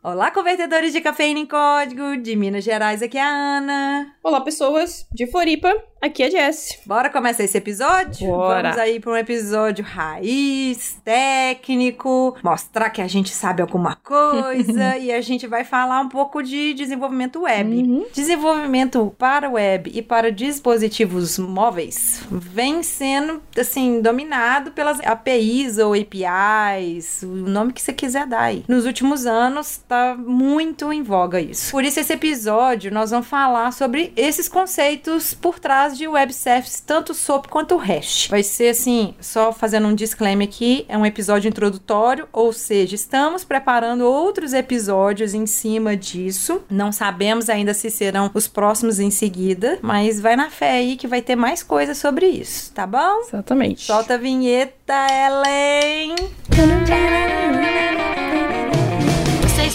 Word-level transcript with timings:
Olá, 0.00 0.30
convertedores 0.30 0.92
de 0.92 1.00
cafeína 1.00 1.40
em 1.40 1.46
código, 1.46 2.16
de 2.18 2.36
Minas 2.36 2.62
Gerais, 2.62 3.02
aqui 3.02 3.18
é 3.18 3.22
a 3.22 3.28
Ana. 3.28 4.14
Olá, 4.22 4.40
pessoas 4.40 5.04
de 5.12 5.26
Floripa, 5.26 5.74
aqui 6.00 6.22
é 6.22 6.26
a 6.26 6.30
Jess. 6.30 6.78
Bora 6.86 7.10
começar 7.10 7.42
esse 7.42 7.58
episódio? 7.58 8.28
Bora. 8.28 8.62
Vamos 8.62 8.78
aí 8.78 9.00
para 9.00 9.10
um 9.10 9.16
episódio 9.16 9.84
raiz, 9.84 11.00
técnico, 11.04 12.36
mostrar 12.44 12.90
que 12.90 13.02
a 13.02 13.08
gente 13.08 13.30
sabe 13.30 13.60
alguma 13.60 13.96
coisa 13.96 14.96
e 15.02 15.10
a 15.12 15.20
gente 15.20 15.48
vai 15.48 15.64
falar 15.64 16.00
um 16.00 16.08
pouco 16.08 16.44
de 16.44 16.74
desenvolvimento 16.74 17.40
web. 17.40 17.68
Uhum. 17.68 18.06
Desenvolvimento 18.14 19.12
para 19.18 19.50
web 19.50 19.90
e 19.92 20.00
para 20.00 20.30
dispositivos 20.30 21.40
móveis 21.40 22.22
vem 22.30 22.84
sendo, 22.84 23.42
assim, 23.58 24.00
dominado 24.00 24.70
pelas 24.70 25.00
APIs 25.00 25.76
ou 25.78 25.92
APIs, 25.92 27.24
o 27.24 27.26
nome 27.26 27.72
que 27.72 27.82
você 27.82 27.92
quiser 27.92 28.28
dar 28.28 28.42
aí. 28.42 28.64
Nos 28.68 28.86
últimos 28.86 29.26
anos, 29.26 29.82
tá 29.88 30.14
muito 30.14 30.92
em 30.92 31.02
voga 31.02 31.40
isso. 31.40 31.72
Por 31.72 31.82
isso, 31.82 31.98
esse 31.98 32.12
episódio, 32.12 32.92
nós 32.92 33.10
vamos 33.10 33.26
falar 33.26 33.72
sobre 33.72 34.12
esses 34.14 34.46
conceitos 34.48 35.32
por 35.32 35.58
trás 35.58 35.96
de 35.96 36.06
web 36.06 36.32
service, 36.32 36.82
tanto 36.82 37.14
SOAP 37.14 37.48
quanto 37.48 37.76
REST. 37.76 38.28
Vai 38.28 38.42
ser, 38.42 38.68
assim, 38.68 39.14
só 39.18 39.50
fazendo 39.52 39.88
um 39.88 39.94
disclaimer 39.94 40.46
aqui, 40.46 40.84
é 40.88 40.98
um 40.98 41.06
episódio 41.06 41.48
introdutório, 41.48 42.28
ou 42.32 42.52
seja, 42.52 42.94
estamos 42.94 43.44
preparando 43.44 44.02
outros 44.02 44.52
episódios 44.52 45.32
em 45.32 45.46
cima 45.46 45.96
disso. 45.96 46.62
Não 46.68 46.92
sabemos 46.92 47.48
ainda 47.48 47.72
se 47.72 47.90
serão 47.90 48.30
os 48.34 48.46
próximos 48.46 49.00
em 49.00 49.10
seguida, 49.10 49.78
mas 49.80 50.20
vai 50.20 50.36
na 50.36 50.50
fé 50.50 50.72
aí 50.72 50.96
que 50.96 51.06
vai 51.06 51.22
ter 51.22 51.36
mais 51.36 51.62
coisas 51.62 51.96
sobre 51.96 52.26
isso, 52.26 52.72
tá 52.74 52.86
bom? 52.86 53.20
Exatamente. 53.26 53.86
Solta 53.86 54.14
a 54.14 54.18
vinheta, 54.18 54.94
Ellen! 55.10 56.14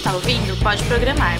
Está 0.04 0.16
ouvindo 0.16 0.62
Pode 0.62 0.84
Programar. 0.84 1.40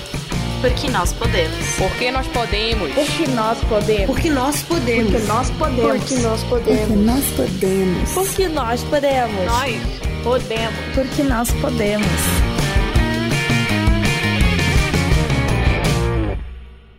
Porque 0.62 0.90
nós 0.90 1.12
podemos. 1.12 1.76
Porque 1.76 2.10
nós 2.10 2.26
podemos. 2.28 2.94
Porque 2.94 3.28
nós 3.28 3.62
podemos. 3.66 4.06
Porque 4.06 4.30
nós 4.30 4.62
podemos. 4.62 5.12
Porque 5.12 5.26
nós 5.26 5.52
podemos. 5.52 6.00
Porque 6.00 6.16
nós 6.16 6.44
podemos. 6.46 7.06
nós 7.06 7.26
podemos. 7.36 8.14
Porque 8.14 8.48
nós 8.48 8.84
podemos. 8.86 9.46
Nós 9.46 10.24
podemos. 10.24 10.80
Porque 10.96 11.24
nós 11.24 11.52
podemos. 11.60 12.08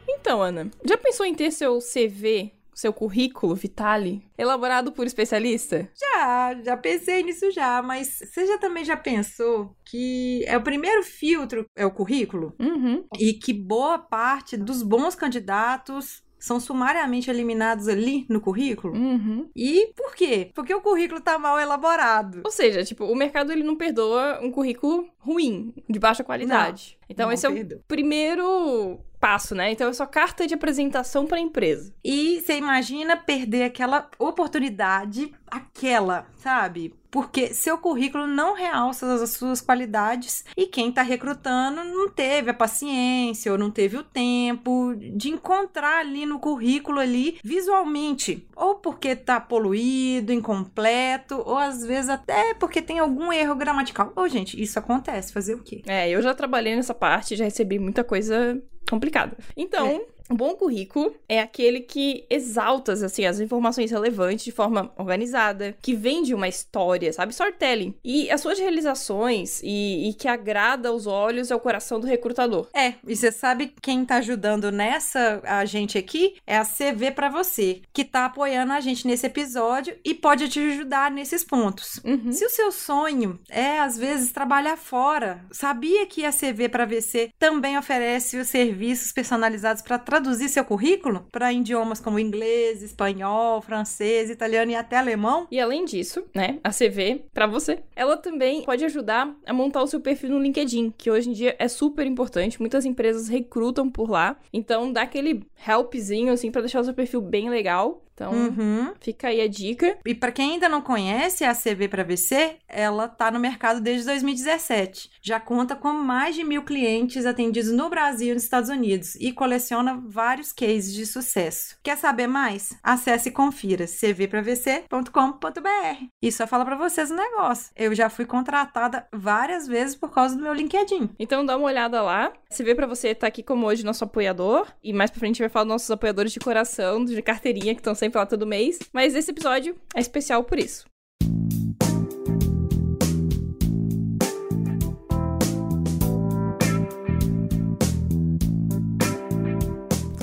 Então, 0.07 0.43
Ana, 0.43 0.71
já 0.85 0.99
pensou 0.99 1.25
em 1.25 1.35
ter 1.35 1.51
seu 1.51 1.79
CV, 1.79 2.53
seu 2.75 2.93
currículo 2.93 3.55
Vitale, 3.55 4.23
elaborado 4.37 4.93
por 4.93 5.07
especialista? 5.07 5.89
Já, 5.99 6.55
já 6.65 6.77
pensei 6.77 7.23
nisso 7.23 7.51
já, 7.51 7.83
mas 7.83 8.21
você 8.25 8.47
já 8.47 8.59
também 8.59 8.85
já 8.85 8.97
pensou 8.97 9.77
que 9.85 10.45
é 10.47 10.57
o 10.57 10.63
primeiro 10.63 11.03
filtro 11.03 11.67
é 11.77 11.87
o 11.87 11.91
currículo? 11.91 12.55
Uhum. 12.59 13.05
E 13.19 13.35
que 13.35 13.53
boa 13.53 13.99
parte 13.99 14.57
dos 14.57 14.83
bons 14.83 15.15
candidatos 15.15 16.25
são 16.45 16.61
sumariamente 16.61 17.31
eliminados 17.31 17.89
ali 17.89 18.27
no 18.29 18.39
currículo? 18.39 18.95
Uhum. 18.95 19.49
E 19.57 19.95
por 19.97 20.15
quê? 20.15 20.51
Porque 20.55 20.75
o 20.75 20.81
currículo 20.83 21.19
tá 21.19 21.39
mal 21.39 21.59
elaborado. 21.59 22.43
Ou 22.45 22.51
seja, 22.51 22.85
tipo, 22.85 23.07
o 23.07 23.17
mercado 23.17 23.51
ele 23.51 23.63
não 23.63 23.75
perdoa 23.75 24.41
um 24.43 24.51
currículo 24.51 25.09
ruim, 25.19 25.73
de 25.89 25.99
baixa 25.99 26.23
qualidade. 26.23 26.99
Então 27.09 27.27
não 27.27 27.33
esse 27.33 27.47
é 27.47 27.51
perdoa. 27.51 27.79
o 27.79 27.83
primeiro 27.87 29.01
passo, 29.21 29.55
né? 29.55 29.73
Então 29.73 29.89
é 29.89 29.93
sua 29.93 30.07
carta 30.07 30.47
de 30.47 30.53
apresentação 30.53 31.27
para 31.27 31.39
a 31.39 31.41
empresa. 31.41 31.95
E 32.05 32.41
você 32.41 32.59
imagina 32.59 33.17
perder 33.17 33.65
aquela 33.65 34.11
oportunidade, 34.19 35.33
aquela, 35.47 36.27
sabe? 36.37 36.93
Porque 37.11 37.55
seu 37.55 37.79
currículo 37.79 38.27
não 38.27 38.55
realça 38.55 39.15
as 39.15 39.31
suas 39.31 39.61
qualidades 39.61 40.45
e 40.57 40.67
quem 40.67 40.91
tá 40.91 41.01
recrutando 41.01 41.85
não 41.85 42.09
teve 42.09 42.51
a 42.51 42.55
paciência 42.55 43.53
ou 43.53 43.57
não 43.57 43.71
teve 43.71 43.97
o 43.97 44.03
tempo 44.03 44.95
de 44.97 45.31
encontrar 45.31 46.01
ali 46.01 46.27
no 46.27 46.41
currículo 46.41 46.99
ali 46.99 47.39
visualmente, 47.43 48.47
ou 48.57 48.75
porque 48.75 49.15
tá 49.15 49.41
poluído, 49.41 50.33
incompleto, 50.33 51.41
ou 51.47 51.57
às 51.57 51.87
vezes 51.87 52.11
até 52.11 52.53
porque 52.55 52.83
tem 52.83 52.99
algum 52.99 53.33
erro 53.33 53.55
gramatical. 53.55 54.13
Ô, 54.17 54.27
gente, 54.27 54.61
isso 54.61 54.77
acontece, 54.77 55.33
fazer 55.33 55.55
o 55.55 55.63
quê? 55.63 55.83
É, 55.87 56.11
eu 56.11 56.21
já 56.21 56.35
trabalhei 56.35 56.75
nessa 56.75 56.94
parte, 56.95 57.37
já 57.37 57.45
recebi 57.45 57.79
muita 57.79 58.03
coisa 58.03 58.61
complicada. 58.89 59.37
Então, 59.57 60.07
um 60.31 60.37
bom 60.37 60.55
currículo 60.55 61.15
é 61.29 61.41
aquele 61.41 61.81
que 61.81 62.25
exalta 62.31 62.93
assim, 62.93 63.27
as 63.27 63.41
informações 63.41 63.91
relevantes 63.91 64.45
de 64.45 64.53
forma 64.53 64.93
organizada, 64.97 65.77
que 65.83 65.95
vende 65.95 66.35
uma 66.35 66.49
história, 66.49 67.13
sabe? 67.13 67.33
Storytelling. 67.33 67.95
E 68.05 68.31
as 68.31 68.41
suas 68.41 68.59
realizações 68.59 69.61
e, 69.63 70.09
e 70.09 70.15
que 70.15 70.29
agrada 70.29 70.89
aos 70.89 71.07
olhos 71.07 71.51
e 71.51 71.53
ao 71.53 71.61
coração 71.61 72.01
do 72.01 72.07
recrutador. 72.07 72.69
É, 72.75 72.95
e 73.07 73.17
você 73.17 73.31
sabe 73.31 73.73
quem 73.83 74.05
tá 74.05 74.17
ajudando 74.17 74.71
nessa 74.73 75.41
a 75.45 75.65
gente 75.65 75.99
aqui 75.99 76.37
é 76.47 76.57
a 76.57 76.65
CV 76.65 77.11
pra 77.11 77.29
você, 77.29 77.83
que 77.93 78.05
tá 78.05 78.27
apoiando 78.27 78.73
a 78.73 78.81
gente 78.81 79.07
nesse 79.07 79.27
episódio 79.27 79.97
e 80.05 80.15
pode 80.15 80.49
te 80.49 80.61
ajudar 80.61 81.11
nesses 81.11 81.45
pontos. 81.45 82.01
Uhum. 82.05 82.33
Se 82.33 82.45
o 82.45 82.51
seu 82.51 82.73
sonho 82.73 83.39
é 83.49 83.79
às 83.79 83.99
vezes 83.99 84.33
trabalhar 84.33 84.77
fora, 84.77 85.45
sabia 85.51 86.07
que 86.07 86.25
a 86.25 86.33
CV 86.33 86.69
para 86.69 86.87
VC 86.87 87.31
também 87.39 87.77
oferece 87.77 88.37
os 88.37 88.49
serviços 88.49 89.13
personalizados 89.13 89.83
para 89.83 89.99
traduzir 90.15 90.49
seu 90.49 90.65
currículo 90.65 91.27
para 91.33 91.53
idiomas 91.53 92.01
como 92.01 92.21
inglês, 92.21 92.83
espanhol, 92.83 93.61
francês, 93.61 94.31
italiano 94.31 94.71
e 94.71 94.77
até 94.77 94.97
alemão? 94.97 95.49
E 95.51 95.59
além 95.59 95.85
disso, 95.85 96.23
né, 96.33 96.61
a 96.63 96.71
CV, 96.71 97.25
pra 97.33 97.49
você, 97.49 97.81
ela 97.97 98.17
também 98.17 98.63
pode 98.63 98.85
ajudar 98.85 99.35
a 99.45 99.53
montar 99.53 99.83
o 99.83 99.89
seu 99.89 100.01
perfil 100.01 100.31
no 100.31 100.39
LinkedIn, 100.39 100.95
que 100.97 101.11
hoje 101.11 101.31
em 101.31 101.33
dia 101.33 101.57
é 101.59 101.67
super 101.67 102.07
importante. 102.07 102.61
Muitas 102.61 102.85
empresas 102.85 103.27
recrutam 103.27 103.91
por 103.91 104.09
lá. 104.09 104.39
Então, 104.53 104.93
dá 104.93 105.03
aquele 105.03 105.45
helpzinho, 105.67 106.33
assim, 106.33 106.51
pra 106.51 106.61
deixar 106.61 106.81
o 106.81 106.85
seu 106.85 106.95
perfil 106.95 107.21
bem 107.21 107.51
legal. 107.51 108.04
Então, 108.15 108.33
Uhum. 108.33 108.93
fica 109.01 109.29
aí 109.29 109.41
a 109.41 109.49
dica. 109.49 109.99
E 110.07 110.15
para 110.15 110.31
quem 110.33 110.53
ainda 110.53 110.69
não 110.69 110.81
conhece 110.81 111.45
a 111.45 111.53
CV 111.55 111.89
para 111.89 112.05
VC, 112.05 112.57
ela 112.69 113.09
tá 113.09 113.31
no 113.31 113.41
mercado 113.41 113.81
desde 113.81 114.07
2017. 114.07 115.11
Já 115.21 115.41
conta 115.41 115.75
com 115.75 115.93
mais 115.93 116.35
de 116.37 116.45
mil 116.45 116.63
clientes 116.63 117.27
atendidos 117.27 117.73
no 117.73 117.89
Brasil 117.91 118.31
e 118.31 118.35
nos 118.35 118.45
Estados 118.45 118.71
Unidos 118.71 119.17
e 119.17 119.33
coleciona 119.33 120.01
vários 120.07 120.53
cases 120.53 120.95
de 120.95 121.05
sucesso. 121.07 121.77
Quer 121.83 121.97
saber 121.99 122.27
mais? 122.29 122.77
Acesse 122.83 123.29
e 123.31 123.33
confira 123.33 123.87
cvpravc.com.br. 123.87 126.05
E 126.23 126.33
só 126.33 126.47
fala 126.47 126.65
para 126.65 126.77
vocês 126.77 127.11
um 127.11 127.17
negócio. 127.17 127.71
Eu 127.77 127.95
já 127.95 128.09
fui 128.09 128.25
contratada 128.27 129.07
várias 129.13 129.67
vezes 129.67 129.95
por 129.97 130.11
causa 130.13 130.37
do 130.37 130.43
meu 130.43 130.53
LinkedIn. 130.55 131.11
Então, 131.19 131.45
dá 131.45 131.57
uma 131.57 131.67
olhada 131.67 132.01
lá. 132.03 132.33
CV 132.51 132.75
pra 132.75 132.87
você 132.87 133.15
tá 133.15 133.27
aqui 133.27 133.43
como 133.43 133.67
hoje 133.67 133.85
nosso 133.85 134.05
apoiador. 134.05 134.67
E 134.83 134.93
mais 134.93 135.11
pra 135.11 135.21
frente 135.21 135.33
a 135.33 135.35
gente 135.35 135.43
vai 135.43 135.49
falar 135.49 135.65
dos 135.65 135.73
nossos 135.73 135.91
apoiadores 135.91 136.33
de 136.33 136.41
coração, 136.41 137.05
de 137.05 137.21
carteirinha, 137.23 137.75
que 137.75 137.81
estão 137.81 137.95
sempre 138.05 138.19
lá 138.19 138.27
todo 138.27 138.47
mês. 138.47 138.79
Mas 138.93 139.15
esse 139.15 139.31
episódio 139.31 139.77
é 139.95 140.01
especial 140.01 140.45
por 140.45 140.59
isso. 140.59 140.85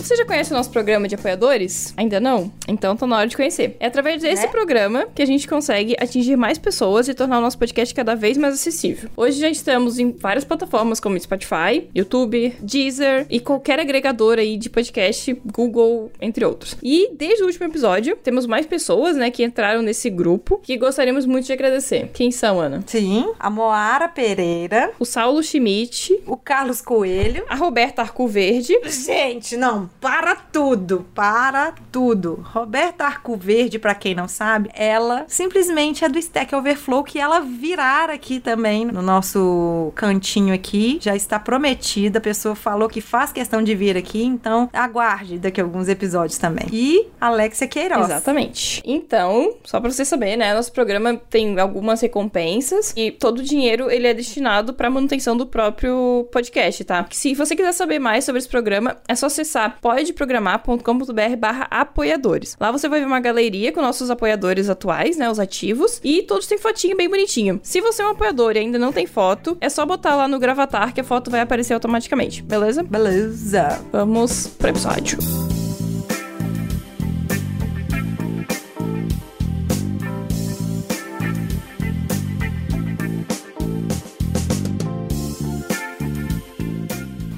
Você 0.01 0.15
já 0.15 0.25
conhece 0.25 0.51
o 0.51 0.55
nosso 0.55 0.71
programa 0.71 1.07
de 1.07 1.13
apoiadores? 1.15 1.93
Ainda 1.95 2.19
não? 2.19 2.51
Então 2.67 2.95
tá 2.95 3.05
na 3.05 3.17
hora 3.19 3.27
de 3.27 3.35
conhecer. 3.35 3.77
É 3.79 3.85
através 3.85 4.21
desse 4.21 4.43
Né? 4.43 4.47
programa 4.51 5.05
que 5.13 5.21
a 5.21 5.25
gente 5.25 5.47
consegue 5.47 5.95
atingir 5.99 6.35
mais 6.35 6.57
pessoas 6.57 7.07
e 7.07 7.13
tornar 7.13 7.37
o 7.37 7.41
nosso 7.41 7.57
podcast 7.57 7.93
cada 7.93 8.15
vez 8.15 8.35
mais 8.37 8.55
acessível. 8.55 9.09
Hoje 9.15 9.39
já 9.39 9.49
estamos 9.49 9.99
em 9.99 10.11
várias 10.11 10.43
plataformas 10.43 10.99
como 10.99 11.19
Spotify, 11.19 11.87
YouTube, 11.95 12.53
Deezer 12.59 13.27
e 13.29 13.39
qualquer 13.39 13.79
agregador 13.79 14.39
aí 14.39 14.57
de 14.57 14.69
podcast, 14.69 15.33
Google, 15.45 16.11
entre 16.19 16.43
outros. 16.45 16.75
E 16.81 17.11
desde 17.13 17.43
o 17.43 17.45
último 17.45 17.67
episódio, 17.67 18.15
temos 18.17 18.45
mais 18.47 18.65
pessoas, 18.65 19.15
né, 19.15 19.29
que 19.29 19.43
entraram 19.43 19.81
nesse 19.83 20.09
grupo 20.09 20.59
que 20.63 20.77
gostaríamos 20.77 21.25
muito 21.27 21.45
de 21.45 21.53
agradecer. 21.53 22.09
Quem 22.13 22.31
são, 22.31 22.59
Ana? 22.59 22.83
Sim, 22.87 23.31
a 23.39 23.49
Moara 23.49 24.07
Pereira, 24.07 24.91
O 24.99 25.05
Saulo 25.05 25.43
Schmidt, 25.43 26.19
o 26.25 26.35
Carlos 26.35 26.81
Coelho, 26.81 27.45
a 27.47 27.55
Roberta 27.55 28.01
Arcoverde, 28.01 28.73
Gente, 28.85 29.55
não, 29.55 29.89
para 30.01 30.35
tudo, 30.35 31.05
para 31.13 31.75
tudo. 31.91 32.43
Roberta 32.51 33.05
Arcoverde, 33.05 33.77
pra 33.77 33.93
quem 33.93 34.15
não 34.15 34.27
sabe, 34.27 34.71
ela 34.73 35.25
simplesmente 35.27 36.03
é 36.03 36.09
do 36.09 36.17
Stack 36.17 36.55
Overflow, 36.55 37.03
que 37.03 37.19
ela 37.19 37.39
virar 37.39 38.09
aqui 38.09 38.39
também 38.39 38.83
no 38.83 39.03
nosso 39.03 39.93
cantinho 39.95 40.55
aqui. 40.55 40.97
Já 40.99 41.15
está 41.15 41.39
prometida, 41.39 42.17
a 42.17 42.21
pessoa 42.21 42.55
falou 42.55 42.89
que 42.89 42.99
faz 42.99 43.31
questão 43.31 43.61
de 43.61 43.75
vir 43.75 43.95
aqui, 43.95 44.23
então 44.23 44.67
aguarde 44.73 45.37
daqui 45.37 45.61
a 45.61 45.63
alguns 45.63 45.87
episódios 45.87 46.39
também. 46.39 46.65
E 46.73 47.07
Alexia 47.19 47.67
Queiroz. 47.67 48.05
Exatamente. 48.05 48.81
Então, 48.83 49.55
só 49.63 49.79
pra 49.79 49.91
você 49.91 50.03
saber, 50.03 50.35
né, 50.35 50.51
nosso 50.55 50.71
programa 50.71 51.15
tem 51.29 51.59
algumas 51.59 52.01
recompensas 52.01 52.91
e 52.97 53.11
todo 53.11 53.39
o 53.39 53.43
dinheiro 53.43 53.91
ele 53.91 54.07
é 54.07 54.13
destinado 54.15 54.73
pra 54.73 54.89
manutenção 54.89 55.37
do 55.37 55.45
próprio 55.45 56.27
podcast, 56.31 56.83
tá? 56.85 57.05
Se 57.11 57.35
você 57.35 57.55
quiser 57.55 57.73
saber 57.73 57.99
mais 57.99 58.23
sobre 58.23 58.39
esse 58.39 58.49
programa, 58.49 58.97
é 59.07 59.13
só 59.13 59.27
acessar 59.27 59.77
podeprogramar.com.br 59.91 61.35
barra 61.37 61.67
apoiadores. 61.69 62.55
Lá 62.59 62.71
você 62.71 62.87
vai 62.87 63.01
ver 63.01 63.05
uma 63.05 63.19
galeria 63.19 63.71
com 63.73 63.81
nossos 63.81 64.09
apoiadores 64.09 64.69
atuais, 64.69 65.17
né, 65.17 65.29
os 65.29 65.39
ativos, 65.39 65.99
e 66.03 66.21
todos 66.23 66.47
têm 66.47 66.57
fotinho 66.57 66.95
bem 66.95 67.09
bonitinho. 67.09 67.59
Se 67.61 67.81
você 67.81 68.01
é 68.01 68.05
um 68.05 68.11
apoiador 68.11 68.55
e 68.55 68.59
ainda 68.59 68.79
não 68.79 68.93
tem 68.93 69.05
foto, 69.05 69.57
é 69.59 69.67
só 69.69 69.85
botar 69.85 70.15
lá 70.15 70.27
no 70.27 70.39
Gravatar 70.39 70.93
que 70.93 71.01
a 71.01 71.03
foto 71.03 71.29
vai 71.29 71.41
aparecer 71.41 71.73
automaticamente, 71.73 72.41
beleza? 72.41 72.83
Beleza. 72.83 73.81
Vamos 73.91 74.47
pro 74.47 74.69
episódio. 74.69 75.17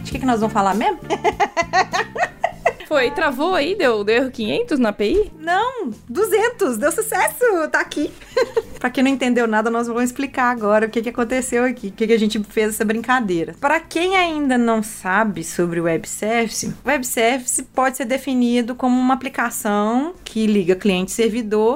De 0.04 0.12
que, 0.12 0.20
que 0.20 0.26
nós 0.26 0.40
vamos 0.40 0.54
falar 0.54 0.76
mesmo? 0.76 1.00
Foi, 2.94 3.10
travou 3.10 3.56
aí? 3.56 3.74
Deu, 3.74 4.04
deu 4.04 4.18
erro 4.18 4.30
500 4.30 4.78
na 4.78 4.90
API? 4.90 5.32
Não, 5.40 5.90
200, 6.08 6.78
deu 6.78 6.92
sucesso, 6.92 7.44
tá 7.72 7.80
aqui. 7.80 8.12
pra 8.78 8.92
quem 8.92 9.04
não 9.04 9.10
entendeu 9.10 9.48
nada, 9.48 9.72
nós 9.72 9.88
vamos 9.88 10.04
explicar 10.04 10.52
agora 10.52 10.86
o 10.86 10.90
que, 10.90 11.02
que 11.02 11.10
aconteceu 11.10 11.64
aqui, 11.64 11.88
o 11.88 11.92
que, 11.92 12.06
que 12.06 12.14
a 12.14 12.20
gente 12.20 12.40
fez 12.44 12.70
essa 12.70 12.86
brincadeira. 12.86 13.56
Para 13.60 13.80
quem 13.80 14.16
ainda 14.16 14.60
não 14.60 14.84
sabe 14.84 15.44
sobre 15.44 15.80
o 15.80 15.86
web 15.86 16.08
service, 16.08 16.72
web 16.86 17.04
service 17.04 17.64
pode 17.64 17.98
ser 17.98 18.06
definido 18.06 18.76
como 18.76 18.96
uma 18.96 19.16
aplicação 19.16 20.14
que 20.24 20.46
liga 20.46 20.76
cliente 20.76 21.12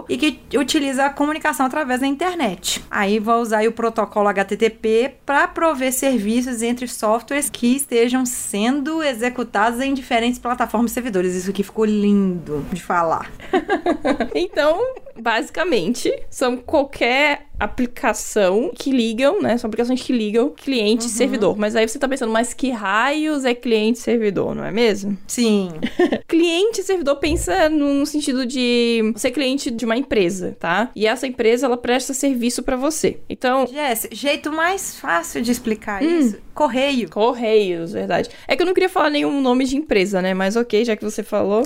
e 0.07 0.17
que 0.17 0.39
utiliza 0.55 1.05
a 1.05 1.09
comunicação 1.09 1.65
através 1.65 2.01
da 2.01 2.07
internet. 2.07 2.85
Aí 2.91 3.19
vai 3.19 3.37
usar 3.37 3.57
aí 3.59 3.67
o 3.67 3.71
protocolo 3.71 4.27
HTTP 4.27 5.15
para 5.25 5.47
prover 5.47 5.91
serviços 5.91 6.61
entre 6.61 6.87
softwares 6.87 7.49
que 7.49 7.75
estejam 7.75 8.23
sendo 8.23 9.01
executados 9.01 9.79
em 9.79 9.95
diferentes 9.95 10.37
plataformas 10.37 10.91
servidores. 11.07 11.35
Isso 11.35 11.49
aqui 11.49 11.63
ficou 11.63 11.85
lindo 11.85 12.65
de 12.71 12.81
falar. 12.81 13.31
Então, 14.33 14.79
basicamente, 15.19 16.13
são 16.29 16.57
qualquer 16.57 17.47
aplicação 17.59 18.71
que 18.73 18.91
ligam, 18.91 19.41
né? 19.41 19.57
São 19.57 19.67
aplicações 19.67 20.01
que 20.01 20.13
ligam 20.13 20.49
cliente 20.49 21.07
e 21.07 21.09
servidor. 21.09 21.57
Mas 21.57 21.75
aí 21.75 21.87
você 21.87 21.97
tá 21.97 22.07
pensando, 22.07 22.31
mas 22.31 22.53
que 22.53 22.69
raios 22.69 23.43
é 23.45 23.53
cliente 23.53 23.99
e 23.99 24.01
servidor, 24.01 24.53
não 24.53 24.63
é 24.63 24.71
mesmo? 24.71 25.17
Sim. 25.27 25.71
cliente 26.27 26.81
e 26.81 26.83
servidor 26.83 27.15
pensa 27.15 27.67
no 27.69 28.05
sentido 28.05 28.45
de 28.45 29.13
ser 29.15 29.31
cliente 29.31 29.71
de 29.71 29.85
uma 29.85 29.97
empresa, 29.97 30.55
tá? 30.59 30.91
E 30.95 31.07
essa 31.07 31.25
empresa, 31.25 31.65
ela 31.65 31.77
presta 31.77 32.13
serviço 32.13 32.61
pra 32.61 32.75
você. 32.75 33.19
Então, 33.27 33.65
Jess, 33.65 34.07
jeito 34.11 34.51
mais 34.51 34.99
fácil 34.99 35.41
de 35.41 35.51
explicar 35.51 36.03
isso: 36.03 36.37
correio. 36.53 37.09
Correios, 37.09 37.93
verdade. 37.93 38.29
É 38.47 38.55
que 38.55 38.61
eu 38.61 38.67
não 38.67 38.73
queria 38.73 38.89
falar 38.89 39.09
nenhum 39.09 39.41
nome 39.41 39.65
de 39.65 39.77
empresa, 39.77 40.21
né? 40.21 40.33
Mas 40.33 40.55
ok, 40.55 40.85
já 40.87 40.95
que 40.95 41.03
você 41.03 41.21
falou. 41.23 41.63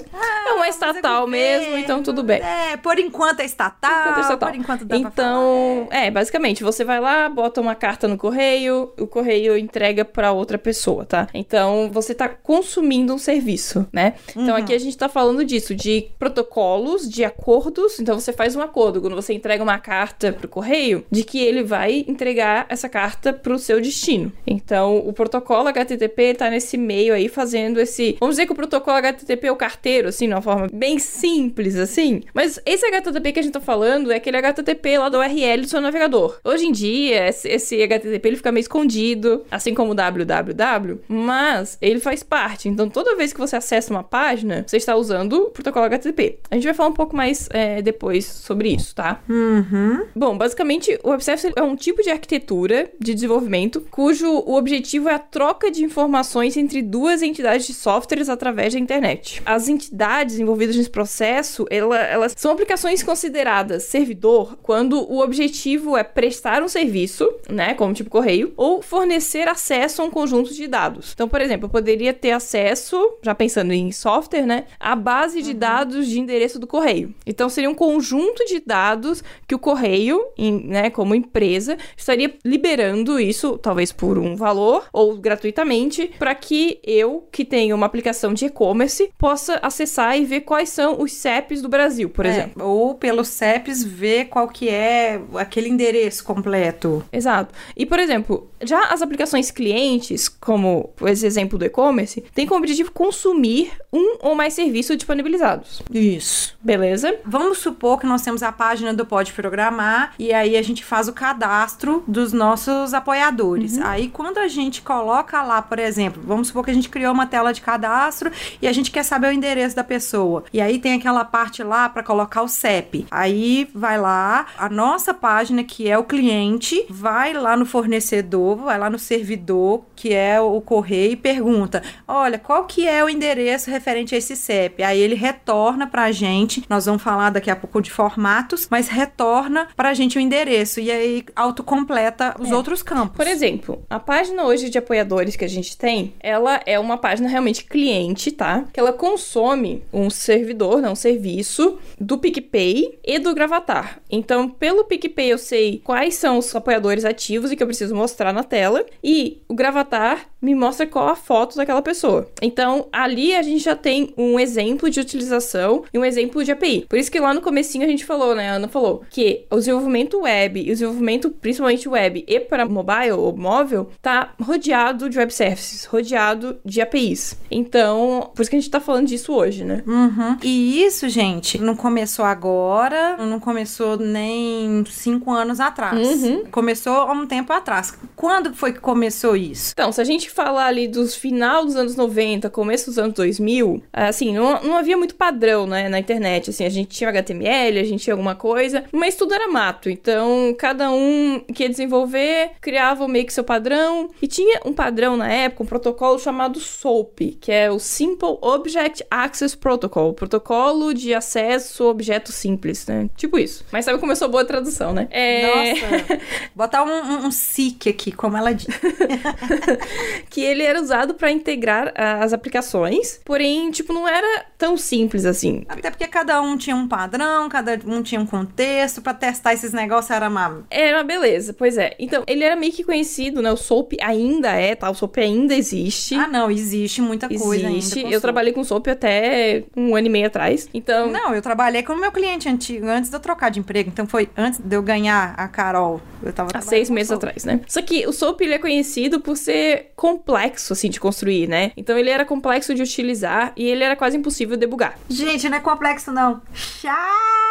é 0.48 0.54
uma 0.54 0.68
estatal 0.68 1.28
é 1.28 1.30
mesmo, 1.30 1.78
então 1.78 2.04
tudo 2.04 2.24
bem. 2.24 2.42
É, 2.42 2.78
por 2.78 3.00
enquanto 3.00 3.40
é 3.40 3.46
estatal. 3.46 4.02
Enquanto 4.02 4.18
é 4.18 4.22
estatal. 4.22 4.50
Por 4.50 4.58
enquanto 4.58 4.86
dá 4.86 5.00
pra 5.00 5.12
falar. 5.12 5.14
Então, 5.14 5.88
é, 5.92 6.12
basicamente, 6.12 6.64
você 6.64 6.84
vai 6.84 7.00
lá, 7.00 7.30
bota 7.30 7.62
uma 7.62 7.76
carta 7.76 8.08
no 8.08 8.18
correio, 8.18 8.92
o 9.00 9.08
correio 9.08 9.58
entrega 9.58 10.04
pra 10.04 10.32
outra 10.32 10.58
pessoa, 10.58 11.06
tá? 11.06 11.28
Então, 11.34 11.90
você 11.92 12.14
tá 12.14 12.28
consumindo 12.28 13.14
um 13.14 13.18
serviço, 13.18 13.88
né? 13.94 14.16
Então, 14.36 14.56
aqui 14.56 14.74
a 14.74 14.80
gente 14.80 14.98
tá 14.98 15.08
falando 15.08 15.44
disso, 15.46 15.74
de 15.74 16.08
protocolos, 16.18 17.10
de 17.10 17.24
acordos. 17.24 18.00
Então, 18.00 18.20
você 18.20 18.34
faz 18.34 18.56
um 18.56 18.62
acordo 18.62 19.02
quando 19.02 19.16
você 19.16 19.34
entrega 19.34 19.64
uma 19.64 19.80
carta 19.80 20.34
pro 20.34 20.48
correio, 20.48 21.06
de 21.12 21.24
que 21.24 21.40
ele 21.40 21.64
vai 21.64 22.06
entregar 22.08 22.66
essa 22.70 22.90
carta 22.90 23.32
pro 23.32 23.60
seu 23.60 23.80
destino. 23.80 24.32
Então, 24.46 24.98
o 24.98 25.14
protocolo 25.14 25.68
HTTP 25.70 26.34
tá 26.36 26.50
nesse 26.50 26.78
meio 26.78 27.14
aí, 27.14 27.28
fazendo 27.28 27.80
esse. 27.80 28.18
Vamos 28.20 28.36
dizer 28.36 28.46
que 28.46 28.52
o 28.52 28.56
protocolo 28.56 28.98
HTTP 28.98 29.11
é 29.42 29.52
o 29.52 29.56
carteiro, 29.56 30.08
assim, 30.10 30.28
de 30.28 30.34
uma 30.34 30.42
forma 30.42 30.68
bem 30.72 31.00
simples, 31.00 31.76
assim. 31.76 32.22
Mas 32.34 32.60
esse 32.66 32.86
HTTP 32.86 33.32
que 33.32 33.40
a 33.40 33.44
gente 33.44 33.54
tá 33.54 33.62
falando 33.62 34.12
é 34.12 34.16
aquele 34.16 34.38
HTTP 34.38 34.98
lá 34.98 35.10
do 35.10 35.18
URL 35.18 35.62
do 35.62 35.68
seu 35.68 35.82
navegador. 35.82 36.40
Hoje 36.44 36.66
em 36.66 36.72
dia, 36.72 37.28
esse, 37.28 37.48
esse 37.48 37.82
HTTP 37.82 38.28
ele 38.28 38.38
fica 38.38 38.52
meio 38.52 38.62
escondido, 38.62 39.44
assim 39.50 39.74
como 39.74 39.92
o 39.92 39.96
www, 39.96 41.00
mas 41.08 41.78
ele 41.82 42.00
faz 42.00 42.24
parte. 42.24 42.70
Então, 42.70 42.90
toda 42.90 43.16
vez 43.16 43.34
que 43.34 43.40
você 43.40 43.56
acessa 43.56 43.92
uma 43.92 44.04
página, 44.04 44.64
você 44.68 44.78
está 44.78 44.96
usando 44.96 45.34
o 45.34 45.50
protocolo 45.50 45.86
HTTP. 45.86 46.40
A 46.50 46.56
gente 46.56 46.66
vai 46.66 46.74
falar 46.74 46.90
um 46.90 46.94
pouco 46.94 47.16
mais 47.16 47.48
é, 47.52 47.82
depois 47.82 48.26
sobre 48.26 48.70
isso, 48.70 48.96
tá? 48.96 49.22
Uhum. 49.30 50.06
Bom, 50.16 50.38
basicamente, 50.38 50.98
o 51.04 51.10
Web 51.10 51.24
Service 51.24 51.52
é 51.56 51.62
um 51.62 51.76
tipo 51.76 52.02
de 52.02 52.10
arquitetura 52.10 52.90
de 53.00 53.14
desenvolvimento 53.14 53.82
cujo 53.90 54.28
o 54.30 54.56
objetivo 54.56 55.10
é 55.10 55.16
a 55.16 55.20
troca 55.20 55.70
de 55.72 55.84
informações 55.84 56.58
entre 56.58 56.82
duas 56.82 57.22
entidades 57.22 57.68
de 57.68 57.74
softwares 57.74 58.30
através 58.30 58.74
da 58.74 58.80
internet. 58.80 59.01
As 59.46 59.68
entidades 59.68 60.40
envolvidas 60.40 60.76
nesse 60.76 60.90
processo, 60.90 61.66
ela- 61.70 61.98
elas 62.00 62.34
são 62.38 62.52
aplicações 62.52 63.04
consideradas 63.04 63.84
servidor 63.84 64.58
quando 64.62 65.00
o 65.02 65.20
objetivo 65.20 65.98
é 65.98 66.04
prestar 66.04 66.62
um 66.64 66.68
serviço, 66.68 67.30
né, 67.50 67.74
como 67.74 67.94
tipo 67.94 68.10
correio, 68.10 68.54
ou 68.56 68.82
fornecer 68.82 69.48
acesso 69.48 70.02
a 70.02 70.06
um 70.06 70.12
conjunto 70.12 70.54
de 70.54 70.68
dados. 70.68 71.12
Então, 71.14 71.28
por 71.28 71.42
exemplo, 71.42 71.66
eu 71.66 71.70
poderia 71.70 72.14
ter 72.14 72.32
acesso, 72.32 72.98
já 73.24 73.34
pensando 73.34 73.74
em 73.74 73.92
software, 73.92 74.46
né, 74.46 74.66
à 74.80 74.96
base 74.96 75.42
de 75.42 75.54
dados 75.54 76.08
de 76.08 76.20
endereço 76.20 76.60
do 76.60 76.68
correio. 76.68 77.14
Então, 77.26 77.50
seria 77.50 77.70
um 77.70 77.76
conjunto 77.76 78.46
de 78.46 78.60
dados 78.60 79.24
que 79.48 79.56
o 79.56 79.60
correio, 79.60 80.24
em- 80.38 80.68
né, 80.68 80.90
como 80.90 81.16
empresa, 81.16 81.78
estaria 81.98 82.34
liberando 82.46 83.20
isso, 83.20 83.58
talvez 83.58 83.92
por 83.92 84.18
um 84.18 84.36
valor 84.36 84.86
ou 84.94 85.18
gratuitamente, 85.18 86.12
para 86.20 86.36
que 86.36 86.80
eu, 86.84 87.28
que 87.32 87.44
tenho 87.46 87.76
uma 87.76 87.86
aplicação 87.86 88.34
de 88.34 88.46
e-commerce, 88.46 88.91
possa 89.18 89.60
acessar 89.62 90.18
e 90.18 90.26
ver 90.26 90.42
quais 90.42 90.70
são 90.70 91.02
os 91.02 91.14
CEPs 91.14 91.62
do 91.62 91.70
Brasil, 91.70 92.10
por 92.10 92.26
É, 92.26 92.30
exemplo. 92.30 92.66
ou 92.66 92.96
pelo 92.96 93.24
CEPs 93.24 93.84
ver 93.84 94.26
qual 94.26 94.48
que 94.48 94.70
é 94.70 95.20
aquele 95.36 95.70
endereço 95.70 96.24
completo. 96.24 97.04
Exato. 97.12 97.54
E, 97.76 97.86
por 97.86 98.00
exemplo, 98.00 98.51
já 98.64 98.86
as 98.86 99.02
aplicações 99.02 99.52
clientes, 99.52 100.28
como 100.28 100.94
esse 101.04 101.26
exemplo 101.26 101.58
do 101.58 101.66
e-commerce, 101.66 102.24
tem 102.34 102.48
como 102.48 102.60
objetivo 102.60 102.92
consumir 102.92 103.72
um 103.92 104.18
ou 104.22 104.36
mais 104.36 104.54
serviços 104.54 104.96
disponibilizados. 104.96 105.82
Isso. 105.92 106.58
Beleza? 106.62 107.16
Vamos 107.26 107.60
supor 107.60 108.00
que 108.00 108.06
nós 108.06 108.22
temos 108.22 108.44
a 108.44 108.52
página 108.52 108.94
do 108.94 109.06
Pode 109.06 109.34
Programar 109.34 110.14
e 110.18 110.34
aí 110.34 110.56
a 110.56 110.62
gente 110.62 110.84
faz 110.84 111.08
o 111.08 111.14
cadastro 111.14 112.04
dos 112.08 112.34
nossos 112.34 112.94
apoiadores. 112.94 113.78
Aí 113.80 114.08
quando 114.08 114.38
a 114.38 114.48
gente 114.48 114.82
coloca 114.82 115.42
lá, 115.42 115.62
por 115.62 115.80
exemplo, 115.80 116.22
vamos 116.26 116.48
supor 116.48 116.64
que 116.64 116.72
a 116.72 116.74
gente 116.74 116.90
criou 116.90 117.14
uma 117.14 117.26
tela 117.26 117.52
de 117.52 117.62
cadastro 117.62 118.32
e 118.62 118.68
a 118.68 118.74
gente 118.74 118.92
quer 118.92 119.04
saber 119.04 119.28
o 119.28 119.32
endereço 119.32 119.76
da 119.76 119.84
pessoa. 119.84 120.44
E 120.54 120.62
aí 120.62 120.80
tem 120.80 120.94
aquela 120.94 121.26
parte 121.26 121.64
lá 121.64 121.90
para 121.90 122.04
colocar 122.04 122.42
o 122.42 122.48
CEP. 122.48 123.06
Aí 123.10 123.68
vai 123.74 124.00
lá, 124.00 124.48
a 124.58 124.70
nossa 124.70 125.14
página 125.14 125.64
que 125.64 125.90
é 125.90 125.98
o 125.98 126.04
cliente, 126.04 126.86
vai 126.90 127.34
lá 127.34 127.58
no 127.58 127.66
fornecedor, 127.66 128.51
vai 128.56 128.78
lá 128.78 128.90
no 128.90 129.00
servidor, 129.00 129.84
que 129.96 130.14
é 130.14 130.40
o 130.40 130.60
correio 130.62 131.14
e 131.14 131.16
pergunta: 131.16 131.82
"Olha, 132.08 132.38
qual 132.38 132.66
que 132.66 132.88
é 132.88 133.04
o 133.04 133.10
endereço 133.10 133.70
referente 133.70 134.16
a 134.16 134.18
esse 134.18 134.36
CEP?". 134.36 134.84
Aí 134.84 135.00
ele 135.00 135.16
retorna 135.16 135.88
pra 135.88 136.12
gente. 136.12 136.64
Nós 136.70 136.86
vamos 136.86 137.02
falar 137.02 137.30
daqui 137.30 137.50
a 137.50 137.56
pouco 137.56 137.82
de 137.82 137.92
formatos, 137.92 138.68
mas 138.70 138.88
retorna 138.88 139.68
pra 139.76 139.94
gente 139.94 140.18
o 140.18 140.22
endereço 140.22 140.80
e 140.80 140.92
aí 140.92 141.26
autocompleta 141.36 142.36
os 142.40 142.52
outros 142.52 142.82
campos. 142.82 143.18
Por 143.18 143.28
exemplo, 143.28 143.84
a 143.90 144.00
página 144.00 144.44
hoje 144.46 144.70
de 144.70 144.78
apoiadores 144.78 145.36
que 145.36 145.46
a 145.46 145.50
gente 145.50 145.78
tem, 145.78 146.14
ela 146.20 146.60
é 146.66 146.80
uma 146.80 146.98
página 146.98 147.28
realmente 147.28 147.64
cliente, 147.64 148.32
tá? 148.32 148.66
Que 148.74 148.80
ela 148.80 148.94
consome 148.94 149.84
um 149.92 150.10
servidor, 150.10 150.82
não, 150.82 150.92
um 150.92 150.96
serviço 150.96 151.78
do 152.00 152.18
PicPay 152.18 153.00
e 153.04 153.20
do 153.20 153.34
Gravatar. 153.34 154.00
Então, 154.10 154.50
pelo 154.50 154.84
PicPay 154.84 155.32
eu 155.32 155.38
sei 155.38 155.82
quais 155.84 156.16
são 156.16 156.38
os 156.38 156.56
apoiadores 156.56 157.06
ativos 157.06 157.52
e 157.52 157.56
que 157.56 157.64
eu 157.64 157.68
preciso 157.68 157.96
mostrar 157.96 158.34
na 158.34 158.41
tela. 158.44 158.86
E 159.04 159.42
o 159.48 159.54
Gravatar 159.54 160.28
me 160.42 160.56
mostra 160.56 160.88
qual 160.88 161.08
a 161.08 161.16
foto 161.16 161.56
daquela 161.56 161.82
pessoa. 161.82 162.28
Então, 162.42 162.88
ali 162.92 163.36
a 163.36 163.44
gente 163.44 163.64
já 163.64 163.76
tem 163.76 164.14
um 164.18 164.40
exemplo 164.40 164.90
de 164.90 165.00
utilização 165.00 165.84
e 165.94 166.00
um 166.00 166.04
exemplo 166.04 166.44
de 166.44 166.52
API. 166.52 166.86
Por 166.90 166.98
isso 166.98 167.12
que 167.12 167.20
lá 167.20 167.34
no 167.34 167.42
comecinho 167.42 167.86
a 167.86 167.88
gente 167.88 168.04
falou, 168.04 168.34
né? 168.34 168.50
A 168.50 168.54
Ana 168.56 168.68
falou 168.68 169.04
que 169.10 169.46
o 169.52 169.58
desenvolvimento 169.58 170.22
web 170.22 170.60
e 170.60 170.64
o 170.64 170.74
desenvolvimento, 170.74 171.30
principalmente 171.30 171.88
web 171.88 172.26
e 172.28 172.40
para 172.40 172.66
mobile 172.66 173.12
ou 173.12 173.36
móvel, 173.38 173.90
tá 174.02 174.34
rodeado 174.42 175.10
de 175.10 175.20
web 175.20 175.32
services, 175.32 175.86
rodeado 175.86 176.58
de 176.66 176.82
APIs. 176.82 177.38
Então, 177.52 178.32
por 178.34 178.42
isso 178.42 178.50
que 178.50 178.58
a 178.58 178.60
gente 178.60 178.72
tá 178.72 178.80
falando 178.80 179.08
disso 179.08 179.34
hoje, 179.34 179.64
né? 179.64 179.84
Uhum. 179.86 180.38
E 180.42 180.84
isso, 180.84 181.08
gente, 181.08 181.60
não 181.60 181.76
começou 181.76 182.26
agora, 182.26 183.18
não 183.18 183.40
começou 183.40 183.98
nem 183.98 184.84
cinco 184.90 185.32
anos 185.32 185.60
atrás. 185.60 186.24
Uhum. 186.24 186.46
Começou 186.46 186.94
há 186.94 187.12
um 187.12 187.28
tempo 187.28 187.54
atrás. 187.54 187.94
Quando 188.16 188.31
quando 188.32 188.54
foi 188.54 188.72
que 188.72 188.80
começou 188.80 189.36
isso? 189.36 189.74
Então, 189.74 189.92
se 189.92 190.00
a 190.00 190.06
gente 190.06 190.30
falar 190.30 190.68
ali 190.68 190.88
dos 190.88 191.14
final 191.14 191.66
dos 191.66 191.76
anos 191.76 191.98
90, 191.98 192.50
começo 192.50 192.86
dos 192.86 192.98
anos 192.98 193.14
2000, 193.14 193.84
assim, 193.92 194.34
não, 194.34 194.64
não 194.64 194.78
havia 194.78 194.96
muito 194.96 195.16
padrão, 195.16 195.68
né, 195.68 195.90
na 195.90 196.00
internet, 196.00 196.50
assim, 196.50 196.64
a 196.64 196.70
gente 196.70 196.96
tinha 196.96 197.10
HTML, 197.10 197.78
a 197.78 197.84
gente 197.84 198.06
tinha 198.06 198.14
alguma 198.14 198.34
coisa, 198.34 198.86
mas 198.90 199.16
tudo 199.16 199.34
era 199.34 199.50
mato, 199.50 199.90
então 199.90 200.56
cada 200.58 200.90
um 200.90 201.42
que 201.54 201.64
ia 201.64 201.70
desenvolver 201.70 202.52
criava 202.62 203.06
meio 203.06 203.26
que 203.26 203.34
seu 203.34 203.44
padrão, 203.44 204.10
e 204.22 204.28
tinha 204.28 204.62
um 204.66 204.72
padrão 204.72 205.18
na 205.18 205.30
época, 205.30 205.64
um 205.64 205.68
protocolo 205.68 206.18
chamado 206.18 206.58
SOAP, 206.58 207.38
que 207.42 207.52
é 207.52 207.70
o 207.70 207.80
Simple 207.80 208.38
Object 208.42 209.06
Access 209.12 209.58
Protocol, 209.58 210.14
protocolo 210.14 210.94
de 210.94 211.14
acesso 211.14 211.84
a 211.84 211.88
objeto 211.90 212.32
simples, 212.32 212.88
né, 212.88 213.10
tipo 213.18 213.38
isso. 213.38 213.66
Mas 213.74 213.84
sabe 213.84 214.00
como 214.00 214.14
eu 214.14 214.16
sou 214.16 214.30
boa 214.30 214.46
tradução, 214.46 214.94
né? 214.94 215.10
É... 215.12 215.74
Nossa, 215.74 216.20
botar 216.56 216.84
um, 216.84 216.88
um, 216.88 217.26
um 217.26 217.32
SIC 217.32 217.90
aqui, 217.90 218.14
como 218.22 218.38
ela 218.38 218.54
diz. 218.54 218.68
que 220.30 220.42
ele 220.42 220.62
era 220.64 220.80
usado 220.80 221.16
para 221.16 221.32
integrar 221.32 221.92
ah, 221.96 222.24
as 222.24 222.32
aplicações, 222.32 223.20
porém, 223.26 223.72
tipo, 223.72 223.92
não 223.92 224.08
era 224.08 224.46
tão 224.58 224.78
simples 224.78 225.26
assim. 225.26 225.66
Até 225.68 225.90
porque 225.90 226.08
cada 226.08 226.40
um 226.42 226.56
tinha 226.56 226.76
um 226.76 226.88
padrão, 226.88 227.50
cada 227.50 227.80
um 227.86 228.04
tinha 228.04 228.22
um 228.22 228.26
contexto, 228.26 229.02
pra 229.02 229.14
testar 229.14 229.54
esses 229.54 229.74
negócios 229.74 230.12
era 230.12 230.30
uma... 230.30 230.64
Era 230.70 230.98
uma 230.98 231.04
beleza, 231.04 231.54
pois 231.54 231.78
é. 231.78 231.96
Então, 231.98 232.24
ele 232.28 232.44
era 232.44 232.56
meio 232.56 232.72
que 232.72 232.84
conhecido, 232.84 233.42
né? 233.42 233.52
O 233.52 233.58
SOAP 233.58 233.94
ainda 234.02 234.52
é, 234.52 234.76
tá? 234.76 234.90
O 234.90 234.94
SOAP 234.94 235.18
ainda 235.18 235.56
existe. 235.56 236.16
Ah, 236.16 236.28
não, 236.28 236.52
existe 236.52 237.02
muita 237.02 237.28
coisa 237.28 237.70
existe. 237.70 238.00
ainda. 238.00 238.12
Eu 238.12 238.22
trabalhei 238.22 238.54
com 238.54 238.64
SOAP 238.64 238.88
até 238.88 239.64
um 239.76 239.96
ano 239.96 240.08
e 240.08 240.10
meio 240.10 240.28
atrás. 240.28 240.70
Então, 240.74 241.10
Não, 241.10 241.34
eu 241.34 241.42
trabalhei 241.42 241.82
com 241.82 241.94
o 241.94 242.00
meu 242.00 242.12
cliente 242.12 242.48
antigo, 242.48 242.88
antes 242.88 243.10
de 243.10 243.16
eu 243.16 243.20
trocar 243.20 243.50
de 243.50 243.60
emprego. 243.60 243.90
Então 243.90 244.06
foi 244.06 244.30
antes 244.38 244.60
de 244.60 244.76
eu 244.76 244.84
ganhar 244.84 245.34
a 245.38 245.48
Carol. 245.48 246.02
Eu 246.24 246.32
tava 246.32 246.52
há 246.54 246.62
seis 246.62 246.90
meses 246.90 247.12
atrás, 247.12 247.44
né? 247.46 247.62
Só 247.68 247.82
que 247.82 248.01
o 248.08 248.14
SOAP 248.14 248.42
ele 248.42 248.54
é 248.54 248.60
conhecido 248.60 249.20
por 249.20 249.38
ser 249.38 249.92
complexo, 249.96 250.74
assim, 250.74 250.90
de 250.90 251.00
construir, 251.00 251.48
né? 251.48 251.72
Então 251.76 251.98
ele 251.98 252.10
era 252.10 252.26
complexo 252.26 252.74
de 252.74 252.82
utilizar 252.82 253.54
e 253.56 253.68
ele 253.68 253.84
era 253.84 253.96
quase 253.96 254.18
impossível 254.18 254.56
de 254.56 254.62
debugar. 254.62 254.98
Gente, 255.10 255.50
não 255.50 255.58
é 255.58 255.62
complexo, 255.62 256.12
não. 256.12 256.42
Chato 256.54 257.51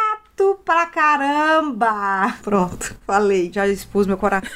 pra 0.65 0.85
caramba! 0.85 2.35
Pronto, 2.41 2.95
falei, 3.05 3.51
já 3.53 3.67
expus 3.67 4.07
meu 4.07 4.17
coração. 4.17 4.49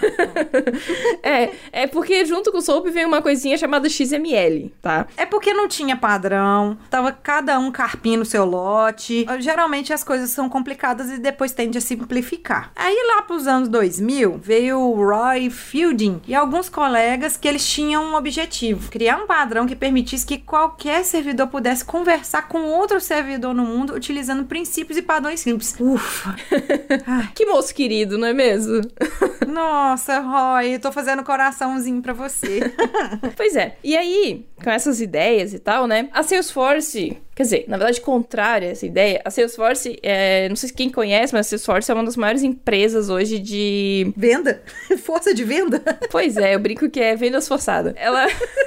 é, 1.23 1.51
é 1.71 1.87
porque 1.87 2.25
junto 2.25 2.51
com 2.51 2.57
o 2.57 2.61
SOAP 2.61 2.87
vem 2.89 3.05
uma 3.05 3.21
coisinha 3.21 3.57
chamada 3.57 3.89
XML, 3.89 4.73
tá? 4.81 5.07
É 5.17 5.25
porque 5.25 5.53
não 5.53 5.67
tinha 5.67 5.95
padrão, 5.95 6.77
tava 6.89 7.11
cada 7.11 7.57
um 7.59 7.71
carpindo 7.71 8.23
o 8.23 8.25
seu 8.25 8.45
lote. 8.45 9.25
Geralmente 9.39 9.93
as 9.93 10.03
coisas 10.03 10.29
são 10.29 10.49
complicadas 10.49 11.09
e 11.11 11.17
depois 11.17 11.51
tende 11.51 11.77
a 11.77 11.81
simplificar. 11.81 12.71
Aí 12.75 12.95
lá 13.07 13.21
pros 13.21 13.47
anos 13.47 13.69
2000 13.69 14.39
veio 14.41 14.79
o 14.79 14.95
Roy 14.95 15.49
Fielding 15.49 16.21
e 16.27 16.35
alguns 16.35 16.69
colegas 16.69 17.37
que 17.37 17.47
eles 17.47 17.65
tinham 17.67 18.03
um 18.03 18.15
objetivo: 18.15 18.89
criar 18.89 19.17
um 19.17 19.27
padrão 19.27 19.65
que 19.65 19.75
permitisse 19.75 20.25
que 20.25 20.37
qualquer 20.37 21.03
servidor 21.03 21.47
pudesse 21.47 21.83
conversar 21.83 22.47
com 22.47 22.63
outro 22.63 22.99
servidor 22.99 23.53
no 23.53 23.63
mundo 23.63 23.93
utilizando 23.93 24.45
princípios 24.45 24.97
e 24.97 25.01
padrões 25.01 25.39
simples. 25.39 25.74
Ufa! 25.79 26.35
Que 27.35 27.45
moço 27.45 27.73
querido, 27.73 28.17
não 28.17 28.27
é 28.27 28.33
mesmo? 28.33 28.81
nossa, 29.47 30.19
Roy, 30.19 30.75
eu 30.75 30.79
tô 30.79 30.91
fazendo 30.91 31.23
coraçãozinho 31.23 32.01
pra 32.01 32.13
você. 32.13 32.59
Pois 33.35 33.55
é. 33.55 33.77
E 33.83 33.95
aí, 33.97 34.45
com 34.63 34.69
essas 34.69 35.01
ideias 35.01 35.53
e 35.53 35.59
tal, 35.59 35.87
né? 35.87 36.09
A 36.13 36.23
Salesforce, 36.23 37.17
quer 37.35 37.43
dizer, 37.43 37.65
na 37.67 37.77
verdade, 37.77 37.99
contrária 37.99 38.69
a 38.69 38.71
essa 38.71 38.85
ideia, 38.85 39.21
a 39.25 39.29
Salesforce, 39.29 39.99
é, 40.01 40.47
não 40.47 40.55
sei 40.55 40.69
quem 40.69 40.89
conhece, 40.89 41.33
mas 41.33 41.47
a 41.47 41.49
Salesforce 41.49 41.91
é 41.91 41.93
uma 41.93 42.05
das 42.05 42.15
maiores 42.15 42.41
empresas 42.41 43.09
hoje 43.09 43.37
de. 43.37 44.13
Venda? 44.15 44.63
Força 45.03 45.33
de 45.33 45.43
venda? 45.43 45.83
Pois 46.09 46.37
é, 46.37 46.55
eu 46.55 46.59
brinco 46.59 46.89
que 46.89 46.99
é 46.99 47.15
vendas 47.15 47.47
forçada. 47.47 47.93
Ela, 47.97 48.25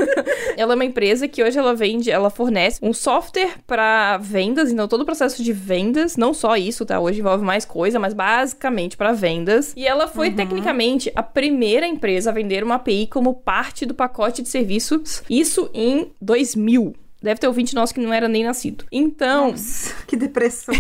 ela 0.56 0.72
é 0.72 0.74
uma 0.74 0.84
empresa 0.84 1.26
que 1.26 1.42
hoje 1.42 1.58
ela 1.58 1.74
vende, 1.74 2.10
ela 2.10 2.28
fornece 2.28 2.78
um 2.82 2.92
software 2.92 3.56
para 3.66 4.18
vendas, 4.18 4.70
então 4.70 4.86
todo 4.86 5.00
o 5.00 5.06
processo 5.06 5.42
de 5.42 5.52
vendas, 5.52 6.16
não 6.16 6.34
só 6.34 6.56
isso, 6.56 6.84
tá? 6.84 7.00
Hoje 7.00 7.20
envolve 7.20 7.44
mais 7.44 7.64
coisa, 7.64 7.98
mas 7.98 8.12
basicamente 8.12 8.96
para 8.96 9.12
vendas. 9.12 9.72
E 9.76 9.86
ela 9.86 10.06
foi 10.06 10.30
tecnicamente 10.30 11.10
a 11.14 11.22
primeira 11.22 11.86
empresa 11.86 12.30
a 12.30 12.32
vender 12.32 12.62
uma 12.62 12.74
API 12.74 13.06
como 13.06 13.34
parte 13.34 13.86
do 13.86 13.94
pacote 13.94 14.42
de 14.42 14.48
serviços, 14.48 15.22
isso 15.28 15.70
em 15.72 16.12
2000. 16.20 16.94
Deve 17.20 17.40
ter 17.40 17.48
ouvinte 17.48 17.74
nosso 17.74 17.92
que 17.92 18.00
não 18.00 18.12
era 18.12 18.28
nem 18.28 18.44
nascido. 18.44 18.84
Então, 18.92 19.50
Nossa, 19.50 19.92
que 20.06 20.16
depressão. 20.16 20.74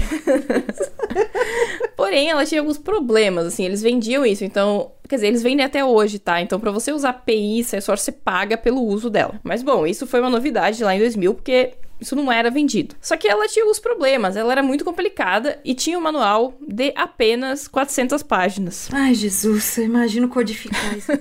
Porém, 1.96 2.30
ela 2.30 2.46
tinha 2.46 2.60
alguns 2.60 2.78
problemas, 2.78 3.44
assim, 3.46 3.64
eles 3.64 3.82
vendiam 3.82 4.24
isso, 4.24 4.44
então, 4.44 4.92
quer 5.08 5.16
dizer, 5.16 5.26
eles 5.26 5.42
vendem 5.42 5.66
até 5.66 5.84
hoje, 5.84 6.18
tá? 6.20 6.40
Então, 6.40 6.60
pra 6.60 6.70
você 6.70 6.92
usar 6.92 7.10
API, 7.10 7.64
Salesforce, 7.64 8.04
você 8.04 8.12
paga 8.12 8.56
pelo 8.56 8.82
uso 8.82 9.10
dela. 9.10 9.40
Mas, 9.42 9.62
bom, 9.64 9.84
isso 9.84 10.06
foi 10.06 10.20
uma 10.20 10.30
novidade 10.30 10.82
lá 10.84 10.94
em 10.94 11.00
2000, 11.00 11.34
porque 11.34 11.72
isso 12.00 12.14
não 12.16 12.30
era 12.30 12.50
vendido. 12.50 12.94
Só 13.00 13.16
que 13.16 13.28
ela 13.28 13.46
tinha 13.48 13.64
alguns 13.64 13.78
problemas, 13.78 14.36
ela 14.36 14.52
era 14.52 14.62
muito 14.62 14.84
complicada 14.84 15.58
e 15.64 15.74
tinha 15.74 15.98
um 15.98 16.02
manual 16.02 16.54
de 16.60 16.92
apenas 16.96 17.68
400 17.68 18.22
páginas. 18.22 18.88
Ai, 18.92 19.14
Jesus, 19.14 19.78
eu 19.78 19.84
imagino 19.84 20.28
codificar 20.28 20.96
isso. 20.96 21.12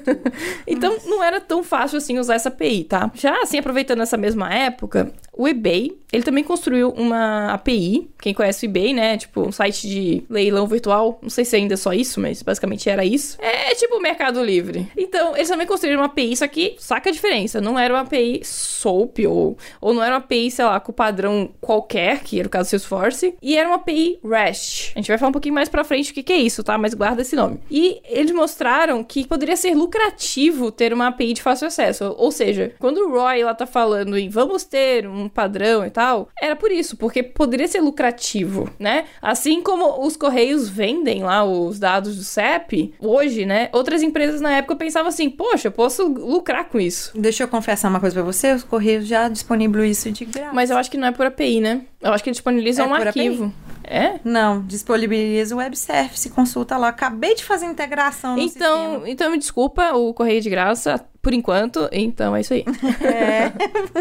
Então, 0.65 0.97
não 1.05 1.23
era 1.23 1.39
tão 1.39 1.63
fácil 1.63 1.97
assim 1.97 2.19
usar 2.19 2.35
essa 2.35 2.49
API, 2.49 2.83
tá? 2.83 3.09
Já 3.13 3.41
assim, 3.41 3.57
aproveitando 3.57 4.01
essa 4.01 4.17
mesma 4.17 4.53
época, 4.53 5.11
o 5.37 5.47
eBay, 5.47 5.97
ele 6.11 6.23
também 6.23 6.43
construiu 6.43 6.89
uma 6.89 7.53
API. 7.53 8.09
Quem 8.19 8.33
conhece 8.33 8.65
o 8.65 8.69
eBay, 8.69 8.93
né? 8.93 9.17
Tipo, 9.17 9.41
um 9.41 9.51
site 9.51 9.87
de 9.87 10.23
leilão 10.29 10.65
virtual. 10.65 11.19
Não 11.21 11.29
sei 11.29 11.45
se 11.45 11.55
ainda 11.55 11.73
é 11.73 11.77
só 11.77 11.93
isso, 11.93 12.19
mas 12.19 12.41
basicamente 12.41 12.89
era 12.89 13.03
isso. 13.03 13.37
É 13.41 13.75
tipo 13.75 13.97
o 13.97 14.01
Mercado 14.01 14.43
Livre. 14.43 14.89
Então, 14.97 15.35
eles 15.35 15.49
também 15.49 15.67
construíram 15.67 15.99
uma 16.01 16.07
API, 16.07 16.35
só 16.35 16.47
que 16.47 16.75
saca 16.79 17.09
a 17.09 17.13
diferença. 17.13 17.59
Não 17.59 17.77
era 17.77 17.93
uma 17.93 18.01
API 18.01 18.41
SOAP 18.43 19.27
ou, 19.27 19.57
ou 19.81 19.93
não 19.93 20.01
era 20.01 20.13
uma 20.13 20.19
API, 20.19 20.49
sei 20.49 20.65
lá, 20.65 20.79
com 20.79 20.93
padrão 20.93 21.49
qualquer, 21.59 22.21
que 22.23 22.39
era 22.39 22.47
o 22.47 22.51
caso 22.51 22.67
do 22.67 22.79
Salesforce. 22.79 23.35
E 23.41 23.57
era 23.57 23.67
uma 23.67 23.75
API 23.75 24.19
REST. 24.23 24.93
A 24.95 24.99
gente 24.99 25.09
vai 25.09 25.17
falar 25.17 25.29
um 25.29 25.33
pouquinho 25.33 25.55
mais 25.55 25.69
pra 25.69 25.83
frente 25.83 26.11
o 26.11 26.13
que, 26.13 26.23
que 26.23 26.33
é 26.33 26.37
isso, 26.37 26.63
tá? 26.63 26.77
Mas 26.77 26.93
guarda 26.93 27.21
esse 27.21 27.35
nome. 27.35 27.59
E 27.69 28.01
eles 28.05 28.31
mostraram 28.31 29.03
que 29.03 29.27
poderia 29.27 29.57
ser 29.57 29.75
lucrativo 29.75 30.71
ter 30.71 30.93
uma 30.93 31.07
API 31.07 31.33
de 31.33 31.41
fácil 31.41 31.67
acesso. 31.67 32.15
Ou 32.17 32.31
seja, 32.31 32.73
quando 32.79 32.97
o 32.99 33.11
Roy 33.11 33.43
lá 33.43 33.53
tá 33.53 33.65
falando 33.65 34.17
em 34.17 34.29
vamos 34.29 34.63
ter 34.63 35.07
um 35.07 35.26
padrão 35.29 35.85
e 35.85 35.89
tal, 35.89 36.29
era 36.41 36.55
por 36.55 36.71
isso, 36.71 36.95
porque 36.97 37.21
poderia 37.23 37.67
ser 37.67 37.81
lucrativo, 37.81 38.69
né? 38.79 39.05
Assim 39.21 39.61
como 39.61 40.05
os 40.05 40.15
correios 40.15 40.67
vendem 40.69 41.23
lá 41.23 41.43
os 41.43 41.79
dados 41.79 42.15
do 42.15 42.23
CEP, 42.23 42.93
hoje, 42.99 43.45
né? 43.45 43.69
Outras 43.73 44.01
empresas 44.01 44.41
na 44.41 44.51
época 44.57 44.75
pensavam 44.75 45.09
assim, 45.09 45.29
poxa, 45.29 45.67
eu 45.67 45.71
posso 45.71 46.07
lucrar 46.07 46.65
com 46.65 46.79
isso. 46.79 47.11
Deixa 47.15 47.43
eu 47.43 47.47
confessar 47.47 47.89
uma 47.89 47.99
coisa 47.99 48.13
pra 48.15 48.23
você, 48.23 48.53
os 48.53 48.63
Correios 48.63 49.05
já 49.07 49.27
disponibilizam 49.29 49.77
isso 49.87 50.11
de 50.11 50.25
graça. 50.25 50.53
Mas 50.53 50.69
eu 50.69 50.77
acho 50.77 50.89
que 50.91 50.97
não 50.97 51.07
é 51.07 51.11
por 51.11 51.25
API, 51.25 51.59
né? 51.61 51.81
Eu 52.01 52.13
acho 52.13 52.23
que 52.23 52.29
eles 52.29 52.37
disponibilizam 52.37 52.85
É 52.85 52.87
um 52.87 52.91
por 52.97 53.07
API? 53.07 53.27
arquivo. 53.27 53.53
É? 53.89 54.19
Não, 54.23 54.61
disponibiliza 54.63 55.55
o 55.55 55.59
web 55.59 55.75
service, 55.77 56.29
consulta 56.29 56.75
lá. 56.77 56.89
Acabei 56.89 57.35
de 57.35 57.45
fazer 57.45 57.65
integração 57.67 58.35
no 58.35 58.41
Então, 58.41 58.81
sistema. 58.91 59.09
então 59.09 59.31
me 59.31 59.37
desculpa, 59.37 59.93
o 59.93 60.13
correio 60.13 60.41
de 60.41 60.49
graça, 60.49 60.99
por 61.21 61.33
enquanto, 61.33 61.89
então 61.91 62.35
é 62.35 62.41
isso 62.41 62.53
aí. 62.53 62.65
É. 63.01 63.51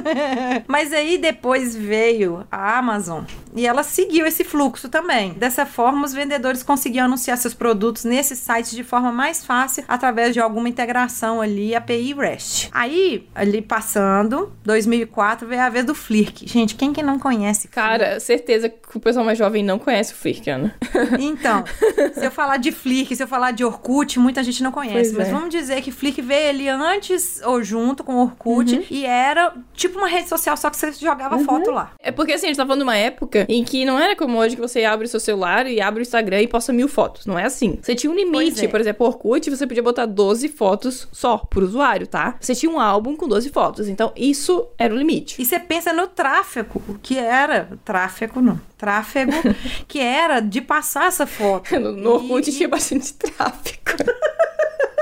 Mas 0.67 0.93
aí 0.93 1.19
depois 1.19 1.75
veio 1.75 2.47
a 2.51 2.79
Amazon 2.79 3.25
e 3.55 3.67
ela 3.67 3.83
seguiu 3.83 4.27
esse 4.27 4.45
fluxo 4.45 4.89
também. 4.89 5.33
Dessa 5.33 5.65
forma, 5.65 6.05
os 6.05 6.13
vendedores 6.13 6.63
conseguiam 6.63 7.07
anunciar 7.07 7.37
seus 7.39 7.55
produtos 7.55 8.05
nesses 8.05 8.39
sites 8.39 8.73
de 8.73 8.85
forma 8.85 9.11
mais 9.11 9.45
fácil 9.45 9.85
através 9.89 10.35
de 10.35 10.41
alguma 10.41 10.69
integração 10.69 11.41
ali, 11.41 11.75
API 11.75 12.13
REST. 12.13 12.69
Aí, 12.73 13.27
ali 13.35 13.63
passando, 13.63 14.53
2004 14.65 15.49
veio 15.49 15.63
a 15.63 15.69
vez 15.69 15.85
do 15.85 15.95
Flirk. 15.95 16.47
Gente, 16.47 16.75
quem 16.75 16.93
que 16.93 17.03
não 17.03 17.19
conhece? 17.19 17.69
Cara, 17.69 18.21
certeza 18.21 18.69
que 18.69 18.97
o 18.97 19.01
pessoal 19.01 19.25
mais 19.25 19.39
jovem 19.39 19.65
não 19.65 19.79
conhece 19.79 20.13
o 20.13 20.17
Flickr, 20.17 20.59
né? 20.59 20.75
Então, 21.19 21.65
se 22.13 22.25
eu 22.25 22.31
falar 22.31 22.57
de 22.59 22.71
Flickr, 22.71 23.15
se 23.15 23.23
eu 23.23 23.29
falar 23.29 23.51
de 23.51 23.65
Orkut, 23.65 24.19
muita 24.19 24.43
gente 24.43 24.63
não 24.63 24.71
conhece. 24.71 25.13
Pois 25.13 25.13
mas 25.13 25.29
é. 25.29 25.33
vamos 25.33 25.51
dizer 25.51 25.83
que 25.83 25.91
Flickr 25.91 26.23
veio 26.23 26.51
ali 26.51 26.69
antes 26.69 27.16
ou 27.45 27.63
junto 27.63 28.03
com 28.05 28.15
o 28.15 28.23
Orkut 28.23 28.75
Uhum. 28.77 28.85
e 28.91 29.05
era 29.05 29.55
tipo 29.75 29.99
uma 29.99 30.09
rede 30.09 30.29
social, 30.29 30.57
só 30.57 30.71
que 30.71 30.77
você 30.77 30.93
jogava 30.93 31.39
foto 31.41 31.71
lá. 31.71 31.93
É 32.01 32.11
porque 32.11 32.33
assim, 32.33 32.47
a 32.47 32.49
gente 32.49 32.57
tá 32.57 32.65
falando 32.65 32.81
de 32.81 32.85
uma 32.85 32.97
época 32.97 33.47
em 33.49 33.63
que 33.65 33.85
não 33.85 33.99
era 33.99 34.15
como 34.17 34.39
hoje 34.39 34.55
que 34.57 34.61
você 34.63 34.85
abre 34.85 35.07
o 35.07 35.09
seu 35.09 35.21
celular 35.21 35.67
e 35.67 35.81
abre 35.81 36.01
o 36.01 36.03
Instagram 36.03 36.43
e 36.43 36.49
posta 36.49 36.73
mil 36.73 36.89
fotos. 36.89 37.27
Não 37.27 37.39
é 37.39 37.45
assim. 37.45 37.79
Você 37.81 37.95
tinha 37.95 38.11
um 38.11 38.15
limite. 38.15 38.65
É. 38.65 38.69
Por 38.69 38.81
exemplo, 38.81 39.07
Orkut, 39.07 39.49
você 39.51 39.67
podia 39.67 39.83
botar 39.83 40.07
12 40.07 40.49
fotos 40.49 41.09
só 41.13 41.39
por 41.39 41.63
usuário, 41.63 42.07
tá? 42.07 42.37
Você 42.41 42.55
tinha 42.55 42.71
um 42.71 42.81
álbum 42.81 43.17
com 43.17 43.27
12 43.29 43.49
fotos. 43.51 43.89
Então, 43.89 44.13
isso 44.17 44.67
era 44.79 44.93
o 44.95 44.97
limite. 44.97 45.41
E 45.41 45.45
você 45.45 45.59
pensa 45.59 45.93
no 45.93 46.07
tráfego, 46.07 46.81
que 47.03 47.19
era. 47.19 47.69
Tráfego 47.85 48.41
não. 48.41 48.61
Tráfego, 48.79 49.33
que 49.89 49.99
era 49.99 50.41
de 50.41 50.61
passar 50.61 51.07
essa 51.09 51.27
foto. 51.27 51.79
No, 51.79 51.93
no 51.93 52.11
Orkut 52.15 52.49
E- 52.51 52.53
tinha 52.53 52.69
bastante 52.69 53.13
tráfego. 53.15 53.81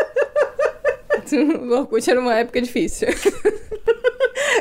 no 1.62 1.80
Orkut 1.80 2.08
era 2.08 2.20
uma 2.20 2.34
época 2.34 2.60
difícil. 2.60 3.08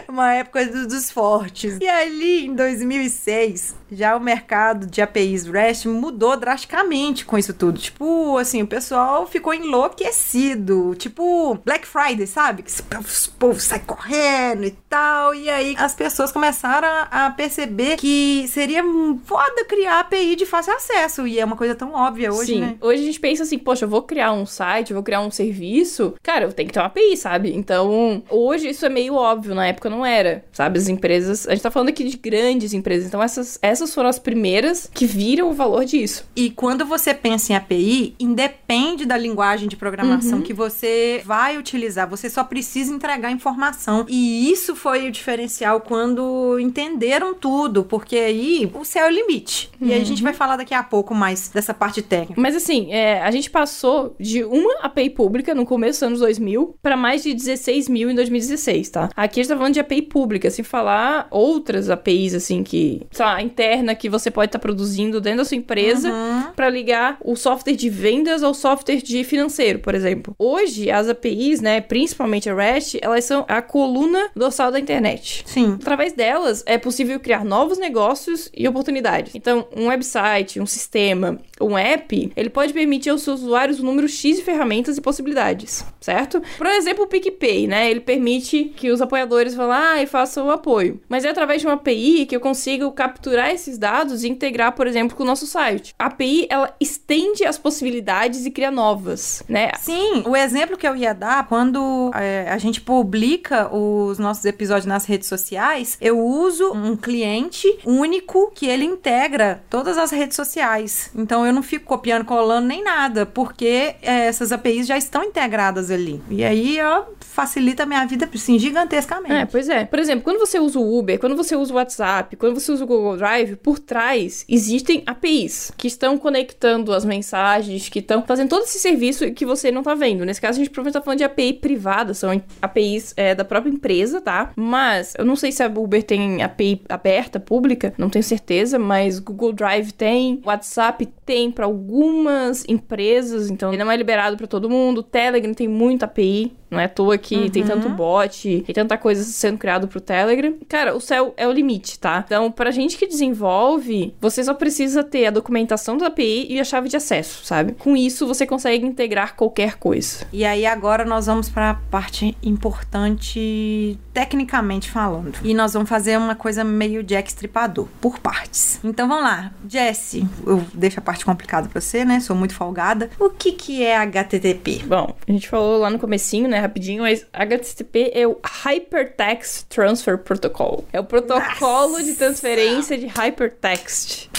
Uma 0.07 0.33
época 0.33 0.65
do- 0.65 0.87
dos 0.87 1.09
fortes. 1.11 1.77
E 1.81 1.87
ali, 1.87 2.45
em 2.45 2.55
2006, 2.55 3.75
Já 3.95 4.15
o 4.17 4.19
mercado 4.19 4.87
de 4.87 5.03
APIs 5.03 5.45
REST 5.45 5.85
mudou 5.87 6.35
drasticamente 6.35 7.23
com 7.25 7.37
isso 7.37 7.53
tudo. 7.53 7.77
Tipo, 7.77 8.39
assim, 8.39 8.63
o 8.63 8.67
pessoal 8.67 9.27
ficou 9.27 9.53
enlouquecido. 9.53 10.95
Tipo, 10.95 11.55
Black 11.63 11.85
Friday, 11.85 12.25
sabe? 12.27 12.63
Que 12.63 12.71
o 12.71 13.31
povo 13.37 13.59
sai 13.59 13.79
correndo 13.79 14.65
e 14.65 14.71
tal. 14.89 15.33
E 15.35 15.49
aí 15.49 15.75
as 15.77 15.93
pessoas 15.93 16.31
começaram 16.31 16.87
a 17.11 17.29
perceber 17.31 17.97
que 17.97 18.45
seria 18.47 18.83
foda 19.25 19.65
criar 19.65 19.99
API 19.99 20.35
de 20.35 20.45
fácil 20.45 20.73
acesso. 20.73 21.27
E 21.27 21.39
é 21.39 21.45
uma 21.45 21.55
coisa 21.55 21.75
tão 21.75 21.93
óbvia 21.93 22.31
hoje, 22.33 22.53
Sim. 22.53 22.61
né? 22.61 22.75
Hoje 22.81 23.03
a 23.03 23.05
gente 23.05 23.19
pensa 23.19 23.43
assim, 23.43 23.57
poxa, 23.57 23.85
eu 23.85 23.89
vou 23.89 24.01
criar 24.01 24.31
um 24.33 24.45
site, 24.45 24.93
vou 24.93 25.03
criar 25.03 25.21
um 25.21 25.31
serviço. 25.31 26.15
Cara, 26.23 26.45
eu 26.45 26.53
tenho 26.53 26.67
que 26.67 26.73
ter 26.73 26.79
uma 26.79 26.87
API, 26.87 27.15
sabe? 27.17 27.53
Então, 27.53 28.23
hoje 28.29 28.69
isso 28.69 28.85
é 28.85 28.89
meio 28.89 29.15
óbvio, 29.15 29.53
na 29.55 29.67
época 29.67 29.82
não 29.89 30.05
era, 30.05 30.43
sabe? 30.51 30.79
As 30.79 30.87
empresas. 30.87 31.47
A 31.47 31.51
gente 31.51 31.63
tá 31.63 31.71
falando 31.71 31.89
aqui 31.89 32.03
de 32.03 32.17
grandes 32.17 32.73
empresas. 32.73 33.07
Então, 33.07 33.21
essas, 33.21 33.59
essas 33.61 33.93
foram 33.93 34.09
as 34.09 34.19
primeiras 34.19 34.89
que 34.93 35.05
viram 35.05 35.49
o 35.49 35.53
valor 35.53 35.85
disso. 35.85 36.25
E 36.35 36.49
quando 36.49 36.85
você 36.85 37.13
pensa 37.13 37.53
em 37.53 37.55
API, 37.55 38.15
independe 38.19 39.05
da 39.05 39.17
linguagem 39.17 39.67
de 39.67 39.75
programação 39.75 40.41
que 40.41 40.53
você 40.53 41.21
vai 41.25 41.57
utilizar, 41.57 42.09
você 42.09 42.29
só 42.29 42.43
precisa 42.43 42.93
entregar 42.93 43.31
informação. 43.31 44.05
E 44.09 44.51
isso 44.51 44.75
foi 44.75 45.07
o 45.07 45.11
diferencial 45.11 45.81
quando 45.81 46.59
entenderam 46.59 47.33
tudo, 47.33 47.83
porque 47.83 48.15
aí 48.15 48.71
o 48.73 48.83
céu 48.83 49.05
é 49.05 49.09
o 49.09 49.11
limite. 49.11 49.69
E 49.81 49.93
aí 49.93 50.01
a 50.01 50.05
gente 50.05 50.23
vai 50.23 50.33
falar 50.33 50.57
daqui 50.57 50.73
a 50.73 50.83
pouco 50.83 51.13
mais 51.13 51.49
dessa 51.49 51.73
parte 51.73 52.01
técnica. 52.01 52.39
Mas 52.39 52.55
assim, 52.55 52.91
é, 52.91 53.21
a 53.21 53.31
gente 53.31 53.49
passou 53.49 54.15
de 54.19 54.43
uma 54.43 54.79
API 54.81 55.09
pública 55.09 55.53
no 55.53 55.65
começo 55.65 55.99
dos 55.99 56.03
anos 56.03 56.19
2000 56.19 56.75
para 56.81 56.95
mais 56.95 57.23
de 57.23 57.33
16 57.33 57.89
mil 57.89 58.09
em 58.09 58.15
2016, 58.15 58.89
tá? 58.89 59.09
Aqui 59.15 59.39
a 59.39 59.43
gente 59.43 59.49
tá 59.49 59.57
falando 59.57 59.72
de 59.73 59.79
API 59.79 60.01
pública, 60.01 60.49
sem 60.49 60.63
falar 60.63 61.27
outras 61.29 61.89
APIs, 61.89 62.33
assim, 62.33 62.63
que, 62.63 63.01
sei 63.11 63.25
lá, 63.25 63.41
interna 63.41 63.95
que 63.95 64.09
você 64.09 64.31
pode 64.31 64.49
estar 64.49 64.59
produzindo 64.59 65.19
dentro 65.19 65.39
da 65.39 65.45
sua 65.45 65.57
empresa 65.57 66.11
para 66.55 66.69
ligar 66.69 67.17
o 67.23 67.35
software 67.35 67.75
de 67.75 67.89
vendas 67.89 68.43
ao 68.43 68.53
software 68.53 69.01
de 69.01 69.23
financeiro, 69.23 69.79
por 69.79 69.95
exemplo. 69.95 70.35
Hoje, 70.37 70.89
as 70.89 71.09
APIs, 71.09 71.61
né, 71.61 71.81
principalmente 71.81 72.49
a 72.49 72.55
REST, 72.55 72.99
elas 73.01 73.25
são 73.25 73.45
a 73.47 73.61
coluna 73.61 74.29
dorsal 74.35 74.71
da 74.71 74.79
internet. 74.79 75.43
Sim. 75.45 75.77
Através 75.81 76.13
delas, 76.13 76.63
é 76.65 76.77
possível 76.77 77.19
criar 77.19 77.43
novos 77.43 77.77
negócios 77.77 78.49
e 78.55 78.67
oportunidades. 78.67 79.35
Então, 79.35 79.67
um 79.75 79.87
website, 79.87 80.59
um 80.59 80.65
sistema, 80.65 81.39
um 81.59 81.77
app, 81.77 82.31
ele 82.35 82.49
pode 82.49 82.73
permitir 82.73 83.09
aos 83.09 83.21
seus 83.21 83.41
usuários 83.41 83.79
um 83.79 83.85
número 83.85 84.07
X 84.07 84.37
de 84.37 84.43
ferramentas 84.43 84.97
e 84.97 85.01
possibilidades, 85.01 85.85
certo? 85.99 86.41
Por 86.57 86.67
exemplo, 86.67 87.03
o 87.03 87.07
PicPay, 87.07 87.67
né? 87.67 87.89
Ele 87.89 87.99
permite 87.99 88.65
que 88.75 88.91
os 88.91 89.01
apoiadores 89.01 89.55
vão 89.63 89.67
lá 89.67 90.01
e 90.01 90.05
façam 90.05 90.47
o 90.47 90.51
apoio. 90.51 90.99
Mas 91.07 91.25
é 91.25 91.29
através 91.29 91.61
de 91.61 91.67
uma 91.67 91.75
API 91.75 92.25
que 92.25 92.35
eu 92.35 92.39
consigo 92.39 92.91
capturar 92.91 93.49
esses 93.49 93.77
dados 93.77 94.23
e 94.23 94.29
integrar, 94.29 94.73
por 94.73 94.87
exemplo, 94.87 95.15
com 95.15 95.23
o 95.23 95.25
nosso 95.25 95.47
site. 95.47 95.93
A 95.97 96.07
API, 96.07 96.47
ela 96.49 96.73
estende 96.79 97.45
as 97.45 97.57
possibilidades 97.57 98.45
e 98.45 98.51
cria 98.51 98.71
novas, 98.71 99.43
né? 99.47 99.71
Sim, 99.79 100.23
o 100.25 100.35
exemplo 100.35 100.77
que 100.77 100.87
eu 100.87 100.95
ia 100.95 101.13
dar, 101.13 101.47
quando 101.47 102.11
é, 102.13 102.47
a 102.49 102.57
gente 102.57 102.81
publica 102.81 103.73
os 103.73 104.19
nossos 104.19 104.45
episódios 104.45 104.85
nas 104.85 105.05
redes 105.05 105.27
sociais, 105.27 105.97
eu 106.01 106.19
uso 106.19 106.71
um 106.73 106.95
cliente 106.95 107.67
único 107.85 108.51
que 108.51 108.67
ele 108.67 108.85
integra 108.85 109.63
todas 109.69 109.97
as 109.97 110.11
redes 110.11 110.35
sociais. 110.35 111.11
Então 111.15 111.45
eu 111.45 111.53
não 111.53 111.63
fico 111.63 111.85
copiando, 111.85 112.25
colando 112.25 112.67
nem 112.67 112.83
nada, 112.83 113.25
porque 113.25 113.95
é, 114.01 114.27
essas 114.27 114.51
APIs 114.51 114.87
já 114.87 114.97
estão 114.97 115.23
integradas 115.23 115.91
ali. 115.91 116.21
E 116.29 116.43
aí, 116.43 116.79
ó, 116.81 117.03
facilita 117.19 117.83
a 117.83 117.85
minha 117.85 118.05
vida, 118.05 118.29
assim, 118.33 118.59
gigantescamente. 118.59 119.33
É, 119.33 119.45
pois 119.53 119.69
é. 119.69 119.85
Por 119.85 119.99
exemplo, 119.99 120.23
quando 120.23 120.39
você 120.39 120.59
usa 120.59 120.79
o 120.79 120.97
Uber, 120.97 121.19
quando 121.19 121.35
você 121.35 121.55
usa 121.55 121.71
o 121.71 121.75
WhatsApp, 121.75 122.35
quando 122.37 122.59
você 122.59 122.71
usa 122.71 122.83
o 122.83 122.87
Google 122.87 123.17
Drive, 123.17 123.55
por 123.57 123.77
trás 123.77 124.43
existem 124.49 125.03
APIs 125.05 125.71
que 125.77 125.85
estão 125.87 126.17
conectando 126.17 126.91
as 126.91 127.05
mensagens, 127.05 127.87
que 127.87 127.99
estão 127.99 128.23
fazendo 128.23 128.49
todo 128.49 128.63
esse 128.63 128.79
serviço 128.79 129.31
que 129.31 129.45
você 129.45 129.69
não 129.69 129.83
tá 129.83 129.93
vendo. 129.93 130.25
Nesse 130.25 130.41
caso, 130.41 130.59
a 130.59 130.63
gente 130.63 130.71
provavelmente 130.71 130.93
tá 130.99 131.01
falando 131.05 131.19
de 131.19 131.23
API 131.23 131.53
privada, 131.53 132.15
são 132.15 132.41
APIs 132.59 133.13
é, 133.15 133.35
da 133.35 133.45
própria 133.45 133.69
empresa, 133.69 134.19
tá? 134.19 134.51
Mas 134.55 135.13
eu 135.19 135.23
não 135.23 135.35
sei 135.35 135.51
se 135.51 135.61
a 135.61 135.67
Uber 135.67 136.01
tem 136.01 136.41
API 136.41 136.81
aberta, 136.89 137.39
pública, 137.39 137.93
não 137.95 138.09
tenho 138.09 138.23
certeza, 138.23 138.79
mas 138.79 139.19
Google 139.19 139.53
Drive 139.53 139.91
tem, 139.91 140.41
WhatsApp 140.43 141.07
tem 141.23 141.51
para 141.51 141.65
algumas 141.65 142.65
empresas, 142.67 143.51
então 143.51 143.71
ele 143.71 143.83
não 143.83 143.91
é 143.91 143.95
liberado 143.95 144.35
para 144.35 144.47
todo 144.47 144.67
mundo. 144.67 145.03
Telegram 145.03 145.53
tem 145.53 145.67
muita 145.67 146.05
API, 146.05 146.53
não 146.73 146.79
é 146.79 146.85
à 146.85 146.89
toa 146.89 147.17
que 147.17 147.49
tem 147.49 147.63
tanto 147.63 147.89
bot 147.89 148.65
e 148.67 148.73
tanta 148.73 148.97
coisa 148.97 149.23
sendo 149.23 149.57
criado 149.57 149.87
pro 149.87 150.01
Telegram. 150.01 150.55
Cara, 150.67 150.95
o 150.95 150.99
céu 150.99 151.33
é 151.37 151.47
o 151.47 151.51
limite, 151.51 151.99
tá? 151.99 152.23
Então, 152.25 152.51
pra 152.51 152.71
gente 152.71 152.97
que 152.97 153.07
desenvolve, 153.07 154.13
você 154.19 154.43
só 154.43 154.53
precisa 154.53 155.03
ter 155.03 155.27
a 155.27 155.31
documentação 155.31 155.97
da 155.97 156.07
API 156.07 156.47
e 156.49 156.59
a 156.59 156.63
chave 156.63 156.89
de 156.89 156.97
acesso, 156.97 157.45
sabe? 157.45 157.73
Com 157.73 157.95
isso, 157.95 158.27
você 158.27 158.45
consegue 158.45 158.85
integrar 158.85 159.35
qualquer 159.35 159.75
coisa. 159.77 160.25
E 160.33 160.43
aí 160.43 160.65
agora 160.65 161.05
nós 161.05 161.27
vamos 161.27 161.49
para 161.49 161.71
a 161.71 161.73
parte 161.75 162.35
importante 162.43 163.97
tecnicamente 164.13 164.89
falando. 164.89 165.37
E 165.43 165.53
nós 165.53 165.73
vamos 165.73 165.89
fazer 165.89 166.17
uma 166.17 166.35
coisa 166.35 166.63
meio 166.63 167.03
Jack 167.03 167.29
Stripador, 167.29 167.87
por 167.99 168.19
partes. 168.19 168.79
Então 168.83 169.07
vamos 169.07 169.23
lá. 169.23 169.51
Jesse, 169.67 170.27
eu 170.45 170.63
deixo 170.73 170.99
a 170.99 171.01
parte 171.01 171.25
complicada 171.25 171.67
para 171.67 171.81
você, 171.81 172.05
né? 172.05 172.19
Sou 172.19 172.35
muito 172.35 172.53
folgada. 172.53 173.09
O 173.19 173.29
que 173.29 173.51
que 173.51 173.83
é 173.83 173.97
HTTP? 173.97 174.83
Bom, 174.85 175.15
a 175.27 175.31
gente 175.31 175.49
falou 175.49 175.79
lá 175.79 175.89
no 175.89 175.99
comecinho, 175.99 176.47
né, 176.47 176.62
rapidinho, 176.63 177.03
mas 177.03 177.25
HTTP 177.31 178.11
é 178.13 178.27
o 178.27 178.39
Hypertext 178.43 179.65
Transfer 179.67 180.17
Protocol. 180.17 180.85
É 180.91 180.99
o 180.99 181.03
protocolo 181.03 182.01
de 182.01 182.13
transferência 182.13 182.97
de 182.97 183.07
hypertext. 183.07 184.29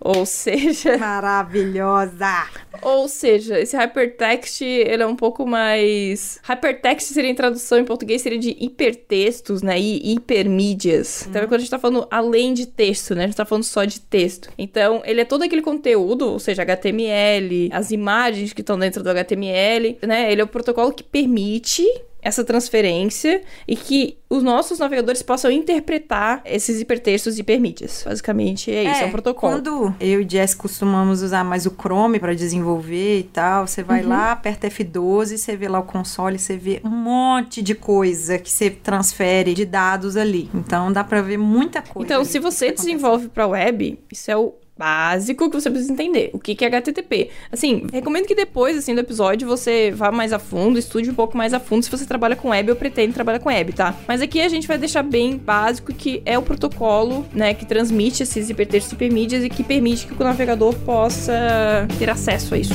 Ou 0.00 0.26
seja, 0.26 0.98
Maravilhosa! 0.98 2.46
Ou 2.82 3.08
seja, 3.08 3.58
esse 3.58 3.76
hypertext, 3.76 4.62
ele 4.62 5.02
é 5.02 5.06
um 5.06 5.16
pouco 5.16 5.46
mais... 5.46 6.38
Hypertext 6.42 7.14
seria 7.14 7.30
em 7.30 7.34
tradução 7.34 7.78
em 7.78 7.84
português, 7.84 8.20
seria 8.20 8.38
de 8.38 8.54
hipertextos, 8.60 9.62
né? 9.62 9.78
E 9.78 10.12
hipermídias. 10.12 11.26
Então, 11.26 11.42
quando 11.42 11.54
a 11.54 11.58
gente 11.58 11.70
tá 11.70 11.78
falando 11.78 12.06
além 12.10 12.52
de 12.52 12.66
texto, 12.66 13.14
né? 13.14 13.24
A 13.24 13.26
gente 13.26 13.36
tá 13.36 13.44
falando 13.44 13.64
só 13.64 13.84
de 13.84 14.00
texto. 14.00 14.50
Então, 14.58 15.02
ele 15.04 15.20
é 15.20 15.24
todo 15.24 15.42
aquele 15.42 15.62
conteúdo, 15.62 16.26
ou 16.26 16.38
seja, 16.38 16.62
HTML, 16.62 17.70
as 17.72 17.90
imagens 17.90 18.52
que 18.52 18.60
estão 18.60 18.78
dentro 18.78 19.02
do 19.02 19.08
HTML, 19.08 19.98
né? 20.02 20.30
Ele 20.30 20.40
é 20.40 20.44
o 20.44 20.48
protocolo 20.48 20.92
que 20.92 21.02
permite 21.02 21.73
essa 22.24 22.42
transferência 22.42 23.42
e 23.68 23.76
que 23.76 24.16
os 24.30 24.42
nossos 24.42 24.78
navegadores 24.78 25.22
possam 25.22 25.50
interpretar 25.50 26.40
esses 26.46 26.80
hipertextos 26.80 27.36
e 27.36 27.42
hipermídias. 27.42 28.02
Basicamente 28.04 28.72
é 28.72 28.90
isso, 28.90 29.02
é, 29.02 29.06
um 29.06 29.10
protocolo. 29.10 29.52
Quando 29.52 29.94
eu 30.00 30.22
e 30.22 30.28
Jess 30.28 30.54
costumamos 30.54 31.22
usar 31.22 31.44
mais 31.44 31.66
o 31.66 31.70
Chrome 31.70 32.18
para 32.18 32.34
desenvolver 32.34 33.18
e 33.18 33.22
tal, 33.24 33.66
você 33.66 33.82
vai 33.82 34.02
lá, 34.02 34.32
aperta 34.32 34.68
F12, 34.68 35.36
você 35.36 35.54
vê 35.54 35.68
lá 35.68 35.78
o 35.78 35.84
console, 35.84 36.38
você 36.38 36.56
vê 36.56 36.80
um 36.82 36.88
monte 36.88 37.60
de 37.60 37.74
coisa 37.74 38.38
que 38.38 38.50
você 38.50 38.70
transfere 38.70 39.52
de 39.52 39.66
dados 39.66 40.16
ali. 40.16 40.48
Então 40.54 40.90
dá 40.90 41.04
para 41.04 41.20
ver 41.20 41.36
muita 41.36 41.82
coisa. 41.82 42.06
Então, 42.06 42.24
se 42.24 42.38
você 42.38 42.72
desenvolve 42.72 43.28
para 43.28 43.46
web, 43.46 43.98
isso 44.10 44.30
é 44.30 44.36
o 44.36 44.54
básico 44.76 45.48
que 45.48 45.60
você 45.60 45.70
precisa 45.70 45.92
entender. 45.92 46.30
O 46.32 46.38
que 46.38 46.64
é 46.64 46.68
HTTP? 46.68 47.30
Assim, 47.50 47.86
recomendo 47.92 48.26
que 48.26 48.34
depois, 48.34 48.76
assim, 48.76 48.94
do 48.94 49.00
episódio, 49.00 49.46
você 49.46 49.90
vá 49.90 50.10
mais 50.10 50.32
a 50.32 50.38
fundo, 50.38 50.78
estude 50.78 51.10
um 51.10 51.14
pouco 51.14 51.36
mais 51.36 51.54
a 51.54 51.60
fundo 51.60 51.84
se 51.84 51.90
você 51.90 52.04
trabalha 52.04 52.36
com 52.36 52.48
web 52.48 52.70
ou 52.70 52.76
pretende 52.76 53.12
trabalhar 53.12 53.38
com 53.38 53.48
web, 53.48 53.72
tá? 53.72 53.94
Mas 54.06 54.20
aqui 54.20 54.40
a 54.40 54.48
gente 54.48 54.66
vai 54.66 54.78
deixar 54.78 55.02
bem 55.02 55.36
básico 55.36 55.92
que 55.92 56.22
é 56.24 56.38
o 56.38 56.42
protocolo, 56.42 57.26
né, 57.32 57.54
que 57.54 57.64
transmite 57.64 58.22
esses 58.22 58.50
hipertextos 58.50 58.92
e 58.92 58.94
hipermídias 58.96 59.44
e 59.44 59.48
que 59.48 59.62
permite 59.62 60.06
que 60.06 60.12
o 60.14 60.24
navegador 60.24 60.74
possa 60.80 61.86
ter 61.98 62.10
acesso 62.10 62.54
a 62.54 62.58
isso. 62.58 62.74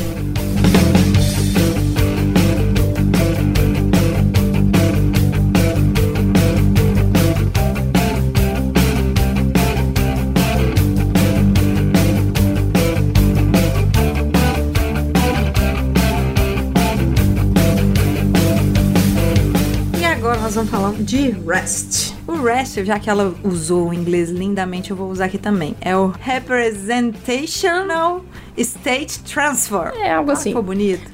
Vamos 20.60 20.72
falar 20.72 20.92
de 21.04 21.30
REST. 21.30 22.14
O 22.28 22.34
REST, 22.44 22.84
já 22.84 23.00
que 23.00 23.10
ela 23.10 23.34
usou 23.46 23.90
o 23.90 23.94
inglês 23.94 24.30
lindamente, 24.30 24.92
eu 24.92 24.98
vou 24.98 25.10
usar 25.10 25.26
aqui 25.26 25.38
também. 25.38 25.74
É 25.80 25.96
o 25.96 26.08
Representational 26.08 28.26
State 28.58 29.20
Transfer. 29.22 29.94
É 29.96 30.12
algo 30.12 30.32
Ah, 30.32 30.34
assim. 30.34 30.50
Ficou 30.50 30.62
bonito. 30.64 31.10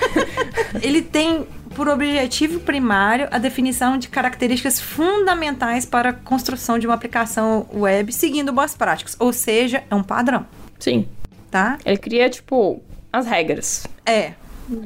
Ele 0.82 1.00
tem 1.00 1.46
por 1.74 1.88
objetivo 1.88 2.60
primário 2.60 3.26
a 3.30 3.38
definição 3.38 3.96
de 3.96 4.08
características 4.08 4.78
fundamentais 4.78 5.86
para 5.86 6.10
a 6.10 6.12
construção 6.12 6.78
de 6.78 6.86
uma 6.86 6.94
aplicação 6.94 7.66
web 7.72 8.12
seguindo 8.12 8.52
boas 8.52 8.74
práticas, 8.74 9.16
ou 9.18 9.32
seja, 9.32 9.84
é 9.90 9.94
um 9.94 10.02
padrão, 10.02 10.44
Sim. 10.78 11.08
tá? 11.50 11.78
Ele 11.84 11.96
cria, 11.96 12.28
tipo, 12.28 12.82
as 13.10 13.26
regras. 13.26 13.86
É. 14.04 14.32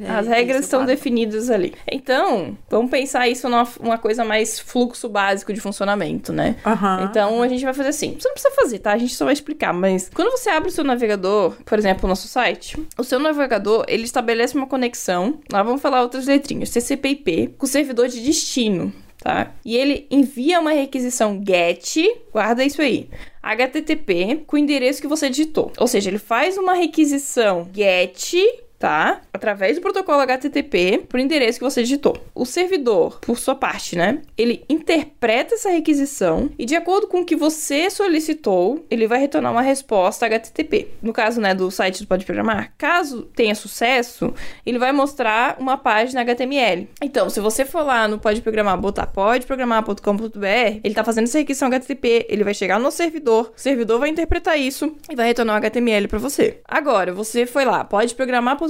É, 0.01 0.09
As 0.09 0.27
regras 0.27 0.61
estão 0.61 0.85
definidas 0.85 1.49
ali. 1.49 1.73
Então, 1.91 2.57
vamos 2.69 2.91
pensar 2.91 3.27
isso 3.27 3.47
numa 3.49 3.67
uma 3.79 3.97
coisa 3.97 4.23
mais 4.23 4.59
fluxo 4.59 5.09
básico 5.09 5.53
de 5.53 5.59
funcionamento, 5.59 6.31
né? 6.31 6.55
Aham. 6.65 7.07
Então 7.09 7.41
a 7.41 7.47
gente 7.47 7.63
vai 7.63 7.73
fazer 7.73 7.89
assim. 7.89 8.15
Você 8.19 8.27
não 8.27 8.33
precisa 8.33 8.53
fazer, 8.55 8.79
tá? 8.79 8.93
A 8.93 8.97
gente 8.97 9.15
só 9.15 9.25
vai 9.25 9.33
explicar. 9.33 9.73
Mas 9.73 10.09
quando 10.13 10.31
você 10.31 10.49
abre 10.49 10.69
o 10.69 10.71
seu 10.71 10.83
navegador, 10.83 11.55
por 11.65 11.77
exemplo, 11.77 12.05
o 12.05 12.09
nosso 12.09 12.27
site, 12.27 12.77
o 12.97 13.03
seu 13.03 13.19
navegador 13.19 13.85
ele 13.87 14.03
estabelece 14.03 14.55
uma 14.55 14.67
conexão. 14.67 15.39
Lá 15.51 15.63
vamos 15.63 15.81
falar 15.81 16.01
outras 16.01 16.27
letrinhas: 16.27 16.69
TCP/IP 16.69 17.55
com 17.57 17.65
o 17.65 17.69
servidor 17.69 18.07
de 18.07 18.21
destino. 18.21 18.93
Tá? 19.23 19.51
E 19.63 19.77
ele 19.77 20.07
envia 20.09 20.59
uma 20.59 20.71
requisição 20.71 21.39
GET, 21.45 22.21
guarda 22.33 22.63
isso 22.65 22.81
aí, 22.81 23.07
HTTP, 23.43 24.43
com 24.47 24.55
o 24.55 24.59
endereço 24.59 24.99
que 24.99 25.07
você 25.07 25.29
digitou. 25.29 25.71
Ou 25.77 25.85
seja, 25.85 26.09
ele 26.09 26.17
faz 26.17 26.57
uma 26.57 26.73
requisição 26.73 27.69
GET 27.71 28.43
tá? 28.81 29.21
Através 29.31 29.75
do 29.75 29.81
protocolo 29.81 30.19
HTTP 30.21 31.05
pro 31.07 31.19
endereço 31.19 31.59
que 31.59 31.63
você 31.63 31.83
digitou. 31.83 32.17
O 32.33 32.45
servidor, 32.45 33.19
por 33.21 33.37
sua 33.37 33.53
parte, 33.53 33.95
né? 33.95 34.23
Ele 34.35 34.65
interpreta 34.67 35.53
essa 35.53 35.69
requisição 35.69 36.49
e 36.57 36.65
de 36.65 36.75
acordo 36.75 37.07
com 37.07 37.21
o 37.21 37.25
que 37.25 37.35
você 37.35 37.91
solicitou, 37.91 38.83
ele 38.89 39.07
vai 39.07 39.19
retornar 39.19 39.51
uma 39.51 39.61
resposta 39.61 40.25
HTTP. 40.25 40.87
No 40.99 41.13
caso, 41.13 41.39
né, 41.39 41.53
do 41.53 41.69
site 41.69 42.01
do 42.01 42.07
Pode 42.07 42.25
Programar, 42.25 42.73
caso 42.75 43.21
tenha 43.35 43.53
sucesso, 43.53 44.33
ele 44.65 44.79
vai 44.79 44.91
mostrar 44.91 45.57
uma 45.59 45.77
página 45.77 46.21
HTML. 46.21 46.89
Então, 47.03 47.29
se 47.29 47.39
você 47.39 47.63
for 47.63 47.85
lá 47.85 48.07
no 48.07 48.17
Pode 48.17 48.41
Programar, 48.41 48.79
botar 48.79 49.05
podeprogramar.com.br, 49.05 50.79
ele 50.83 50.95
tá 50.95 51.03
fazendo 51.03 51.25
essa 51.25 51.37
requisição 51.37 51.67
HTTP, 51.67 52.25
ele 52.27 52.43
vai 52.43 52.55
chegar 52.55 52.79
no 52.79 52.89
servidor, 52.89 53.53
o 53.55 53.59
servidor 53.61 53.99
vai 53.99 54.09
interpretar 54.09 54.57
isso 54.57 54.95
e 55.07 55.15
vai 55.15 55.27
retornar 55.27 55.55
um 55.55 55.57
HTML 55.59 56.07
para 56.07 56.17
você. 56.17 56.61
Agora, 56.67 57.13
você 57.13 57.45
foi 57.45 57.63
lá, 57.63 57.83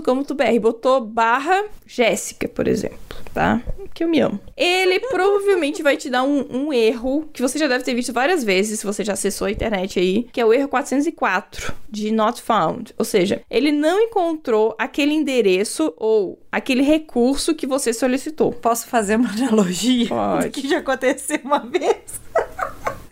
podeprogramar.com.br, 0.02 0.60
botou 0.60 1.02
barra 1.02 1.66
Jéssica, 1.86 2.48
por 2.48 2.68
exemplo, 2.68 2.98
tá? 3.34 3.62
Que 3.94 4.04
eu 4.04 4.08
me 4.08 4.20
amo. 4.20 4.40
Ele 4.58 5.00
provavelmente 5.10 5.84
vai 5.84 5.98
te 5.98 6.10
dar 6.10 6.24
um, 6.24 6.46
um 6.50 6.74
erro 6.74 7.30
que 7.32 7.42
você 7.42 7.58
já 7.58 7.68
deve 7.68 7.84
ter 7.84 7.94
visto 7.94 8.12
várias 8.12 8.44
vezes, 8.44 8.80
se 8.80 8.86
você 8.86 9.04
já 9.04 9.14
acessou 9.14 9.48
a 9.48 9.52
internet 9.52 10.00
aí, 10.00 10.28
que 10.32 10.42
é 10.42 10.46
o 10.46 10.54
erro 10.54 10.68
404 10.68 11.74
de 11.90 12.12
not 12.12 12.42
found. 12.42 12.94
Ou 12.98 13.06
seja, 13.06 13.42
ele 13.50 13.72
não 13.72 14.00
encontrou 14.00 14.76
aquele 14.78 15.14
endereço 15.14 15.94
ou 15.98 16.40
aquele 16.52 16.82
recurso 16.82 17.56
que 17.56 17.68
você 17.68 17.94
solicitou. 17.94 18.52
Posso 18.52 18.88
fazer 18.88 19.16
uma 19.16 19.30
analogia 19.30 20.08
Pode. 20.08 20.48
do 20.48 20.52
que 20.52 20.68
já 20.68 20.80
aconteceu 20.80 21.40
uma 21.44 21.60
vez? 21.60 22.21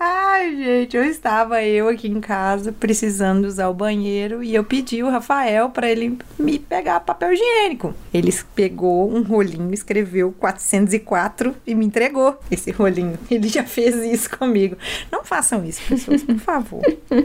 Ai, 0.01 0.55
gente, 0.55 0.95
eu 0.95 1.03
estava 1.03 1.61
eu 1.61 1.89
aqui 1.89 2.07
em 2.07 2.21
casa 2.21 2.71
precisando 2.71 3.43
usar 3.43 3.67
o 3.67 3.73
banheiro 3.73 4.41
e 4.41 4.55
eu 4.55 4.63
pedi 4.63 5.03
o 5.03 5.09
Rafael 5.09 5.69
para 5.71 5.91
ele 5.91 6.17
me 6.39 6.57
pegar 6.57 7.01
papel 7.01 7.33
higiênico. 7.33 7.93
Ele 8.13 8.33
pegou 8.55 9.11
um 9.13 9.21
rolinho, 9.23 9.73
escreveu 9.73 10.33
404 10.39 11.53
e 11.67 11.75
me 11.75 11.85
entregou 11.85 12.39
esse 12.49 12.71
rolinho. 12.71 13.19
Ele 13.29 13.49
já 13.49 13.65
fez 13.65 13.93
isso 13.97 14.29
comigo. 14.37 14.77
Não 15.11 15.25
façam 15.25 15.65
isso, 15.65 15.81
pessoas, 15.85 16.23
por 16.23 16.39
favor. 16.39 16.81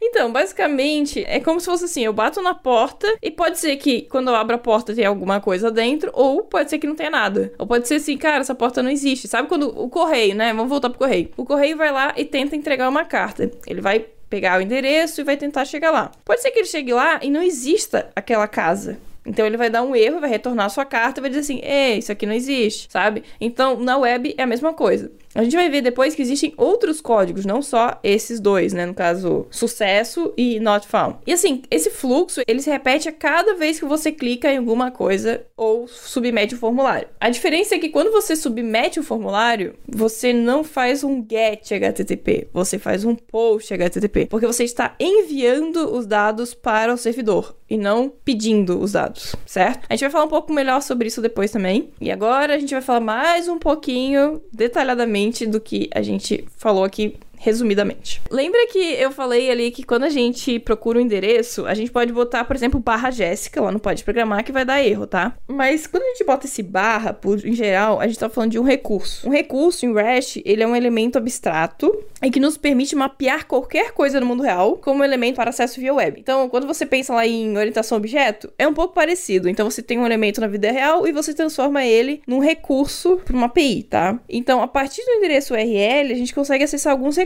Então, 0.00 0.32
basicamente, 0.32 1.24
é 1.26 1.40
como 1.40 1.60
se 1.60 1.66
fosse 1.66 1.84
assim: 1.84 2.02
eu 2.02 2.12
bato 2.12 2.40
na 2.40 2.54
porta 2.54 3.06
e 3.20 3.30
pode 3.30 3.58
ser 3.58 3.76
que 3.76 4.02
quando 4.02 4.28
eu 4.28 4.34
abro 4.34 4.54
a 4.56 4.58
porta 4.58 4.94
tenha 4.94 5.08
alguma 5.08 5.40
coisa 5.40 5.70
dentro, 5.70 6.10
ou 6.14 6.44
pode 6.44 6.70
ser 6.70 6.78
que 6.78 6.86
não 6.86 6.94
tenha 6.94 7.10
nada. 7.10 7.52
Ou 7.58 7.66
pode 7.66 7.86
ser 7.86 7.96
assim, 7.96 8.16
cara, 8.16 8.38
essa 8.38 8.54
porta 8.54 8.82
não 8.82 8.90
existe. 8.90 9.28
Sabe 9.28 9.48
quando 9.48 9.68
o 9.68 9.90
correio, 9.90 10.34
né? 10.34 10.54
Vamos 10.54 10.70
voltar 10.70 10.88
pro 10.88 10.98
correio. 10.98 11.30
O 11.36 11.44
correio 11.44 11.76
vai 11.76 11.92
lá 11.92 11.95
e 12.16 12.24
tenta 12.24 12.56
entregar 12.56 12.88
uma 12.88 13.04
carta. 13.04 13.50
Ele 13.66 13.80
vai 13.80 14.06
pegar 14.28 14.58
o 14.58 14.62
endereço 14.62 15.20
e 15.20 15.24
vai 15.24 15.36
tentar 15.36 15.64
chegar 15.64 15.90
lá. 15.90 16.10
Pode 16.24 16.42
ser 16.42 16.50
que 16.50 16.58
ele 16.58 16.66
chegue 16.66 16.92
lá 16.92 17.20
e 17.22 17.30
não 17.30 17.42
exista 17.42 18.10
aquela 18.14 18.46
casa. 18.48 18.98
Então 19.24 19.44
ele 19.44 19.56
vai 19.56 19.68
dar 19.68 19.82
um 19.82 19.94
erro, 19.94 20.20
vai 20.20 20.30
retornar 20.30 20.66
a 20.66 20.68
sua 20.68 20.84
carta 20.84 21.20
e 21.20 21.22
vai 21.22 21.30
dizer 21.30 21.40
assim: 21.40 21.60
Ei, 21.62 21.98
isso 21.98 22.12
aqui 22.12 22.24
não 22.26 22.32
existe, 22.32 22.88
sabe? 22.90 23.24
Então 23.40 23.78
na 23.80 23.98
web 23.98 24.34
é 24.38 24.42
a 24.42 24.46
mesma 24.46 24.72
coisa. 24.72 25.10
A 25.36 25.44
gente 25.44 25.54
vai 25.54 25.68
ver 25.68 25.82
depois 25.82 26.14
que 26.14 26.22
existem 26.22 26.54
outros 26.56 27.02
códigos, 27.02 27.44
não 27.44 27.60
só 27.60 28.00
esses 28.02 28.40
dois, 28.40 28.72
né? 28.72 28.86
No 28.86 28.94
caso, 28.94 29.46
sucesso 29.50 30.32
e 30.34 30.58
not 30.58 30.88
found. 30.88 31.16
E 31.26 31.32
assim, 31.32 31.60
esse 31.70 31.90
fluxo, 31.90 32.40
ele 32.48 32.62
se 32.62 32.70
repete 32.70 33.06
a 33.06 33.12
cada 33.12 33.54
vez 33.54 33.78
que 33.78 33.84
você 33.84 34.10
clica 34.10 34.50
em 34.50 34.56
alguma 34.56 34.90
coisa 34.90 35.44
ou 35.54 35.86
submete 35.86 36.54
o 36.54 36.58
formulário. 36.58 37.08
A 37.20 37.28
diferença 37.28 37.74
é 37.74 37.78
que 37.78 37.90
quando 37.90 38.10
você 38.10 38.34
submete 38.34 38.98
o 38.98 39.02
formulário, 39.02 39.74
você 39.86 40.32
não 40.32 40.64
faz 40.64 41.04
um 41.04 41.22
get 41.28 41.70
HTTP, 41.70 42.48
você 42.50 42.78
faz 42.78 43.04
um 43.04 43.14
post 43.14 43.74
HTTP, 43.74 44.26
porque 44.30 44.46
você 44.46 44.64
está 44.64 44.96
enviando 44.98 45.94
os 45.94 46.06
dados 46.06 46.54
para 46.54 46.94
o 46.94 46.96
servidor 46.96 47.54
e 47.68 47.76
não 47.76 48.08
pedindo 48.08 48.80
os 48.80 48.92
dados, 48.92 49.34
certo? 49.44 49.86
A 49.88 49.94
gente 49.94 50.02
vai 50.02 50.10
falar 50.10 50.24
um 50.24 50.28
pouco 50.28 50.52
melhor 50.52 50.80
sobre 50.80 51.08
isso 51.08 51.20
depois 51.20 51.50
também. 51.50 51.90
E 52.00 52.10
agora 52.10 52.54
a 52.54 52.58
gente 52.58 52.72
vai 52.72 52.80
falar 52.80 53.00
mais 53.00 53.48
um 53.48 53.58
pouquinho 53.58 54.40
detalhadamente 54.52 55.25
do 55.46 55.60
que 55.60 55.88
a 55.94 56.02
gente 56.02 56.44
falou 56.56 56.84
aqui 56.84 57.16
resumidamente. 57.38 58.20
Lembra 58.30 58.66
que 58.68 58.78
eu 58.78 59.10
falei 59.10 59.50
ali 59.50 59.70
que 59.70 59.82
quando 59.82 60.04
a 60.04 60.08
gente 60.08 60.58
procura 60.58 60.98
um 60.98 61.02
endereço, 61.02 61.66
a 61.66 61.74
gente 61.74 61.90
pode 61.90 62.12
botar, 62.12 62.44
por 62.44 62.56
exemplo, 62.56 62.80
barra 62.80 63.10
Jéssica 63.10 63.60
lá 63.60 63.70
no 63.70 63.78
Pode 63.78 64.04
Programar 64.04 64.44
que 64.44 64.52
vai 64.52 64.64
dar 64.64 64.82
erro, 64.82 65.06
tá? 65.06 65.36
Mas 65.46 65.86
quando 65.86 66.02
a 66.02 66.06
gente 66.08 66.24
bota 66.24 66.46
esse 66.46 66.62
barra, 66.62 67.12
por, 67.12 67.44
em 67.44 67.52
geral, 67.52 68.00
a 68.00 68.06
gente 68.06 68.18
tá 68.18 68.28
falando 68.28 68.52
de 68.52 68.58
um 68.58 68.62
recurso. 68.62 69.28
Um 69.28 69.32
recurso 69.32 69.86
em 69.86 69.94
REST, 69.94 70.42
ele 70.44 70.62
é 70.62 70.66
um 70.66 70.76
elemento 70.76 71.18
abstrato 71.18 71.92
e 72.22 72.30
que 72.30 72.40
nos 72.40 72.56
permite 72.56 72.94
mapear 72.96 73.46
qualquer 73.46 73.92
coisa 73.92 74.20
no 74.20 74.26
mundo 74.26 74.42
real 74.42 74.76
como 74.78 75.04
elemento 75.04 75.36
para 75.36 75.50
acesso 75.50 75.80
via 75.80 75.94
web. 75.94 76.20
Então, 76.20 76.48
quando 76.48 76.66
você 76.66 76.84
pensa 76.86 77.14
lá 77.14 77.26
em 77.26 77.56
orientação 77.56 77.98
objeto, 77.98 78.52
é 78.58 78.66
um 78.66 78.74
pouco 78.74 78.94
parecido. 78.94 79.48
Então, 79.48 79.68
você 79.68 79.82
tem 79.82 79.98
um 79.98 80.06
elemento 80.06 80.40
na 80.40 80.46
vida 80.46 80.70
real 80.70 81.06
e 81.06 81.12
você 81.12 81.34
transforma 81.34 81.84
ele 81.84 82.22
num 82.26 82.38
recurso 82.38 83.20
para 83.24 83.36
uma 83.36 83.46
API, 83.46 83.82
tá? 83.82 84.18
Então, 84.28 84.62
a 84.62 84.68
partir 84.68 85.04
do 85.04 85.12
endereço 85.12 85.54
URL, 85.54 86.12
a 86.12 86.16
gente 86.16 86.34
consegue 86.34 86.64
acessar 86.64 86.92
alguns 86.92 87.16
recursos. 87.16 87.25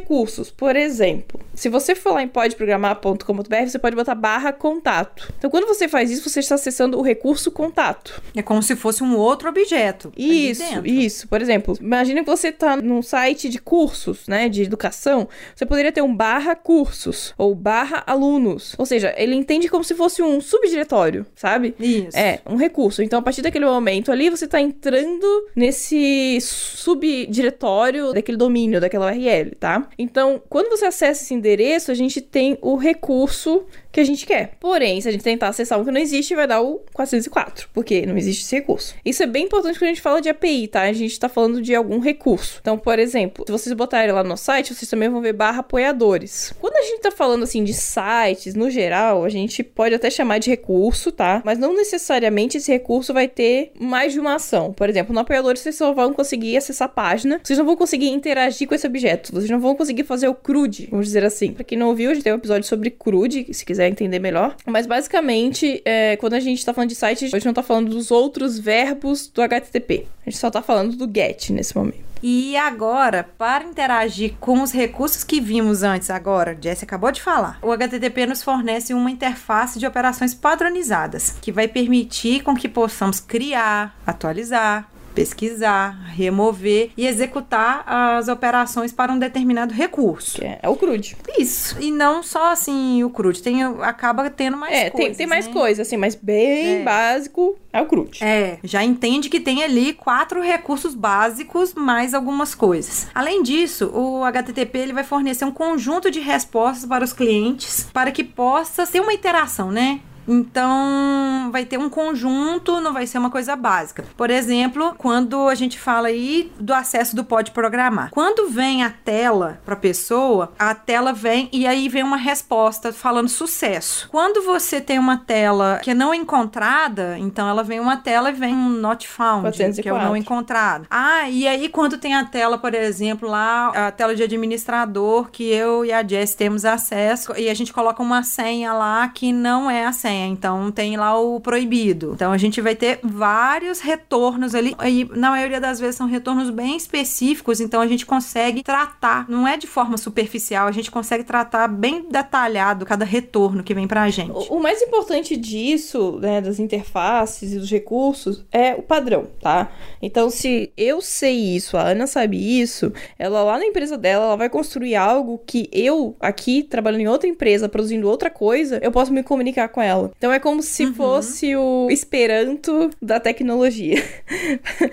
Por 0.57 0.77
exemplo, 0.77 1.41
se 1.55 1.69
você 1.69 1.95
for 1.95 2.15
lá 2.15 2.23
em 2.23 2.29
podeprogramar.com.br, 2.29 3.67
você 3.67 3.79
pode 3.79 3.97
botar 3.97 4.15
barra 4.15 4.53
contato. 4.53 5.33
Então, 5.39 5.51
quando 5.51 5.67
você 5.67 5.89
faz 5.89 6.11
isso, 6.11 6.29
você 6.29 6.41
está 6.41 6.55
acessando 6.55 6.99
o 6.99 7.03
recurso 7.03 7.51
contato. 7.51 8.23
É 8.35 8.43
como 8.43 8.63
se 8.63 8.75
fosse 8.75 9.03
um 9.03 9.17
outro 9.17 9.49
objeto. 9.49 10.13
Isso, 10.17 10.87
isso. 10.87 11.29
Por 11.29 11.43
exemplo, 11.43 11.77
imagine 11.81 12.21
que 12.21 12.27
você 12.27 12.51
tá 12.51 12.77
num 12.77 13.03
site 13.03 13.49
de 13.49 13.59
cursos, 13.59 14.27
né, 14.27 14.49
de 14.49 14.63
educação. 14.63 15.29
Você 15.55 15.67
poderia 15.67 15.93
ter 15.93 16.03
um 16.03 16.15
barra 16.15 16.55
cursos 16.55 17.35
ou 17.37 17.55
barra 17.55 18.03
alunos. 18.07 18.75
Ou 18.79 18.87
seja, 18.87 19.15
ele 19.17 19.35
entende 19.35 19.69
como 19.69 19.85
se 19.85 19.95
fosse 19.95 20.23
um 20.23 20.41
subdiretório, 20.41 21.27
sabe? 21.35 21.75
Isso. 21.79 22.17
É, 22.17 22.41
um 22.47 22.57
recurso. 22.57 23.03
Então, 23.03 23.19
a 23.19 23.23
partir 23.23 23.43
daquele 23.43 23.67
momento 23.67 24.11
ali, 24.11 24.31
você 24.31 24.47
tá 24.47 24.61
entrando 24.61 25.49
nesse 25.55 26.39
subdiretório 26.41 28.13
daquele 28.13 28.39
domínio, 28.39 28.81
daquela 28.81 29.11
URL, 29.11 29.55
tá? 29.57 29.89
Então, 29.98 30.42
quando 30.48 30.70
você 30.70 30.87
acessa 30.87 31.22
esse 31.22 31.35
endereço, 31.35 31.90
a 31.90 31.94
gente 31.94 32.20
tem 32.20 32.59
o 32.62 32.76
recurso 32.76 33.64
que 33.92 34.00
a 34.00 34.05
gente 34.05 34.26
quer. 34.26 34.53
Porém, 34.61 35.00
se 35.00 35.09
a 35.09 35.12
gente 35.12 35.24
tentar 35.24 35.48
acessar 35.48 35.79
um 35.79 35.85
que 35.85 35.90
não 35.90 36.00
existe, 36.00 36.35
vai 36.35 36.46
dar 36.46 36.61
o 36.61 36.81
404, 36.92 37.68
porque 37.72 38.07
não 38.07 38.16
existe 38.16 38.44
esse 38.44 38.57
recurso. 38.57 38.94
Isso 39.05 39.22
é 39.22 39.26
bem 39.26 39.44
importante 39.44 39.79
quando 39.79 39.90
a 39.90 39.94
gente 39.94 40.00
fala 40.00 40.20
de 40.20 40.29
API, 40.29 40.68
tá? 40.68 40.83
A 40.83 40.92
gente 40.92 41.18
tá 41.18 41.29
falando 41.29 41.61
de 41.61 41.74
algum 41.74 41.98
recurso. 41.98 42.59
Então, 42.61 42.79
por 42.79 42.98
exemplo, 42.98 43.44
se 43.46 43.53
vocês 43.53 43.74
botarem 43.74 44.12
lá 44.12 44.22
no 44.22 44.37
site, 44.37 44.74
vocês 44.74 44.90
também 44.90 45.09
vão 45.09 45.20
ver 45.20 45.33
barra 45.33 45.61
apoiadores. 45.61 46.53
Quando 46.61 46.76
a 46.76 46.83
gente 46.83 47.00
tá 47.00 47.11
falando 47.11 47.42
assim 47.42 47.64
de 47.64 47.74
sites, 47.74 48.55
no 48.55 48.70
geral, 48.70 49.24
a 49.24 49.29
gente 49.29 49.62
pode 49.62 49.94
até 49.94 50.11
chamar 50.11 50.38
de 50.38 50.50
recurso, 50.50 51.11
tá? 51.12 51.42
Mas 51.44 51.59
não 51.59 51.74
necessariamente 51.74 52.59
esse 52.59 52.70
recurso 52.70 53.12
vai 53.12 53.29
ter 53.29 53.72
mais 53.79 54.12
de 54.12 54.20
uma 54.20 54.35
ação. 54.35 54.72
Por 54.72 54.88
exemplo, 54.88 55.14
no 55.14 55.20
apoiadores 55.20 55.61
vocês 55.61 55.76
só 55.76 55.92
vão 55.92 56.12
conseguir 56.12 56.57
acessar 56.57 56.87
a 56.87 56.90
página, 56.90 57.40
vocês 57.42 57.59
não 57.59 57.66
vão 57.66 57.76
conseguir 57.76 58.09
interagir 58.09 58.68
com 58.68 58.74
esse 58.74 58.87
objeto, 58.87 59.33
vocês 59.33 59.50
não 59.50 59.61
vão 59.61 59.74
conseguir 59.74 60.05
fazer 60.05 60.29
o 60.29 60.35
CRUD, 60.35 60.88
vamos 60.90 61.07
dizer 61.07 61.24
assim. 61.24 61.53
Pra 61.53 61.64
quem 61.64 61.79
não 61.79 61.88
ouviu, 61.88 62.11
a 62.11 62.14
gente 62.14 62.24
tem 62.24 62.33
um 62.33 62.37
episódio 62.37 62.68
sobre 62.68 62.90
CRUD, 62.90 63.53
se 63.53 63.64
quiser 63.64 63.80
entender 63.88 64.19
melhor. 64.19 64.57
Mas 64.66 64.87
basicamente, 64.87 65.83
é, 65.85 66.16
quando 66.16 66.35
a 66.35 66.40
gente 66.40 66.64
tá 66.64 66.73
falando 66.73 66.90
de 66.90 66.97
site, 66.97 67.25
a 67.25 67.29
gente 67.29 67.47
não 67.47 67.55
tá 67.55 67.62
falando 67.62 67.90
dos 67.90 68.11
outros 68.11 68.59
verbos 68.59 69.29
do 69.29 69.43
HTTP. 69.43 70.07
A 70.27 70.31
gente 70.31 70.38
só 70.38 70.51
tá 70.51 70.62
falando 70.62 70.97
do 70.97 71.11
GET 71.12 71.53
nesse 71.53 71.77
momento. 71.77 72.11
E 72.23 72.55
agora, 72.55 73.27
para 73.38 73.64
interagir 73.64 74.35
com 74.38 74.62
os 74.62 74.73
recursos 74.73 75.25
que 75.25 75.40
vimos 75.40 75.83
antes, 75.83 76.11
agora, 76.11 76.57
Jess 76.61 76.83
acabou 76.83 77.11
de 77.11 77.23
falar, 77.23 77.59
o 77.62 77.73
HTTP 77.73 78.27
nos 78.27 78.43
fornece 78.43 78.93
uma 78.93 79.11
interface 79.11 79.79
de 79.79 79.87
operações 79.87 80.35
padronizadas, 80.35 81.37
que 81.40 81.51
vai 81.51 81.66
permitir 81.66 82.43
com 82.43 82.55
que 82.55 82.69
possamos 82.69 83.21
criar, 83.21 83.99
atualizar, 84.07 84.90
pesquisar, 85.14 85.90
remover 86.14 86.90
e 86.96 87.07
executar 87.07 87.85
as 87.87 88.29
operações 88.29 88.92
para 88.92 89.12
um 89.12 89.18
determinado 89.18 89.73
recurso. 89.75 90.38
Que 90.38 90.44
é, 90.44 90.59
é 90.62 90.68
o 90.68 90.77
CRUD. 90.77 91.16
Isso. 91.38 91.77
E 91.81 91.90
não 91.90 92.23
só 92.23 92.53
assim 92.53 93.03
o 93.05 93.11
CRUD, 93.11 93.42
tem, 93.42 93.62
acaba 93.62 94.29
tendo 94.31 94.57
mais 94.57 94.75
é, 94.75 94.90
coisas. 94.90 95.16
tem, 95.16 95.16
tem 95.16 95.27
mais 95.27 95.46
né? 95.46 95.53
coisa, 95.53 95.83
assim, 95.83 95.96
mas 95.96 96.14
bem 96.14 96.81
É. 96.81 96.83
básico 96.83 97.57
é 97.73 97.81
o 97.81 97.87
CRUD. 97.87 98.23
É, 98.23 98.59
já 98.64 98.83
entende 98.83 99.29
que 99.29 99.40
tem 99.40 99.62
ali 99.62 99.92
quatro 99.92 100.42
recursos 100.42 100.94
básicos 100.94 101.75
mais 101.75 102.14
algumas 102.14 102.55
coisas. 102.55 103.07
Além 103.14 103.42
disso, 103.42 103.90
o 103.94 104.25
HTTP 104.25 104.79
ele 104.79 104.92
vai 104.92 105.05
fornecer 105.05 105.44
um 105.44 105.53
conjunto 105.53 106.11
de 106.11 106.20
respostas 106.20 106.87
para 106.87 107.05
os 107.05 107.12
clientes 107.12 107.88
para 107.92 108.11
que 108.11 108.25
possa 108.25 108.87
ter 108.87 109.01
uma 109.01 109.12
interação, 109.12 109.70
né? 109.70 110.01
Então, 110.31 111.51
vai 111.51 111.64
ter 111.64 111.79
um 111.79 111.90
conjunto, 111.90 112.81
não 112.81 112.93
vai 112.93 113.07
ser 113.07 113.19
uma 113.19 113.31
coisa 113.31 113.57
básica. 113.57 114.05
Por 114.16 114.31
exemplo, 114.31 114.95
quando 114.97 115.49
a 115.49 115.55
gente 115.55 115.79
fala 115.79 116.09
aí 116.09 116.53
do 116.59 116.73
acesso 116.73 117.16
do 117.16 117.25
pode 117.25 117.51
programar. 117.51 118.11
Quando 118.11 118.49
vem 118.49 118.85
a 118.85 118.90
tela 118.90 119.61
para 119.64 119.75
a 119.75 119.77
pessoa, 119.77 120.53
a 120.59 120.75
tela 120.75 121.12
vem 121.12 121.49
e 121.53 121.66
aí 121.66 121.88
vem 121.88 122.03
uma 122.03 122.16
resposta 122.16 122.93
falando 122.93 123.29
sucesso. 123.29 124.09
Quando 124.11 124.43
você 124.43 124.81
tem 124.81 124.99
uma 124.99 125.16
tela 125.16 125.81
que 125.83 125.90
é 125.90 125.95
não 125.95 126.14
encontrada, 126.14 127.16
então 127.19 127.49
ela 127.49 127.62
vem 127.62 127.81
uma 127.81 127.97
tela 127.97 128.31
e 128.31 128.33
vem 128.33 128.55
um 128.55 128.69
not 128.69 129.09
found, 129.09 129.43
404. 129.43 129.83
que 129.83 129.88
é 129.88 129.93
o 129.93 129.99
não 129.99 130.16
encontrado. 130.16 130.87
Ah, 130.90 131.29
e 131.29 131.49
aí 131.49 131.69
quando 131.69 131.99
tem 131.99 132.14
a 132.14 132.25
tela, 132.25 132.57
por 132.59 132.75
exemplo, 132.75 133.29
lá, 133.29 133.69
a 133.88 133.90
tela 133.90 134.14
de 134.14 134.23
administrador 134.23 135.31
que 135.31 135.45
eu 135.45 135.85
e 135.85 135.93
a 135.93 136.07
Jess 136.07 136.35
temos 136.35 136.64
acesso 136.64 137.33
e 137.37 137.49
a 137.49 137.55
gente 137.55 137.73
coloca 137.73 138.03
uma 138.03 138.23
senha 138.23 138.73
lá 138.73 139.09
que 139.09 139.33
não 139.33 139.71
é 139.71 139.87
a 139.87 139.93
senha, 139.93 140.19
então 140.26 140.70
tem 140.70 140.96
lá 140.96 141.18
o 141.18 141.40
proibido. 141.40 142.12
Então 142.14 142.33
a 142.33 142.38
gente 142.38 142.61
vai 142.61 142.74
ter 142.74 143.00
vários 143.02 143.80
retornos 143.80 144.54
ali 144.54 144.76
e 144.87 145.04
na 145.16 145.30
maioria 145.30 145.61
das 145.61 145.80
vezes 145.80 145.96
são 145.96 146.06
retornos 146.06 146.50
bem 146.50 146.76
específicos, 146.76 147.61
então 147.61 147.80
a 147.80 147.87
gente 147.87 148.06
consegue 148.06 148.62
tratar, 148.62 149.28
não 149.28 149.46
é 149.46 149.56
de 149.56 149.66
forma 149.66 149.96
superficial, 149.96 150.66
a 150.66 150.72
gente 150.72 150.90
consegue 150.90 151.24
tratar 151.24 151.68
bem 151.68 152.06
detalhado 152.11 152.87
cada 152.87 153.04
retorno 153.04 153.62
que 153.62 153.74
vem 153.74 153.87
pra 153.87 154.09
gente. 154.11 154.30
O, 154.30 154.56
o 154.56 154.62
mais 154.62 154.83
importante 154.83 155.37
disso, 155.37 156.18
né, 156.20 156.40
das 156.40 156.59
interfaces 156.59 157.52
e 157.52 157.59
dos 157.59 157.70
recursos, 157.70 158.44
é 158.50 158.74
o 158.74 158.83
padrão, 158.83 159.26
tá? 159.40 159.70
Então, 160.02 160.30
se 160.30 160.72
eu 160.76 161.00
sei 161.00 161.56
isso, 161.56 161.76
a 161.76 161.83
Ana 161.83 162.06
sabe 162.06 162.61
isso, 162.61 162.92
ela 163.18 163.42
lá 163.42 163.59
na 163.59 163.66
empresa 163.66 163.96
dela, 163.96 164.26
ela 164.26 164.37
vai 164.37 164.48
construir 164.48 164.96
algo 164.96 165.38
que 165.46 165.68
eu, 165.72 166.16
aqui, 166.20 166.62
trabalhando 166.62 167.02
em 167.02 167.09
outra 167.09 167.28
empresa, 167.28 167.68
produzindo 167.68 168.09
outra 168.09 168.30
coisa, 168.30 168.78
eu 168.83 168.92
posso 168.92 169.12
me 169.12 169.22
comunicar 169.22 169.68
com 169.68 169.80
ela. 169.80 170.10
Então, 170.16 170.33
é 170.33 170.38
como 170.38 170.62
se 170.62 170.87
fosse 170.92 171.55
o 171.57 171.88
Esperanto 171.90 172.90
da 173.01 173.18
tecnologia. 173.20 174.03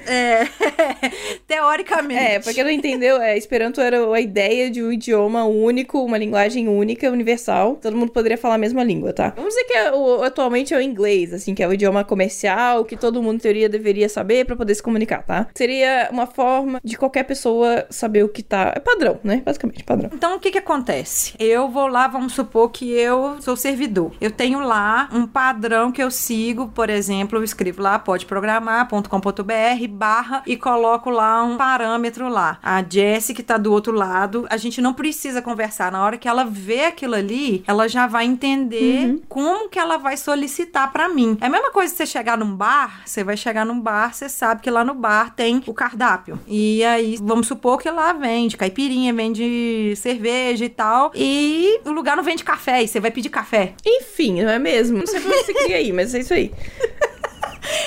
É, 0.10 0.45
teoricamente. 1.47 2.21
É, 2.23 2.39
pra 2.39 2.53
quem 2.53 2.63
não 2.63 2.71
entendeu, 2.71 3.21
é, 3.21 3.38
Esperanto 3.38 3.82
era 3.82 4.13
a 4.13 4.19
ideia 4.21 4.69
de 4.69 4.82
um 4.84 4.91
idioma 4.91 5.43
único, 5.45 6.03
uma 6.03 6.17
linguagem 6.17 6.67
única, 6.67 7.10
universal. 7.12 7.75
Todo 7.82 7.95
mundo 7.95 8.12
poderia 8.12 8.38
falar 8.38 8.56
a 8.56 8.58
mesma 8.58 8.84
língua, 8.84 9.13
tá? 9.13 9.34
Vamos 9.36 9.53
dizer 9.53 9.65
que 9.65 9.73
é 9.73 9.91
o- 9.93 10.23
atualmente 10.23 10.73
é 10.73 10.77
o 10.77 10.82
inglês, 10.82 11.34
assim, 11.34 11.53
que 11.53 11.62
é 11.63 11.67
o 11.67 11.73
idioma 11.73 12.03
comercial, 12.03 12.86
que 12.86 12.95
todo 12.95 13.21
mundo, 13.21 13.36
em 13.36 13.39
teoria, 13.39 13.69
deveria 13.69 14.08
saber 14.10 14.45
pra 14.45 14.56
poder 14.56 14.75
se 14.75 14.84
comunicar, 14.84 15.23
tá? 15.23 15.47
Seria 15.56 16.10
uma 16.12 16.25
forma 16.27 16.80
de 16.84 16.97
qualquer 16.97 17.23
pessoa 17.23 17.86
saber 17.89 18.23
o 18.23 18.30
que 18.30 18.43
tá... 18.43 18.73
É 18.75 18.80
padrão, 18.80 19.19
né? 19.23 19.41
Basicamente, 19.45 19.84
padrão. 19.84 20.10
Então, 20.13 20.36
o 20.36 20.39
que 20.39 20.51
que 20.51 20.58
acontece? 20.58 21.34
Eu 21.39 21.69
vou 21.69 21.88
lá, 21.88 22.08
vamos 22.08 22.34
supor 22.34 22.69
que 22.71 22.91
eu 22.91 23.41
sou 23.41 23.56
servidor. 23.56 24.12
Eu 24.21 24.32
tenho 24.32 24.60
lá 24.60 24.96
um 25.12 25.27
padrão 25.27 25.91
que 25.91 26.01
eu 26.01 26.10
sigo, 26.10 26.67
por 26.69 26.89
exemplo, 26.89 27.38
eu 27.38 27.43
escrevo 27.43 27.81
lá 27.81 27.99
podeprogramar.com.br 27.99 29.88
barra 29.89 30.43
e 30.45 30.57
coloco 30.57 31.10
lá 31.10 31.43
um 31.43 31.57
parâmetro 31.57 32.27
lá. 32.29 32.57
A 32.63 32.83
Jessie 32.88 33.36
que 33.36 33.43
tá 33.43 33.57
do 33.57 33.71
outro 33.71 33.93
lado, 33.93 34.47
a 34.49 34.57
gente 34.57 34.81
não 34.81 34.93
precisa 34.93 35.41
conversar. 35.41 35.91
Na 35.91 36.03
hora 36.03 36.17
que 36.17 36.27
ela 36.27 36.43
vê 36.43 36.86
aquilo 36.86 37.15
ali, 37.15 37.63
ela 37.67 37.88
já 37.88 38.07
vai 38.07 38.25
entender 38.25 39.21
como 39.27 39.69
que 39.69 39.79
ela 39.79 39.97
vai 39.97 40.17
solicitar 40.17 40.91
pra 40.91 41.10
mim. 41.10 41.38
É 41.41 41.45
a 41.45 41.49
mesma 41.49 41.71
coisa 41.71 41.91
que 41.91 41.97
você 41.97 42.05
chegar 42.05 42.38
num 42.38 42.55
bar, 42.55 43.01
você 43.05 43.23
vai 43.23 43.38
chegar 43.38 43.65
num 43.65 43.79
bar, 43.79 44.13
você 44.13 44.29
sabe 44.29 44.62
que 44.62 44.69
lá 44.69 44.83
no 44.83 44.93
bar 44.93 45.33
tem 45.36 45.62
o 45.65 45.73
cardápio. 45.73 46.39
E 46.47 46.83
aí, 46.83 47.17
vamos 47.21 47.47
supor 47.47 47.79
que 47.79 47.89
lá 47.89 48.13
vende 48.13 48.57
caipirinha, 48.57 49.13
vende 49.13 49.93
cerveja 49.95 50.65
e 50.65 50.69
tal. 50.69 51.12
E 51.15 51.79
o 51.86 51.91
lugar 51.91 52.15
não 52.15 52.23
vende 52.23 52.43
café, 52.43 52.83
e 52.83 52.88
você 52.88 52.99
vai 52.99 53.12
pedir 53.12 53.29
café. 53.29 53.73
Enfim, 53.86 54.41
não 54.41 54.49
é 54.49 54.60
mesmo? 54.60 54.87
Não 54.89 55.06
sei 55.06 55.19
pra 55.19 55.30
onde 55.32 55.45
você 55.45 55.54
queria 55.54 55.82
ir, 55.82 55.93
mas 55.93 56.13
é 56.13 56.19
isso 56.19 56.34
aí. 56.34 56.52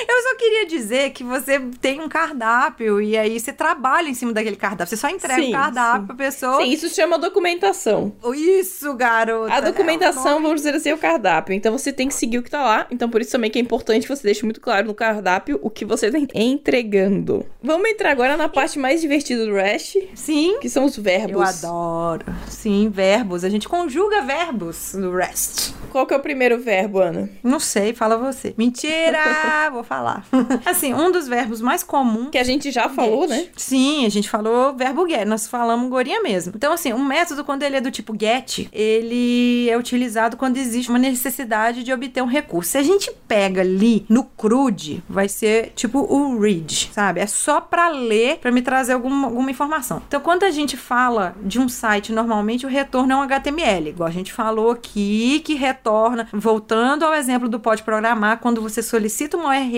Eu 0.09 0.23
só 0.23 0.35
queria 0.37 0.67
dizer 0.67 1.11
que 1.11 1.23
você 1.25 1.61
tem 1.81 2.01
um 2.01 2.09
cardápio 2.09 3.01
e 3.01 3.17
aí 3.17 3.39
você 3.39 3.53
trabalha 3.53 4.09
em 4.09 4.15
cima 4.15 4.33
daquele 4.33 4.57
cardápio. 4.57 4.87
Você 4.89 4.97
só 4.97 5.09
entrega 5.09 5.41
Sim, 5.43 5.49
o 5.51 5.53
cardápio 5.53 6.01
sim. 6.01 6.07
pra 6.07 6.17
pessoa. 6.17 6.57
Sim, 6.63 6.71
isso 6.71 6.89
chama 6.89 7.19
documentação. 7.19 8.13
Isso, 8.35 8.93
garota. 8.95 9.53
A 9.53 9.61
documentação, 9.61 10.39
É, 10.39 10.43
vamos 10.43 10.57
dizer 10.57 10.75
assim, 10.75 10.91
é 10.91 10.95
o 10.95 10.99
cardápio. 10.99 11.55
Então 11.55 11.77
você 11.77 11.93
tem 11.93 12.09
que 12.09 12.15
seguir 12.15 12.39
o 12.39 12.43
que 12.43 12.51
tá 12.51 12.63
lá. 12.63 12.87
Então 12.91 13.09
por 13.09 13.21
isso 13.21 13.33
também 13.33 13.51
que 13.51 13.59
é 13.59 13.63
importante 13.63 14.07
que 14.07 14.15
você 14.15 14.23
deixe 14.23 14.45
muito 14.45 14.61
claro 14.61 14.87
no 14.87 14.95
cardápio 14.95 15.59
o 15.63 15.71
que 15.71 15.85
você 15.85 16.11
tá 16.11 16.19
entregando. 16.35 17.47
Vamos 17.63 17.89
entrar 17.89 18.11
agora 18.11 18.37
na 18.37 18.49
parte 18.49 18.79
mais 18.79 19.01
divertida 19.01 19.45
do 19.45 19.55
REST, 19.55 19.97
Sim. 20.15 20.59
que 20.61 20.69
são 20.69 20.85
os 20.85 20.97
verbos. 20.97 21.33
Eu 21.33 21.43
adoro. 21.43 22.27
Sim, 22.49 22.89
verbos. 22.89 23.45
A 23.45 23.49
gente 23.49 23.69
conjuga 23.69 24.23
verbos 24.23 24.95
no 24.95 25.15
REST. 25.15 25.75
Qual 25.91 26.07
que 26.07 26.15
é 26.15 26.17
o 26.17 26.21
primeiro 26.21 26.59
verbo, 26.59 27.01
Ana? 27.01 27.29
Não 27.43 27.59
sei, 27.59 27.93
fala 27.93 28.17
você. 28.17 28.55
Mentira! 28.57 29.19
Vou 29.81 29.85
falar. 29.87 30.27
Assim, 30.67 30.93
um 30.93 31.11
dos 31.11 31.27
verbos 31.27 31.63
mais 31.63 31.83
comuns. 31.83 32.29
Que 32.31 32.37
a 32.37 32.45
gente 32.45 32.71
já 32.71 32.87
falou, 32.91 33.27
get. 33.27 33.31
né? 33.31 33.49
Sim, 33.57 34.05
a 34.05 34.11
gente 34.11 34.29
falou 34.29 34.75
verbo 34.75 35.09
get, 35.09 35.25
nós 35.27 35.49
falamos 35.49 35.89
gorinha 35.89 36.21
mesmo. 36.21 36.53
Então, 36.55 36.75
assim, 36.75 36.93
um 36.93 37.03
método, 37.03 37.43
quando 37.45 37.63
ele 37.63 37.77
é 37.77 37.81
do 37.81 37.91
tipo 37.91 38.15
get, 38.19 38.69
ele 38.75 39.71
é 39.71 39.79
utilizado 39.79 40.37
quando 40.37 40.59
existe 40.59 40.91
uma 40.91 40.99
necessidade 40.99 41.83
de 41.83 41.91
obter 41.95 42.23
um 42.23 42.27
recurso. 42.27 42.73
Se 42.73 42.79
a 42.79 42.83
gente 42.83 43.11
pega 43.27 43.63
ali 43.63 44.05
no 44.07 44.23
crude, 44.23 45.03
vai 45.09 45.31
ser 45.31 45.73
tipo 45.75 46.01
o 46.01 46.39
read, 46.39 46.91
sabe? 46.93 47.21
É 47.21 47.27
só 47.27 47.59
pra 47.59 47.89
ler, 47.89 48.37
pra 48.37 48.53
me 48.53 48.61
trazer 48.61 48.93
alguma, 48.93 49.29
alguma 49.29 49.51
informação. 49.51 50.03
Então, 50.07 50.21
quando 50.21 50.43
a 50.43 50.51
gente 50.51 50.77
fala 50.77 51.35
de 51.43 51.59
um 51.59 51.71
site, 51.71 52.13
normalmente 52.13 52.67
o 52.67 52.69
retorno 52.69 53.15
é 53.15 53.17
um 53.17 53.23
HTML, 53.23 53.89
igual 53.89 54.11
a 54.11 54.13
gente 54.13 54.31
falou 54.31 54.73
aqui, 54.73 55.41
que 55.43 55.55
retorna, 55.55 56.29
voltando 56.35 57.07
ao 57.07 57.15
exemplo 57.15 57.49
do 57.49 57.59
pode 57.59 57.83
programar, 57.83 58.41
quando 58.41 58.61
você 58.61 58.83
solicita 58.83 59.39
uma 59.39 59.49
URL 59.49 59.70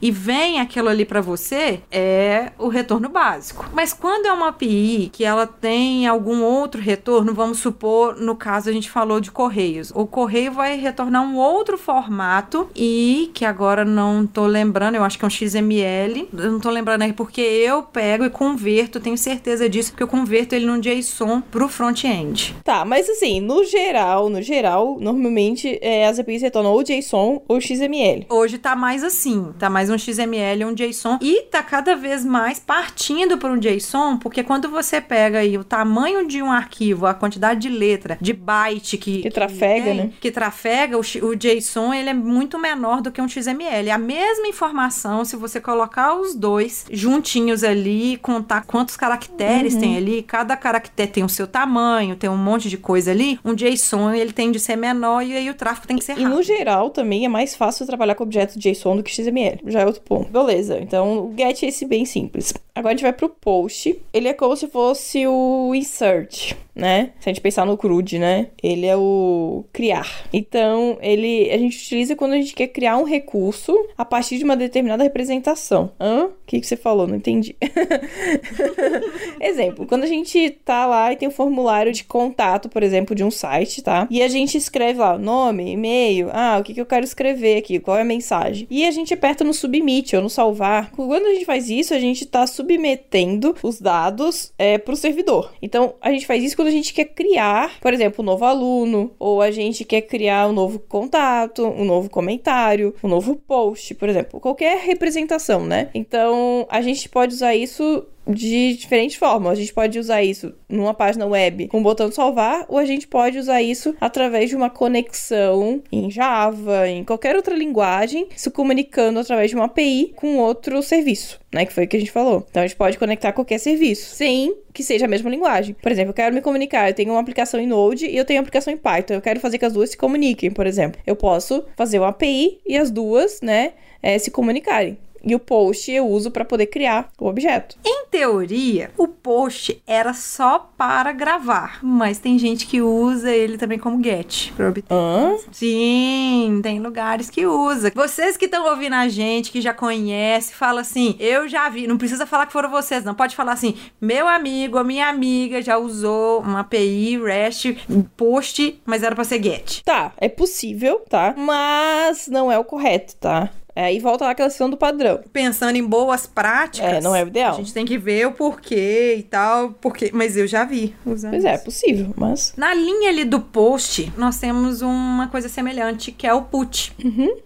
e 0.00 0.10
vem 0.10 0.60
aquilo 0.60 0.88
ali 0.88 1.04
pra 1.04 1.20
você, 1.20 1.80
é 1.90 2.52
o 2.58 2.68
retorno 2.68 3.08
básico. 3.08 3.66
Mas 3.72 3.92
quando 3.92 4.26
é 4.26 4.32
uma 4.32 4.48
API 4.48 5.10
que 5.12 5.24
ela 5.24 5.46
tem 5.46 6.06
algum 6.06 6.42
outro 6.42 6.80
retorno, 6.80 7.34
vamos 7.34 7.58
supor, 7.58 8.16
no 8.16 8.36
caso 8.36 8.68
a 8.68 8.72
gente 8.72 8.90
falou 8.90 9.20
de 9.20 9.30
correios, 9.30 9.92
o 9.94 10.06
correio 10.06 10.52
vai 10.52 10.76
retornar 10.76 11.22
um 11.22 11.36
outro 11.36 11.76
formato 11.78 12.68
e 12.74 13.30
que 13.34 13.44
agora 13.44 13.84
não 13.84 14.26
tô 14.26 14.46
lembrando, 14.46 14.94
eu 14.94 15.04
acho 15.04 15.18
que 15.18 15.24
é 15.24 15.28
um 15.28 15.30
XML, 15.30 16.28
eu 16.32 16.52
não 16.52 16.60
tô 16.60 16.70
lembrando 16.70 17.02
aí 17.02 17.12
porque 17.12 17.40
eu 17.40 17.82
pego 17.82 18.24
e 18.24 18.30
converto, 18.30 19.00
tenho 19.00 19.16
certeza 19.16 19.68
disso, 19.68 19.90
porque 19.90 20.02
eu 20.02 20.08
converto 20.08 20.54
ele 20.54 20.66
num 20.66 20.80
JSON 20.80 21.40
pro 21.40 21.68
front-end. 21.68 22.54
Tá, 22.64 22.84
mas 22.84 23.08
assim, 23.08 23.40
no 23.40 23.64
geral, 23.64 24.28
no 24.28 24.42
geral, 24.42 24.98
normalmente 25.00 25.78
é, 25.80 26.06
as 26.06 26.18
APIs 26.18 26.42
retornam 26.42 26.72
ou 26.72 26.82
JSON 26.82 27.42
ou 27.48 27.60
XML. 27.60 28.26
Hoje 28.28 28.58
tá 28.58 28.74
mais 28.74 29.04
assim, 29.04 29.29
tá 29.58 29.68
mais 29.70 29.90
um 29.90 29.96
XML, 29.98 30.64
um 30.64 30.74
JSON 30.74 31.18
e 31.20 31.42
tá 31.42 31.62
cada 31.62 31.94
vez 31.96 32.24
mais 32.24 32.58
partindo 32.58 33.38
para 33.38 33.50
um 33.52 33.58
JSON, 33.58 34.16
porque 34.18 34.42
quando 34.42 34.68
você 34.68 35.00
pega 35.00 35.38
aí 35.38 35.56
o 35.58 35.64
tamanho 35.64 36.26
de 36.26 36.42
um 36.42 36.50
arquivo, 36.50 37.06
a 37.06 37.14
quantidade 37.14 37.60
de 37.60 37.68
letra, 37.68 38.18
de 38.20 38.32
byte 38.32 38.96
que 38.96 39.22
Que 39.22 39.30
trafega, 39.30 39.84
tem, 39.84 39.94
né? 39.94 40.10
Que 40.20 40.30
trafega, 40.30 40.96
o, 40.96 41.00
o 41.00 41.34
JSON 41.36 41.92
ele 41.94 42.10
é 42.10 42.14
muito 42.14 42.58
menor 42.58 43.00
do 43.00 43.10
que 43.10 43.20
um 43.20 43.28
XML. 43.28 43.90
A 43.90 43.98
mesma 43.98 44.46
informação 44.48 45.24
se 45.24 45.36
você 45.36 45.60
colocar 45.60 46.14
os 46.14 46.34
dois 46.34 46.86
juntinhos 46.90 47.62
ali, 47.64 48.16
contar 48.18 48.64
quantos 48.66 48.96
caracteres 48.96 49.74
Uhum. 49.74 49.80
tem 49.80 49.96
ali, 49.96 50.22
cada 50.22 50.56
caractere 50.56 51.10
tem 51.10 51.24
o 51.24 51.28
seu 51.28 51.46
tamanho, 51.46 52.16
tem 52.16 52.28
um 52.30 52.36
monte 52.36 52.68
de 52.68 52.76
coisa 52.76 53.10
ali. 53.10 53.38
Um 53.44 53.54
JSON 53.54 54.12
ele 54.12 54.32
tem 54.32 54.50
de 54.52 54.58
ser 54.60 54.76
menor 54.76 55.22
e 55.22 55.34
aí 55.36 55.48
o 55.50 55.54
tráfego 55.54 55.86
tem 55.86 55.96
que 55.96 56.04
ser 56.04 56.12
E 56.12 56.22
rápido. 56.22 56.36
no 56.36 56.42
geral 56.42 56.90
também 56.90 57.24
é 57.24 57.28
mais 57.28 57.54
fácil 57.54 57.86
trabalhar 57.86 58.14
com 58.14 58.22
objetos 58.24 58.56
JSON 58.56 58.96
do 58.96 59.02
que 59.02 59.10
XML. 59.22 59.60
Já 59.66 59.80
é 59.80 59.86
outro 59.86 60.02
ponto. 60.02 60.30
Beleza, 60.30 60.78
então 60.80 61.26
o 61.26 61.34
get 61.36 61.62
é 61.62 61.66
esse 61.66 61.84
bem 61.84 62.04
simples. 62.04 62.52
Agora 62.74 62.94
a 62.94 62.96
gente 62.96 63.02
vai 63.02 63.12
pro 63.12 63.28
post. 63.28 64.00
Ele 64.12 64.28
é 64.28 64.32
como 64.32 64.56
se 64.56 64.66
fosse 64.66 65.26
o 65.26 65.74
insert, 65.74 66.54
né? 66.74 67.10
Se 67.20 67.28
a 67.28 67.32
gente 67.32 67.42
pensar 67.42 67.66
no 67.66 67.76
CRUD, 67.76 68.18
né? 68.18 68.46
Ele 68.62 68.86
é 68.86 68.96
o 68.96 69.64
criar. 69.72 70.24
Então, 70.32 70.96
ele 71.02 71.50
a 71.50 71.58
gente 71.58 71.76
utiliza 71.76 72.16
quando 72.16 72.32
a 72.32 72.36
gente 72.36 72.54
quer 72.54 72.68
criar 72.68 72.96
um 72.96 73.04
recurso 73.04 73.76
a 73.98 74.04
partir 74.04 74.38
de 74.38 74.44
uma 74.44 74.56
determinada 74.56 75.02
representação. 75.02 75.92
Hã? 76.00 76.26
O 76.26 76.32
que, 76.46 76.60
que 76.60 76.66
você 76.66 76.76
falou? 76.76 77.06
Não 77.06 77.16
entendi. 77.16 77.54
Exemplo, 79.40 79.86
quando 79.86 80.04
a 80.04 80.08
gente 80.08 80.50
tá 80.64 80.86
lá 80.86 81.12
e 81.12 81.16
tem 81.16 81.28
um 81.28 81.32
formulário 81.32 81.92
de 81.92 82.04
contato, 82.04 82.68
por 82.68 82.82
exemplo, 82.82 83.14
de 83.14 83.22
um 83.22 83.30
site, 83.30 83.82
tá? 83.82 84.06
E 84.10 84.22
a 84.22 84.28
gente 84.28 84.56
escreve 84.56 85.00
lá 85.00 85.18
nome, 85.18 85.72
e-mail, 85.72 86.30
ah, 86.32 86.58
o 86.58 86.64
que, 86.64 86.74
que 86.74 86.80
eu 86.80 86.86
quero 86.86 87.04
escrever 87.04 87.58
aqui, 87.58 87.78
qual 87.78 87.96
é 87.96 88.02
a 88.02 88.04
mensagem. 88.04 88.66
E 88.70 88.86
a 88.86 88.90
gente 88.90 89.09
aperta 89.14 89.44
no 89.44 89.54
submit 89.54 90.14
ou 90.16 90.22
no 90.22 90.30
salvar. 90.30 90.90
Quando 90.92 91.26
a 91.26 91.34
gente 91.34 91.44
faz 91.44 91.68
isso, 91.68 91.94
a 91.94 91.98
gente 91.98 92.26
tá 92.26 92.46
submetendo 92.46 93.54
os 93.62 93.80
dados 93.80 94.52
é, 94.58 94.78
pro 94.78 94.96
servidor. 94.96 95.52
Então, 95.62 95.94
a 96.00 96.10
gente 96.10 96.26
faz 96.26 96.42
isso 96.42 96.56
quando 96.56 96.68
a 96.68 96.72
gente 96.72 96.92
quer 96.92 97.06
criar, 97.06 97.78
por 97.80 97.92
exemplo, 97.92 98.22
um 98.22 98.26
novo 98.26 98.44
aluno, 98.44 99.12
ou 99.18 99.40
a 99.40 99.50
gente 99.50 99.84
quer 99.84 100.02
criar 100.02 100.48
um 100.48 100.52
novo 100.52 100.78
contato, 100.78 101.64
um 101.64 101.84
novo 101.84 102.10
comentário, 102.10 102.94
um 103.02 103.08
novo 103.08 103.36
post, 103.36 103.94
por 103.94 104.08
exemplo. 104.08 104.40
Qualquer 104.40 104.78
representação, 104.78 105.64
né? 105.64 105.90
Então, 105.94 106.66
a 106.68 106.80
gente 106.80 107.08
pode 107.08 107.34
usar 107.34 107.54
isso 107.54 108.06
de 108.26 108.76
diferentes 108.76 109.16
formas. 109.16 109.52
A 109.52 109.60
gente 109.60 109.72
pode 109.72 109.98
usar 109.98 110.22
isso 110.22 110.52
numa 110.68 110.94
página 110.94 111.26
web 111.26 111.68
com 111.68 111.80
o 111.80 111.82
botão 111.82 112.10
salvar, 112.10 112.64
ou 112.68 112.78
a 112.78 112.84
gente 112.84 113.06
pode 113.06 113.38
usar 113.38 113.62
isso 113.62 113.94
através 114.00 114.50
de 114.50 114.56
uma 114.56 114.70
conexão 114.70 115.82
em 115.90 116.10
Java, 116.10 116.88
em 116.88 117.04
qualquer 117.04 117.36
outra 117.36 117.54
linguagem, 117.54 118.28
se 118.36 118.50
comunicando 118.50 119.18
através 119.20 119.50
de 119.50 119.56
uma 119.56 119.64
API 119.64 120.12
com 120.16 120.38
outro 120.38 120.82
serviço, 120.82 121.40
né? 121.52 121.64
Que 121.64 121.72
foi 121.72 121.84
o 121.84 121.88
que 121.88 121.96
a 121.96 122.00
gente 122.00 122.12
falou. 122.12 122.46
Então 122.50 122.62
a 122.62 122.66
gente 122.66 122.76
pode 122.76 122.98
conectar 122.98 123.32
qualquer 123.32 123.58
serviço, 123.58 124.14
sem 124.14 124.54
que 124.72 124.82
seja 124.82 125.06
a 125.06 125.08
mesma 125.08 125.30
linguagem. 125.30 125.74
Por 125.80 125.90
exemplo, 125.90 126.10
eu 126.10 126.14
quero 126.14 126.34
me 126.34 126.40
comunicar, 126.40 126.88
eu 126.88 126.94
tenho 126.94 127.10
uma 127.12 127.20
aplicação 127.20 127.58
em 127.60 127.66
Node 127.66 128.06
e 128.06 128.16
eu 128.16 128.24
tenho 128.24 128.38
uma 128.38 128.42
aplicação 128.42 128.72
em 128.72 128.76
Python. 128.76 129.14
Eu 129.14 129.20
quero 129.20 129.40
fazer 129.40 129.58
que 129.58 129.64
as 129.64 129.72
duas 129.72 129.90
se 129.90 129.96
comuniquem, 129.96 130.50
por 130.50 130.66
exemplo. 130.66 131.00
Eu 131.06 131.16
posso 131.16 131.64
fazer 131.76 131.98
uma 131.98 132.08
API 132.08 132.60
e 132.66 132.76
as 132.76 132.90
duas, 132.90 133.40
né, 133.40 133.72
eh, 134.02 134.18
se 134.18 134.30
comunicarem. 134.30 134.96
E 135.22 135.34
o 135.34 135.38
post 135.38 135.90
eu 135.90 136.06
uso 136.06 136.30
para 136.30 136.44
poder 136.44 136.66
criar 136.66 137.10
o 137.18 137.26
objeto. 137.26 137.76
Em 137.84 138.06
teoria, 138.10 138.90
o 138.96 139.06
post 139.06 139.82
era 139.86 140.12
só 140.14 140.70
para 140.76 141.12
gravar, 141.12 141.78
mas 141.82 142.18
tem 142.18 142.38
gente 142.38 142.66
que 142.66 142.80
usa 142.82 143.30
ele 143.30 143.58
também 143.58 143.78
como 143.78 144.02
get 144.02 144.52
para 144.52 144.68
obter. 144.68 144.92
Hã? 144.92 145.36
Sim, 145.52 146.60
tem 146.62 146.80
lugares 146.80 147.30
que 147.30 147.46
usa. 147.46 147.92
Vocês 147.94 148.36
que 148.36 148.46
estão 148.46 148.68
ouvindo 148.68 148.94
a 148.94 149.08
gente, 149.08 149.52
que 149.52 149.60
já 149.60 149.74
conhece, 149.74 150.54
fala 150.54 150.80
assim: 150.80 151.16
"Eu 151.18 151.48
já 151.48 151.68
vi". 151.68 151.86
Não 151.86 151.98
precisa 151.98 152.26
falar 152.26 152.46
que 152.46 152.52
foram 152.52 152.70
vocês, 152.70 153.04
não. 153.04 153.14
Pode 153.14 153.36
falar 153.36 153.52
assim: 153.52 153.74
"Meu 154.00 154.26
amigo, 154.26 154.78
a 154.78 154.84
minha 154.84 155.08
amiga 155.08 155.60
já 155.62 155.76
usou 155.78 156.40
uma 156.40 156.60
API 156.60 157.18
REST 157.22 157.76
post, 158.16 158.80
mas 158.84 159.02
era 159.02 159.14
para 159.14 159.24
ser 159.24 159.42
get". 159.42 159.82
Tá, 159.84 160.12
é 160.16 160.28
possível, 160.28 161.02
tá? 161.08 161.34
Mas 161.36 162.26
não 162.28 162.50
é 162.50 162.58
o 162.58 162.64
correto, 162.64 163.16
tá? 163.16 163.50
Aí 163.74 163.98
volta 163.98 164.24
lá 164.24 164.32
aquela 164.32 164.48
questão 164.48 164.68
do 164.68 164.76
padrão. 164.76 165.20
Pensando 165.32 165.76
em 165.76 165.84
boas 165.84 166.26
práticas. 166.26 166.94
É, 166.94 167.00
não 167.00 167.14
é 167.14 167.24
o 167.24 167.28
ideal. 167.28 167.54
A 167.54 167.56
gente 167.56 167.72
tem 167.72 167.84
que 167.84 167.96
ver 167.98 168.26
o 168.26 168.32
porquê 168.32 169.16
e 169.18 169.22
tal, 169.22 169.72
porque, 169.80 170.10
mas 170.12 170.36
eu 170.36 170.46
já 170.46 170.64
vi 170.64 170.94
usando. 171.04 171.32
Pois 171.32 171.44
é, 171.44 171.54
é 171.54 171.58
possível, 171.58 172.12
mas. 172.16 172.52
Na 172.56 172.74
linha 172.74 173.10
ali 173.10 173.24
do 173.24 173.40
post, 173.40 174.12
nós 174.16 174.38
temos 174.38 174.82
uma 174.82 175.28
coisa 175.28 175.48
semelhante, 175.48 176.12
que 176.12 176.26
é 176.26 176.34
o 176.34 176.42
put. 176.42 176.92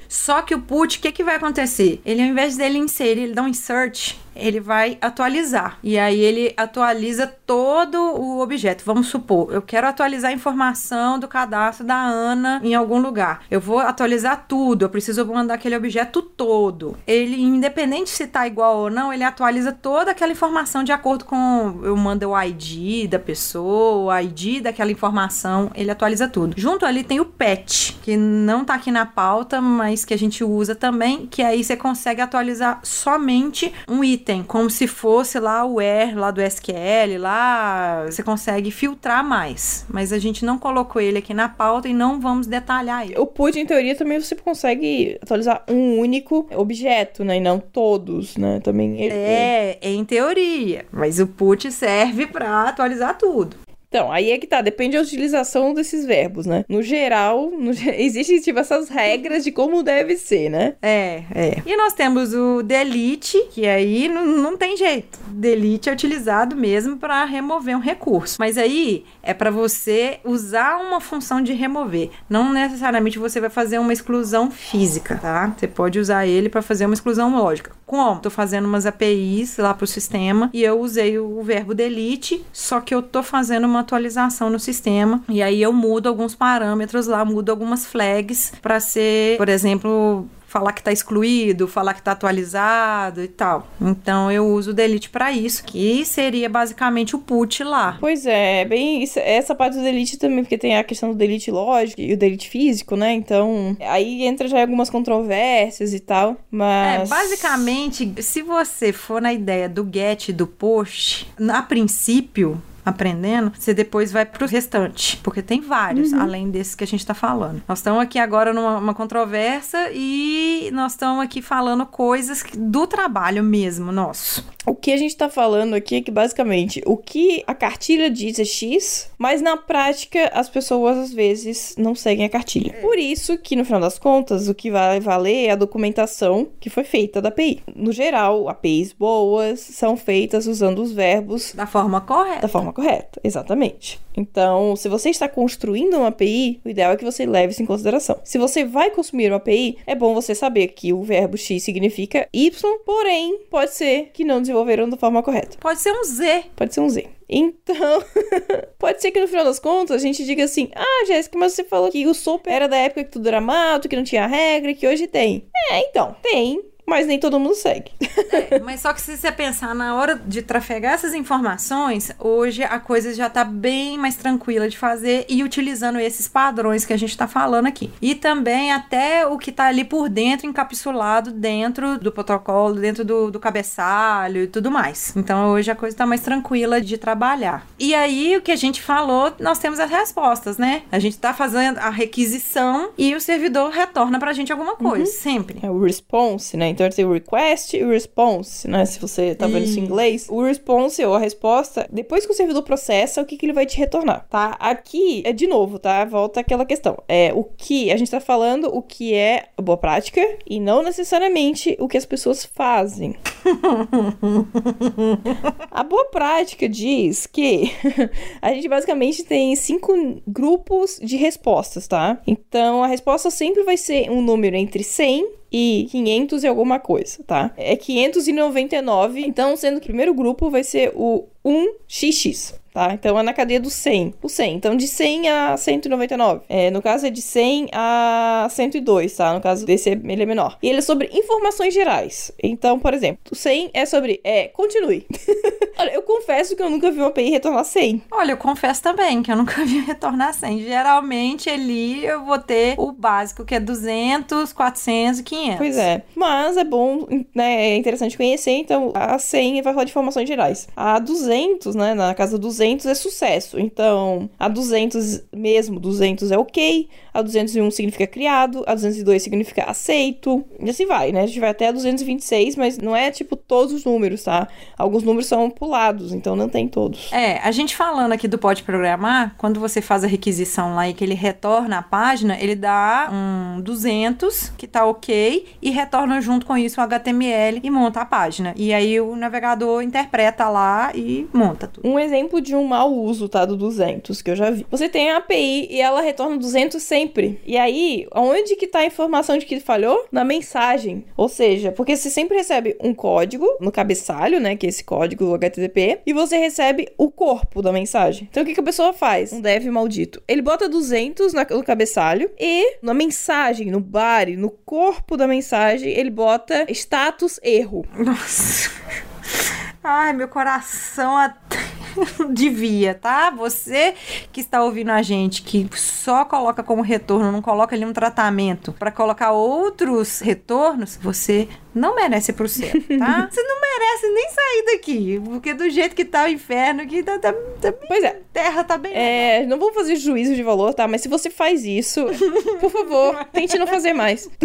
Só 0.08 0.42
que 0.42 0.54
o 0.54 0.60
put, 0.60 0.98
o 0.98 1.00
que, 1.00 1.12
que 1.12 1.24
vai 1.24 1.36
acontecer? 1.36 2.00
Ele, 2.04 2.22
ao 2.22 2.28
invés 2.28 2.56
dele 2.56 2.78
inserir, 2.78 3.22
ele 3.22 3.34
dá 3.34 3.42
um 3.42 3.48
insert, 3.48 4.16
ele 4.34 4.60
vai 4.60 4.98
atualizar. 5.00 5.78
E 5.82 5.98
aí 5.98 6.20
ele 6.20 6.54
atualiza 6.56 7.26
todo 7.26 7.96
o 7.96 8.40
objeto. 8.40 8.84
Vamos 8.84 9.08
supor, 9.08 9.52
eu 9.52 9.62
quero 9.62 9.86
atualizar 9.86 10.30
a 10.30 10.34
informação 10.34 11.18
do 11.18 11.28
cadastro 11.28 11.86
da 11.86 11.96
Ana 11.96 12.60
em 12.62 12.74
algum 12.74 12.98
lugar. 12.98 13.42
Eu 13.50 13.60
vou 13.60 13.78
atualizar 13.78 14.46
tudo, 14.48 14.84
eu 14.84 14.88
preciso 14.88 15.24
mandar 15.26 15.54
aquele 15.54 15.76
objeto 15.76 16.22
todo. 16.22 16.96
Ele, 17.06 17.40
independente 17.40 18.10
se 18.10 18.26
tá 18.26 18.46
igual 18.46 18.78
ou 18.78 18.90
não, 18.90 19.12
ele 19.12 19.24
atualiza 19.24 19.72
toda 19.72 20.10
aquela 20.10 20.32
informação 20.32 20.84
de 20.84 20.92
acordo 20.92 21.24
com 21.24 21.80
eu 21.82 21.96
mando 21.96 22.30
o 22.30 22.42
ID 22.42 23.08
da 23.08 23.18
pessoa, 23.18 24.14
o 24.14 24.20
ID 24.20 24.62
daquela 24.62 24.90
informação, 24.90 25.70
ele 25.74 25.90
atualiza 25.90 26.28
tudo. 26.28 26.54
Junto 26.56 26.86
ali 26.86 27.02
tem 27.02 27.20
o 27.20 27.24
patch, 27.24 27.92
que 28.02 28.16
não 28.16 28.64
tá 28.64 28.74
aqui 28.74 28.90
na 28.90 29.06
pauta, 29.06 29.60
mas 29.60 30.04
que 30.04 30.14
a 30.14 30.18
gente 30.18 30.42
usa 30.44 30.74
também, 30.74 31.26
que 31.26 31.42
aí 31.42 31.62
você 31.62 31.76
consegue 31.76 32.20
atualizar 32.20 32.80
somente 32.82 33.72
um 33.88 34.02
item, 34.02 34.23
como 34.42 34.70
se 34.70 34.86
fosse 34.86 35.38
lá 35.38 35.64
o 35.64 35.74
where 35.74 36.14
lá 36.14 36.30
do 36.30 36.40
SQL, 36.40 37.18
lá 37.18 38.04
você 38.06 38.22
consegue 38.22 38.70
filtrar 38.70 39.24
mais. 39.24 39.84
Mas 39.88 40.12
a 40.12 40.18
gente 40.18 40.44
não 40.44 40.58
colocou 40.58 41.00
ele 41.02 41.18
aqui 41.18 41.34
na 41.34 41.48
pauta 41.48 41.88
e 41.88 41.92
não 41.92 42.20
vamos 42.20 42.46
detalhar 42.46 43.04
ele. 43.04 43.18
O 43.18 43.26
PUD, 43.26 43.60
em 43.60 43.66
teoria, 43.66 43.94
também 43.94 44.20
você 44.20 44.34
consegue 44.34 45.18
atualizar 45.22 45.62
um 45.68 45.98
único 45.98 46.46
objeto, 46.54 47.24
né? 47.24 47.36
E 47.36 47.40
não 47.40 47.58
todos, 47.58 48.36
né? 48.36 48.60
Também. 48.60 49.10
É, 49.10 49.78
em 49.82 50.04
teoria, 50.04 50.86
mas 50.92 51.18
o 51.18 51.26
put 51.26 51.70
serve 51.70 52.26
para 52.26 52.68
atualizar 52.68 53.18
tudo. 53.18 53.63
Então, 53.94 54.10
aí 54.10 54.32
é 54.32 54.38
que 54.38 54.46
tá, 54.48 54.60
depende 54.60 54.96
da 54.96 55.02
utilização 55.04 55.72
desses 55.72 56.04
verbos, 56.04 56.46
né? 56.46 56.64
No 56.68 56.82
geral, 56.82 57.52
no 57.52 57.70
existem, 57.96 58.40
tipo, 58.40 58.58
essas 58.58 58.88
regras 58.88 59.44
de 59.44 59.52
como 59.52 59.84
deve 59.84 60.16
ser, 60.16 60.48
né? 60.48 60.74
É, 60.82 61.22
é. 61.32 61.62
E 61.64 61.76
nós 61.76 61.92
temos 61.92 62.34
o 62.34 62.60
delete, 62.60 63.40
que 63.52 63.68
aí 63.68 64.08
não, 64.08 64.26
não 64.26 64.56
tem 64.56 64.76
jeito. 64.76 65.16
Delete 65.28 65.88
é 65.88 65.92
utilizado 65.92 66.56
mesmo 66.56 66.96
para 66.96 67.24
remover 67.24 67.76
um 67.76 67.80
recurso. 67.80 68.34
Mas 68.40 68.58
aí 68.58 69.04
é 69.22 69.32
para 69.32 69.52
você 69.52 70.18
usar 70.24 70.78
uma 70.78 71.00
função 71.00 71.40
de 71.40 71.52
remover. 71.52 72.10
Não 72.28 72.52
necessariamente 72.52 73.16
você 73.16 73.40
vai 73.40 73.50
fazer 73.50 73.78
uma 73.78 73.92
exclusão 73.92 74.50
física, 74.50 75.16
tá? 75.16 75.54
Você 75.56 75.68
pode 75.68 76.00
usar 76.00 76.26
ele 76.26 76.48
para 76.48 76.62
fazer 76.62 76.86
uma 76.86 76.94
exclusão 76.94 77.36
lógica. 77.36 77.70
Como? 77.86 78.20
Tô 78.20 78.30
fazendo 78.30 78.64
umas 78.64 78.86
APIs 78.86 79.58
lá 79.58 79.72
pro 79.72 79.86
sistema 79.86 80.50
e 80.52 80.64
eu 80.64 80.80
usei 80.80 81.18
o 81.18 81.40
verbo 81.42 81.74
delete, 81.74 82.44
só 82.52 82.80
que 82.80 82.94
eu 82.94 83.02
tô 83.02 83.22
fazendo 83.22 83.66
uma 83.66 83.83
atualização 83.84 84.50
no 84.50 84.58
sistema 84.58 85.22
e 85.28 85.40
aí 85.42 85.62
eu 85.62 85.72
mudo 85.72 86.08
alguns 86.08 86.34
parâmetros 86.34 87.06
lá, 87.06 87.24
mudo 87.24 87.50
algumas 87.50 87.86
flags 87.86 88.52
para 88.60 88.80
ser, 88.80 89.36
por 89.38 89.48
exemplo, 89.48 90.28
falar 90.46 90.72
que 90.72 90.84
tá 90.84 90.92
excluído, 90.92 91.66
falar 91.66 91.94
que 91.94 92.02
tá 92.02 92.12
atualizado 92.12 93.20
e 93.20 93.26
tal. 93.26 93.66
Então 93.80 94.30
eu 94.30 94.46
uso 94.46 94.70
o 94.70 94.74
delete 94.74 95.10
para 95.10 95.32
isso, 95.32 95.64
que 95.64 96.04
seria 96.04 96.48
basicamente 96.48 97.16
o 97.16 97.18
put 97.18 97.64
lá. 97.64 97.96
Pois 97.98 98.24
é, 98.24 98.64
bem, 98.64 99.02
isso- 99.02 99.18
essa 99.18 99.52
parte 99.52 99.76
do 99.76 99.82
delete 99.82 100.16
também, 100.16 100.44
porque 100.44 100.56
tem 100.56 100.76
a 100.76 100.84
questão 100.84 101.08
do 101.10 101.16
delete 101.16 101.50
lógico 101.50 102.00
e 102.00 102.12
o 102.12 102.16
delete 102.16 102.48
físico, 102.48 102.94
né? 102.94 103.12
Então, 103.14 103.76
aí 103.80 104.22
entra 104.24 104.46
já 104.46 104.60
algumas 104.60 104.88
controvérsias 104.88 105.92
e 105.92 105.98
tal, 105.98 106.30
É, 106.32 106.36
mas... 106.52 107.08
basicamente, 107.08 108.14
se 108.22 108.40
você 108.40 108.92
for 108.92 109.20
na 109.20 109.32
ideia 109.32 109.68
do 109.68 109.88
get 109.92 110.28
e 110.28 110.32
do 110.32 110.46
post, 110.46 111.26
a 111.52 111.62
princípio, 111.62 112.62
aprendendo, 112.84 113.52
você 113.58 113.72
depois 113.72 114.12
vai 114.12 114.24
pro 114.26 114.46
restante, 114.46 115.16
porque 115.22 115.42
tem 115.42 115.60
vários, 115.60 116.12
além 116.12 116.50
desses 116.50 116.74
que 116.74 116.84
a 116.84 116.86
gente 116.86 117.04
tá 117.04 117.14
falando. 117.14 117.62
Nós 117.68 117.78
estamos 117.78 118.00
aqui 118.00 118.18
agora 118.18 118.52
numa 118.52 118.78
uma 118.78 118.94
controvérsia 118.94 119.90
e 119.92 120.70
nós 120.72 120.92
estamos 120.92 121.22
aqui 121.24 121.40
falando 121.40 121.86
coisas 121.86 122.44
do 122.56 122.86
trabalho 122.86 123.42
mesmo 123.42 123.90
nosso. 123.92 124.44
O 124.66 124.74
que 124.74 124.92
a 124.92 124.96
gente 124.96 125.14
tá 125.16 125.28
falando 125.28 125.74
aqui 125.74 125.96
é 125.96 126.00
que, 126.00 126.10
basicamente, 126.10 126.82
o 126.86 126.96
que 126.96 127.42
a 127.46 127.54
cartilha 127.54 128.08
diz 128.10 128.38
é 128.38 128.44
X, 128.44 129.10
mas 129.18 129.42
na 129.42 129.56
prática 129.58 130.30
as 130.32 130.48
pessoas 130.48 130.96
às 130.96 131.12
vezes 131.12 131.74
não 131.76 131.94
seguem 131.94 132.24
a 132.24 132.30
cartilha. 132.30 132.72
Por 132.80 132.98
isso 132.98 133.36
que, 133.36 133.56
no 133.56 133.64
final 133.64 133.80
das 133.80 133.98
contas, 133.98 134.48
o 134.48 134.54
que 134.54 134.70
vai 134.70 135.00
valer 135.00 135.46
é 135.48 135.50
a 135.50 135.56
documentação 135.56 136.48
que 136.58 136.70
foi 136.70 136.82
feita 136.84 137.20
da 137.20 137.28
API. 137.28 137.62
No 137.76 137.92
geral, 137.92 138.48
APIs 138.48 138.92
boas 138.92 139.60
são 139.60 139.96
feitas 139.98 140.46
usando 140.46 140.80
os 140.80 140.92
verbos 140.92 141.52
Da 141.54 141.66
forma 141.66 142.00
correta. 142.00 142.40
da 142.42 142.48
forma 142.48 142.72
correta, 142.74 143.20
exatamente. 143.24 144.00
Então, 144.16 144.76
se 144.76 144.88
você 144.88 145.10
está 145.10 145.28
construindo 145.28 145.96
uma 145.96 146.08
API, 146.08 146.60
o 146.64 146.68
ideal 146.68 146.92
é 146.92 146.96
que 146.96 147.04
você 147.04 147.26
leve 147.26 147.52
isso 147.52 147.62
em 147.62 147.66
consideração. 147.66 148.20
Se 148.24 148.38
você 148.38 148.64
vai 148.64 148.90
consumir 148.90 149.30
uma 149.30 149.38
API, 149.38 149.78
é 149.86 149.94
bom 149.94 150.14
você 150.14 150.34
saber 150.34 150.68
que 150.68 150.92
o 150.92 151.02
verbo 151.02 151.36
X 151.36 151.62
significa 151.62 152.28
Y, 152.32 152.78
porém, 152.84 153.40
pode 153.50 153.72
ser 153.72 154.10
que 154.12 154.24
não 154.24 154.40
desenvolveram 154.40 154.88
da 154.88 154.96
forma 154.96 155.22
correta. 155.22 155.56
Pode 155.58 155.80
ser 155.80 155.92
um 155.92 156.04
Z. 156.04 156.44
Pode 156.54 156.74
ser 156.74 156.80
um 156.80 156.88
Z. 156.88 157.06
Então, 157.28 158.04
pode 158.78 159.00
ser 159.00 159.10
que 159.10 159.20
no 159.20 159.26
final 159.26 159.44
das 159.44 159.58
contas 159.58 159.96
a 159.96 159.98
gente 159.98 160.24
diga 160.24 160.44
assim: 160.44 160.70
Ah, 160.74 161.04
Jéssica, 161.06 161.38
mas 161.38 161.54
você 161.54 161.64
falou 161.64 161.90
que 161.90 162.06
o 162.06 162.14
SOP 162.14 162.46
era 162.46 162.68
da 162.68 162.76
época 162.76 163.04
que 163.04 163.10
tudo 163.10 163.26
era 163.26 163.40
mato, 163.40 163.88
que 163.88 163.96
não 163.96 164.04
tinha 164.04 164.26
regra, 164.26 164.70
e 164.70 164.74
que 164.74 164.86
hoje 164.86 165.06
tem. 165.06 165.46
É, 165.70 165.88
então, 165.88 166.14
tem, 166.22 166.62
mas 166.86 167.06
nem 167.06 167.18
todo 167.18 167.40
mundo 167.40 167.54
segue. 167.54 167.92
É, 168.32 168.58
mas 168.60 168.80
só 168.80 168.92
que 168.92 169.00
se 169.00 169.16
você 169.16 169.30
pensar 169.30 169.74
na 169.74 169.94
hora 169.94 170.20
de 170.26 170.42
trafegar 170.42 170.94
essas 170.94 171.14
informações, 171.14 172.10
hoje 172.18 172.62
a 172.62 172.78
coisa 172.78 173.14
já 173.14 173.30
tá 173.30 173.44
bem 173.44 173.96
mais 173.96 174.16
tranquila 174.16 174.68
de 174.68 174.76
fazer 174.76 175.24
e 175.28 175.42
utilizando 175.42 175.98
esses 175.98 176.28
padrões 176.28 176.84
que 176.84 176.92
a 176.92 176.96
gente 176.96 177.16
tá 177.16 177.26
falando 177.26 177.66
aqui. 177.66 177.90
E 178.02 178.14
também 178.14 178.72
até 178.72 179.26
o 179.26 179.38
que 179.38 179.52
tá 179.52 179.66
ali 179.66 179.84
por 179.84 180.08
dentro, 180.08 180.46
encapsulado 180.46 181.30
dentro 181.30 181.98
do 181.98 182.12
protocolo, 182.12 182.74
dentro 182.74 183.04
do, 183.04 183.30
do 183.30 183.40
cabeçalho 183.40 184.42
e 184.42 184.46
tudo 184.46 184.70
mais. 184.70 185.14
Então 185.16 185.50
hoje 185.50 185.70
a 185.70 185.74
coisa 185.74 185.96
tá 185.96 186.06
mais 186.06 186.20
tranquila 186.20 186.80
de 186.80 186.98
trabalhar. 186.98 187.66
E 187.78 187.94
aí 187.94 188.36
o 188.36 188.42
que 188.42 188.52
a 188.52 188.56
gente 188.56 188.82
falou, 188.82 189.32
nós 189.40 189.58
temos 189.58 189.80
as 189.80 189.90
respostas, 189.90 190.58
né? 190.58 190.82
A 190.90 190.98
gente 190.98 191.18
tá 191.18 191.32
fazendo 191.32 191.78
a 191.78 191.90
requisição 191.90 192.90
e 192.98 193.14
o 193.14 193.20
servidor 193.20 193.70
retorna 193.70 194.18
pra 194.18 194.32
gente 194.32 194.52
alguma 194.52 194.76
coisa, 194.76 195.06
sempre. 195.06 195.58
É 195.62 195.70
o 195.70 195.82
response, 195.82 196.56
né? 196.56 196.73
Então 196.74 196.90
tem 196.90 197.04
o 197.04 197.12
request 197.12 197.76
e 197.76 197.84
o 197.84 197.90
response, 197.90 198.68
né? 198.68 198.84
Se 198.84 198.98
você 198.98 199.34
tá 199.34 199.46
vendo 199.46 199.64
isso 199.64 199.78
em 199.78 199.84
inglês. 199.84 200.26
O 200.28 200.42
response, 200.42 201.04
ou 201.04 201.14
a 201.14 201.20
resposta, 201.20 201.88
depois 201.90 202.26
que 202.26 202.32
o 202.32 202.34
servidor 202.34 202.62
processa, 202.62 203.22
o 203.22 203.24
que, 203.24 203.36
que 203.36 203.46
ele 203.46 203.52
vai 203.52 203.64
te 203.64 203.78
retornar, 203.78 204.26
tá? 204.28 204.56
Aqui, 204.58 205.22
é 205.24 205.32
de 205.32 205.46
novo, 205.46 205.78
tá? 205.78 206.04
Volta 206.04 206.40
aquela 206.40 206.66
questão. 206.66 206.98
É 207.08 207.32
o 207.32 207.44
que 207.44 207.92
a 207.92 207.96
gente 207.96 208.10
tá 208.10 208.20
falando, 208.20 208.74
o 208.74 208.82
que 208.82 209.14
é 209.14 209.44
boa 209.62 209.78
prática 209.78 210.20
e 210.44 210.58
não 210.58 210.82
necessariamente 210.82 211.76
o 211.78 211.86
que 211.86 211.96
as 211.96 212.04
pessoas 212.04 212.44
fazem. 212.44 213.14
A 215.70 215.82
boa 215.82 216.06
prática 216.06 216.68
diz 216.68 217.26
que 217.26 217.70
a 218.40 218.52
gente 218.52 218.68
basicamente 218.68 219.22
tem 219.22 219.54
cinco 219.54 219.92
grupos 220.26 220.98
de 221.02 221.16
respostas, 221.16 221.86
tá? 221.86 222.20
Então 222.26 222.82
a 222.82 222.86
resposta 222.86 223.30
sempre 223.30 223.62
vai 223.62 223.76
ser 223.76 224.10
um 224.10 224.22
número 224.22 224.56
entre 224.56 224.82
100 224.82 225.43
e 225.54 225.74
e 225.74 225.84
500 225.86 226.42
e 226.42 226.46
alguma 226.48 226.80
coisa, 226.80 227.22
tá? 227.24 227.52
É 227.56 227.76
599, 227.76 229.20
então 229.20 229.56
sendo 229.56 229.78
que 229.80 229.86
o 229.86 229.88
primeiro 229.88 230.12
grupo 230.12 230.50
vai 230.50 230.64
ser 230.64 230.92
o 230.96 231.28
1xx. 231.44 232.54
Tá? 232.74 232.92
Então 232.92 233.16
é 233.16 233.22
na 233.22 233.32
cadeia 233.32 233.60
do 233.60 233.70
100. 233.70 234.14
O 234.20 234.28
100. 234.28 234.56
Então 234.56 234.76
de 234.76 234.88
100 234.88 235.28
a 235.28 235.56
199. 235.56 236.40
É, 236.48 236.72
no 236.72 236.82
caso 236.82 237.06
é 237.06 237.10
de 237.10 237.22
100 237.22 237.68
a 237.72 238.48
102, 238.50 239.14
tá? 239.14 239.32
No 239.32 239.40
caso 239.40 239.64
desse 239.64 239.90
ele 239.90 240.22
é 240.22 240.26
menor. 240.26 240.58
E 240.60 240.68
ele 240.70 240.78
é 240.78 240.80
sobre 240.82 241.08
informações 241.12 241.72
gerais. 241.72 242.32
Então, 242.42 242.76
por 242.80 242.92
exemplo, 242.92 243.20
o 243.30 243.36
100 243.36 243.70
é 243.72 243.86
sobre 243.86 244.20
é, 244.24 244.48
continue. 244.48 245.06
Olha, 245.78 245.90
eu 245.90 246.02
confesso 246.02 246.56
que 246.56 246.62
eu 246.62 246.68
nunca 246.68 246.90
vi 246.90 246.98
uma 246.98 247.08
API 247.08 247.30
retornar 247.30 247.64
100. 247.64 248.02
Olha, 248.10 248.32
eu 248.32 248.36
confesso 248.36 248.82
também 248.82 249.22
que 249.22 249.30
eu 249.30 249.36
nunca 249.36 249.54
vi 249.64 249.78
retornar 249.78 250.34
100. 250.34 250.64
Geralmente 250.64 251.48
ali 251.48 252.04
eu 252.04 252.24
vou 252.24 252.40
ter 252.40 252.74
o 252.76 252.90
básico 252.90 253.44
que 253.44 253.54
é 253.54 253.60
200, 253.60 254.52
400 254.52 255.20
e 255.20 255.22
500. 255.22 255.58
Pois 255.58 255.78
é. 255.78 256.02
Mas 256.16 256.56
é 256.56 256.64
bom, 256.64 257.06
né? 257.32 257.68
É 257.68 257.76
interessante 257.76 258.16
conhecer. 258.16 258.50
Então, 258.50 258.90
a 258.96 259.16
100 259.16 259.62
vai 259.62 259.72
falar 259.72 259.84
de 259.84 259.92
informações 259.92 260.26
gerais. 260.26 260.66
A 260.74 260.98
200, 260.98 261.76
né? 261.76 261.94
Na 261.94 262.12
casa 262.14 262.36
200 262.36 262.63
é 262.86 262.94
sucesso. 262.94 263.58
Então, 263.58 264.28
a 264.38 264.48
200 264.48 265.24
mesmo, 265.32 265.78
200 265.78 266.30
é 266.30 266.38
ok. 266.38 266.88
A 267.12 267.22
201 267.22 267.70
significa 267.70 268.06
criado. 268.06 268.64
A 268.66 268.74
202 268.74 269.22
significa 269.22 269.64
aceito. 269.64 270.44
E 270.58 270.68
assim 270.68 270.86
vai, 270.86 271.12
né? 271.12 271.22
A 271.22 271.26
gente 271.26 271.38
vai 271.38 271.50
até 271.50 271.68
a 271.68 271.72
226, 271.72 272.56
mas 272.56 272.78
não 272.78 272.94
é 272.94 273.10
tipo 273.10 273.36
todos 273.36 273.72
os 273.72 273.84
números, 273.84 274.24
tá? 274.24 274.48
Alguns 274.76 275.02
números 275.02 275.26
são 275.26 275.48
pulados, 275.50 276.12
então 276.12 276.34
não 276.34 276.48
tem 276.48 276.66
todos. 276.66 277.12
É, 277.12 277.38
a 277.38 277.50
gente 277.52 277.76
falando 277.76 278.12
aqui 278.12 278.26
do 278.26 278.38
pode 278.38 278.62
programar, 278.62 279.34
quando 279.38 279.60
você 279.60 279.80
faz 279.80 280.02
a 280.04 280.06
requisição 280.06 280.74
lá 280.74 280.88
e 280.88 280.94
que 280.94 281.04
ele 281.04 281.14
retorna 281.14 281.78
a 281.78 281.82
página, 281.82 282.36
ele 282.40 282.54
dá 282.54 283.10
um 283.12 283.60
200, 283.60 284.50
que 284.56 284.66
tá 284.66 284.84
ok, 284.84 285.46
e 285.62 285.70
retorna 285.70 286.20
junto 286.20 286.46
com 286.46 286.56
isso 286.56 286.80
o 286.80 286.84
HTML 286.84 287.60
e 287.62 287.70
monta 287.70 288.00
a 288.00 288.04
página. 288.04 288.52
E 288.56 288.72
aí 288.72 289.00
o 289.00 289.14
navegador 289.14 289.82
interpreta 289.82 290.48
lá 290.48 290.90
e 290.94 291.28
monta 291.32 291.66
tudo. 291.66 291.88
Um 291.88 291.98
exemplo 291.98 292.40
de 292.40 292.53
um 292.54 292.64
mau 292.64 292.92
uso, 292.92 293.28
tá? 293.28 293.44
Do 293.44 293.56
200, 293.56 294.22
que 294.22 294.30
eu 294.30 294.36
já 294.36 294.50
vi. 294.50 294.66
Você 294.70 294.88
tem 294.88 295.10
a 295.10 295.18
API 295.18 295.68
e 295.70 295.80
ela 295.80 296.00
retorna 296.00 296.36
200 296.36 296.82
sempre. 296.82 297.40
E 297.44 297.56
aí, 297.56 298.06
onde 298.14 298.56
que 298.56 298.66
tá 298.66 298.80
a 298.80 298.84
informação 298.86 299.36
de 299.38 299.46
que 299.46 299.60
falhou? 299.60 300.06
Na 300.10 300.24
mensagem. 300.24 301.04
Ou 301.16 301.28
seja, 301.28 301.72
porque 301.72 301.96
você 301.96 302.10
sempre 302.10 302.36
recebe 302.36 302.76
um 302.80 302.94
código 302.94 303.46
no 303.60 303.70
cabeçalho, 303.72 304.40
né? 304.40 304.56
Que 304.56 304.66
é 304.66 304.68
esse 304.68 304.84
código 304.84 305.34
HTTP. 305.34 306.00
E 306.06 306.12
você 306.12 306.36
recebe 306.36 306.88
o 306.98 307.10
corpo 307.10 307.62
da 307.62 307.72
mensagem. 307.72 308.28
Então, 308.30 308.42
o 308.42 308.46
que, 308.46 308.54
que 308.54 308.60
a 308.60 308.64
pessoa 308.64 308.92
faz? 308.92 309.32
Um 309.32 309.40
dev 309.40 309.66
maldito. 309.66 310.22
Ele 310.28 310.42
bota 310.42 310.68
200 310.68 311.32
na- 311.32 311.46
no 311.50 311.62
cabeçalho 311.64 312.30
e 312.38 312.76
na 312.82 312.94
mensagem, 312.94 313.70
no 313.70 313.80
body, 313.80 314.36
no 314.36 314.50
corpo 314.50 315.16
da 315.16 315.26
mensagem, 315.26 315.90
ele 315.92 316.10
bota 316.10 316.66
status 316.70 317.38
erro. 317.42 317.84
Nossa. 317.96 318.70
Ai, 319.82 320.12
meu 320.14 320.28
coração 320.28 321.16
até 321.16 321.58
devia, 322.30 322.94
tá? 322.94 323.30
Você 323.30 323.94
que 324.32 324.40
está 324.40 324.62
ouvindo 324.62 324.90
a 324.90 325.02
gente, 325.02 325.42
que 325.42 325.68
só 325.76 326.24
coloca 326.24 326.62
como 326.62 326.82
retorno, 326.82 327.32
não 327.32 327.42
coloca 327.42 327.74
ali 327.74 327.84
um 327.84 327.92
tratamento 327.92 328.72
para 328.72 328.90
colocar 328.90 329.32
outros 329.32 330.20
retornos, 330.20 330.98
você 331.00 331.48
não 331.74 331.94
merece 331.94 332.30
ir 332.30 332.34
pro 332.34 332.48
céu, 332.48 332.68
tá? 332.98 333.28
Você 333.32 333.42
não 333.42 333.60
merece 333.60 334.08
nem 334.08 334.28
sair 334.30 334.64
daqui, 334.72 335.20
porque 335.24 335.54
do 335.54 335.68
jeito 335.70 335.94
que 335.96 336.04
tá 336.04 336.24
o 336.24 336.28
inferno, 336.28 336.82
aqui 336.82 337.02
tá, 337.02 337.18
tá, 337.18 337.32
tá 337.32 337.70
bem- 337.72 337.80
Pois 337.88 338.04
é. 338.04 338.20
terra 338.32 338.64
tá 338.64 338.78
bem. 338.78 338.92
É, 338.94 339.44
não 339.46 339.58
vou 339.58 339.72
fazer 339.72 339.96
juízo 339.96 340.34
de 340.34 340.42
valor, 340.42 340.72
tá? 340.74 340.86
Mas 340.88 341.00
se 341.02 341.08
você 341.08 341.28
faz 341.30 341.64
isso, 341.64 342.04
por 342.60 342.70
favor, 342.70 343.24
tente 343.32 343.58
não 343.58 343.66
fazer 343.66 343.92
mais. 343.92 344.28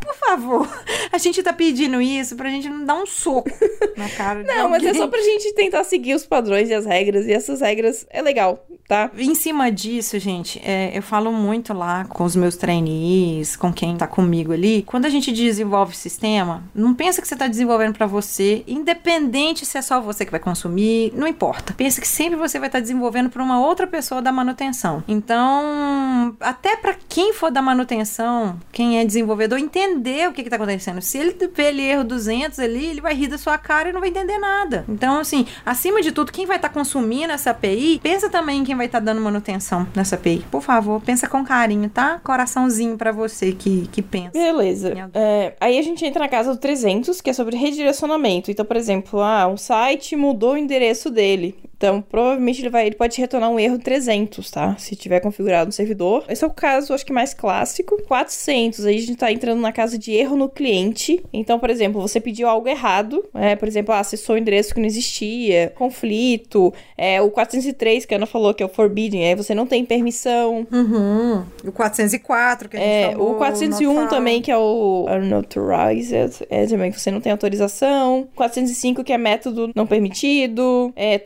Por 0.00 0.14
favor, 0.16 0.68
a 1.12 1.18
gente 1.18 1.42
tá 1.42 1.52
pedindo 1.52 2.00
isso 2.02 2.34
pra 2.34 2.48
gente 2.50 2.68
não 2.68 2.84
dar 2.84 2.94
um 2.96 3.06
soco 3.06 3.48
na 3.96 4.08
cara 4.08 4.42
de 4.42 4.48
Não, 4.48 4.68
mas 4.68 4.82
é 4.84 4.92
só 4.94 5.06
pra 5.06 5.20
gente 5.20 5.52
tentar 5.54 5.84
seguir 5.84 6.14
os 6.14 6.26
padrões 6.26 6.68
e 6.70 6.74
as 6.74 6.84
regras. 6.86 7.26
E 7.26 7.32
essas 7.32 7.60
regras 7.60 8.06
é 8.10 8.20
legal, 8.20 8.66
tá? 8.88 9.10
Em 9.16 9.34
cima 9.34 9.70
disso, 9.70 10.18
gente, 10.18 10.60
é, 10.64 10.90
eu 10.96 11.02
falo 11.02 11.30
muito 11.32 11.72
lá 11.72 12.04
com 12.06 12.24
os 12.24 12.34
meus 12.34 12.56
trainees, 12.56 13.54
com 13.54 13.72
quem 13.72 13.96
tá 13.96 14.06
comigo 14.06 14.52
ali. 14.52 14.82
Quando 14.82 15.04
a 15.06 15.10
gente 15.10 15.30
desenvolve 15.30 15.94
sistema, 15.98 16.62
não 16.74 16.94
pensa 16.94 17.20
que 17.20 17.28
você 17.28 17.36
tá 17.36 17.46
desenvolvendo 17.46 17.94
pra 17.94 18.06
você, 18.06 18.64
independente 18.66 19.64
se 19.66 19.78
é 19.78 19.82
só 19.82 20.00
você 20.00 20.24
que 20.24 20.30
vai 20.30 20.40
consumir, 20.40 21.12
não 21.14 21.26
importa. 21.26 21.74
Pensa 21.74 22.00
que 22.00 22.08
sempre 22.08 22.36
você 22.36 22.58
vai 22.58 22.68
estar 22.68 22.80
desenvolvendo 22.80 23.30
pra 23.30 23.42
uma 23.42 23.60
outra 23.60 23.86
pessoa 23.86 24.20
da 24.20 24.32
manutenção. 24.32 25.02
Então, 25.06 26.36
até 26.40 26.76
pra 26.76 26.94
quem 27.08 27.32
for 27.32 27.50
da 27.50 27.62
manutenção, 27.62 28.58
quem 28.72 28.98
é 28.98 29.04
desenvolvedor, 29.04 29.58
entender 29.58 30.28
o 30.28 30.32
que 30.32 30.42
que 30.42 30.50
tá 30.50 30.56
acontecendo. 30.56 31.00
Se 31.00 31.18
ele 31.18 31.36
vê 31.54 31.68
ele 31.68 31.82
erro 31.82 32.04
200 32.04 32.58
ali, 32.58 32.86
ele 32.86 33.00
vai 33.00 33.14
rir 33.14 33.28
da 33.28 33.38
sua 33.38 33.58
cara 33.58 33.88
e 33.88 33.92
não 33.92 34.00
vai 34.00 34.08
entender 34.08 34.38
nada. 34.38 34.84
Então, 34.88 35.20
assim, 35.20 35.46
acima 35.64 36.00
de 36.02 36.12
tudo, 36.12 36.32
quem 36.32 36.46
vai 36.46 36.56
estar 36.56 36.68
consumindo 36.68 37.32
essa 37.32 37.50
API, 37.50 38.00
pensa 38.02 38.28
também 38.28 38.60
em 38.60 38.64
quem 38.64 38.76
vai 38.76 38.86
estar 38.86 39.00
dando 39.00 39.20
manutenção 39.20 39.86
nessa 39.94 40.16
API. 40.16 40.44
Por 40.50 40.62
favor, 40.62 41.00
pensa 41.00 41.28
com 41.28 41.44
carinho, 41.44 41.88
tá? 41.88 42.20
Coraçãozinho 42.22 42.96
pra 42.96 43.12
você 43.12 43.52
que, 43.52 43.88
que 43.88 44.02
pensa. 44.02 44.32
Beleza. 44.32 45.10
É, 45.14 45.54
aí 45.60 45.78
a 45.78 45.82
gente 45.82 45.87
entra 46.04 46.20
na 46.20 46.28
casa 46.28 46.54
do 46.54 46.60
300, 46.60 47.20
que 47.20 47.30
é 47.30 47.32
sobre 47.32 47.56
redirecionamento. 47.56 48.50
Então, 48.50 48.64
por 48.64 48.76
exemplo, 48.76 49.20
ah, 49.20 49.46
um 49.46 49.56
site 49.56 50.16
mudou 50.16 50.52
o 50.52 50.58
endereço 50.58 51.10
dele. 51.10 51.54
Então, 51.78 52.02
provavelmente 52.02 52.60
ele 52.60 52.70
vai, 52.70 52.86
ele 52.88 52.96
pode 52.96 53.16
retornar 53.20 53.48
um 53.50 53.58
erro 53.58 53.78
300, 53.78 54.50
tá? 54.50 54.74
Se 54.78 54.96
tiver 54.96 55.20
configurado 55.20 55.66
no 55.66 55.72
servidor. 55.72 56.24
Esse 56.28 56.42
é 56.42 56.46
o 56.46 56.50
caso, 56.50 56.92
acho 56.92 57.06
que 57.06 57.12
mais 57.12 57.32
clássico. 57.32 58.02
400, 58.02 58.84
aí 58.84 58.96
a 58.96 59.00
gente 59.00 59.14
tá 59.14 59.30
entrando 59.30 59.60
na 59.60 59.70
casa 59.72 59.96
de 59.96 60.12
erro 60.12 60.36
no 60.36 60.48
cliente. 60.48 61.24
Então, 61.32 61.56
por 61.58 61.70
exemplo, 61.70 62.00
você 62.00 62.20
pediu 62.20 62.48
algo 62.48 62.68
errado, 62.68 63.24
é, 63.32 63.54
por 63.54 63.68
exemplo, 63.68 63.94
ah, 63.94 64.00
acessou 64.00 64.34
um 64.34 64.38
endereço 64.38 64.74
que 64.74 64.80
não 64.80 64.86
existia, 64.86 65.72
conflito, 65.76 66.74
é, 66.96 67.22
o 67.22 67.30
403 67.30 68.04
que 68.04 68.12
a 68.12 68.16
Ana 68.16 68.26
falou 68.26 68.52
que 68.52 68.62
é 68.62 68.66
o 68.66 68.68
forbidden, 68.68 69.28
aí 69.28 69.34
você 69.36 69.54
não 69.54 69.66
tem 69.66 69.84
permissão. 69.84 70.66
Uhum. 70.72 71.44
O 71.64 71.70
404 71.70 72.68
que 72.68 72.76
a 72.76 72.80
gente 72.80 72.88
É, 72.88 73.12
falou, 73.12 73.32
o 73.32 73.34
401 73.36 73.94
not 73.94 74.10
também, 74.10 74.42
que 74.42 74.50
é 74.50 74.56
o 74.56 75.06
unauthorized, 75.08 76.44
é 76.50 76.66
também 76.66 76.90
que 76.90 77.00
você 77.00 77.10
não 77.10 77.20
tem 77.20 77.30
autorização. 77.30 78.26
405, 78.34 79.04
que 79.04 79.12
é 79.12 79.18
método 79.18 79.70
não 79.74 79.86
permitido. 79.86 80.92
É, 80.96 81.18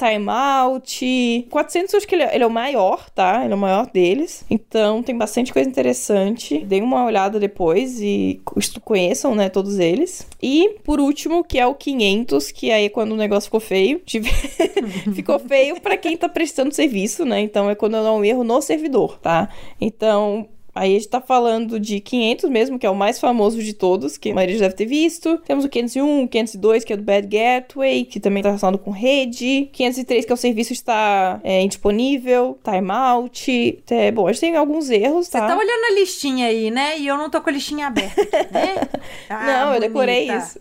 timeout. 0.42 1.46
400, 1.50 1.92
eu 1.92 1.98
acho 1.98 2.06
que 2.08 2.14
ele 2.14 2.22
é, 2.22 2.34
ele 2.34 2.44
é 2.44 2.46
o 2.46 2.50
maior, 2.50 3.08
tá? 3.10 3.44
Ele 3.44 3.52
é 3.52 3.56
o 3.56 3.58
maior 3.58 3.86
deles. 3.86 4.44
Então, 4.50 5.02
tem 5.02 5.16
bastante 5.16 5.52
coisa 5.52 5.68
interessante. 5.68 6.58
Deem 6.58 6.82
uma 6.82 7.04
olhada 7.04 7.38
depois 7.38 8.00
e 8.00 8.40
conheçam, 8.84 9.34
né, 9.34 9.48
todos 9.48 9.78
eles. 9.78 10.26
E, 10.42 10.76
por 10.84 11.00
último, 11.00 11.44
que 11.44 11.58
é 11.58 11.66
o 11.66 11.74
500, 11.74 12.50
que 12.52 12.70
aí 12.70 12.86
é 12.86 12.88
quando 12.88 13.12
o 13.12 13.16
negócio 13.16 13.46
ficou 13.48 13.60
feio. 13.60 14.00
Tive- 14.06 14.30
ficou 15.14 15.38
feio 15.38 15.80
pra 15.80 15.96
quem 15.96 16.16
tá 16.16 16.28
prestando 16.28 16.74
serviço, 16.74 17.24
né? 17.24 17.40
Então, 17.40 17.70
é 17.70 17.74
quando 17.74 17.92
dá 17.92 18.12
um 18.12 18.24
erro 18.24 18.44
no 18.44 18.60
servidor, 18.60 19.18
tá? 19.18 19.48
Então, 19.80 20.48
Aí 20.74 20.96
a 20.96 20.98
gente 20.98 21.08
tá 21.08 21.20
falando 21.20 21.78
de 21.78 22.00
500 22.00 22.48
mesmo, 22.50 22.78
que 22.78 22.86
é 22.86 22.90
o 22.90 22.94
mais 22.94 23.20
famoso 23.20 23.62
de 23.62 23.72
todos, 23.74 24.16
que 24.16 24.30
a 24.30 24.34
maioria 24.34 24.56
já 24.56 24.62
deve 24.64 24.74
ter 24.74 24.86
visto. 24.86 25.38
Temos 25.46 25.64
o 25.64 25.68
501, 25.68 26.24
o 26.24 26.28
502, 26.28 26.84
que 26.84 26.92
é 26.92 26.96
do 26.96 27.02
Bad 27.02 27.26
Gateway, 27.26 28.04
que 28.04 28.18
também 28.18 28.42
tá 28.42 28.48
relacionado 28.48 28.78
com 28.78 28.90
rede. 28.90 29.68
503, 29.72 30.24
que 30.24 30.32
é 30.32 30.34
o 30.34 30.36
serviço 30.36 30.72
está 30.72 31.40
é, 31.44 31.60
indisponível. 31.62 32.58
Timeout. 32.64 33.82
É, 33.90 34.10
bom, 34.10 34.26
a 34.26 34.32
gente 34.32 34.40
tem 34.40 34.56
alguns 34.56 34.88
erros, 34.90 35.26
Você 35.26 35.32
tá? 35.38 35.46
tá 35.46 35.56
olhando 35.56 35.84
a 35.90 35.94
listinha 35.94 36.46
aí, 36.46 36.70
né? 36.70 36.98
E 36.98 37.06
eu 37.06 37.16
não 37.18 37.28
tô 37.28 37.40
com 37.40 37.50
a 37.50 37.52
listinha 37.52 37.86
aberta, 37.86 38.22
né? 38.50 38.76
Ah, 39.28 39.46
Não, 39.46 39.74
eu 39.74 39.80
decorei 39.80 40.26
bonita. 40.26 40.44
isso. 40.44 40.58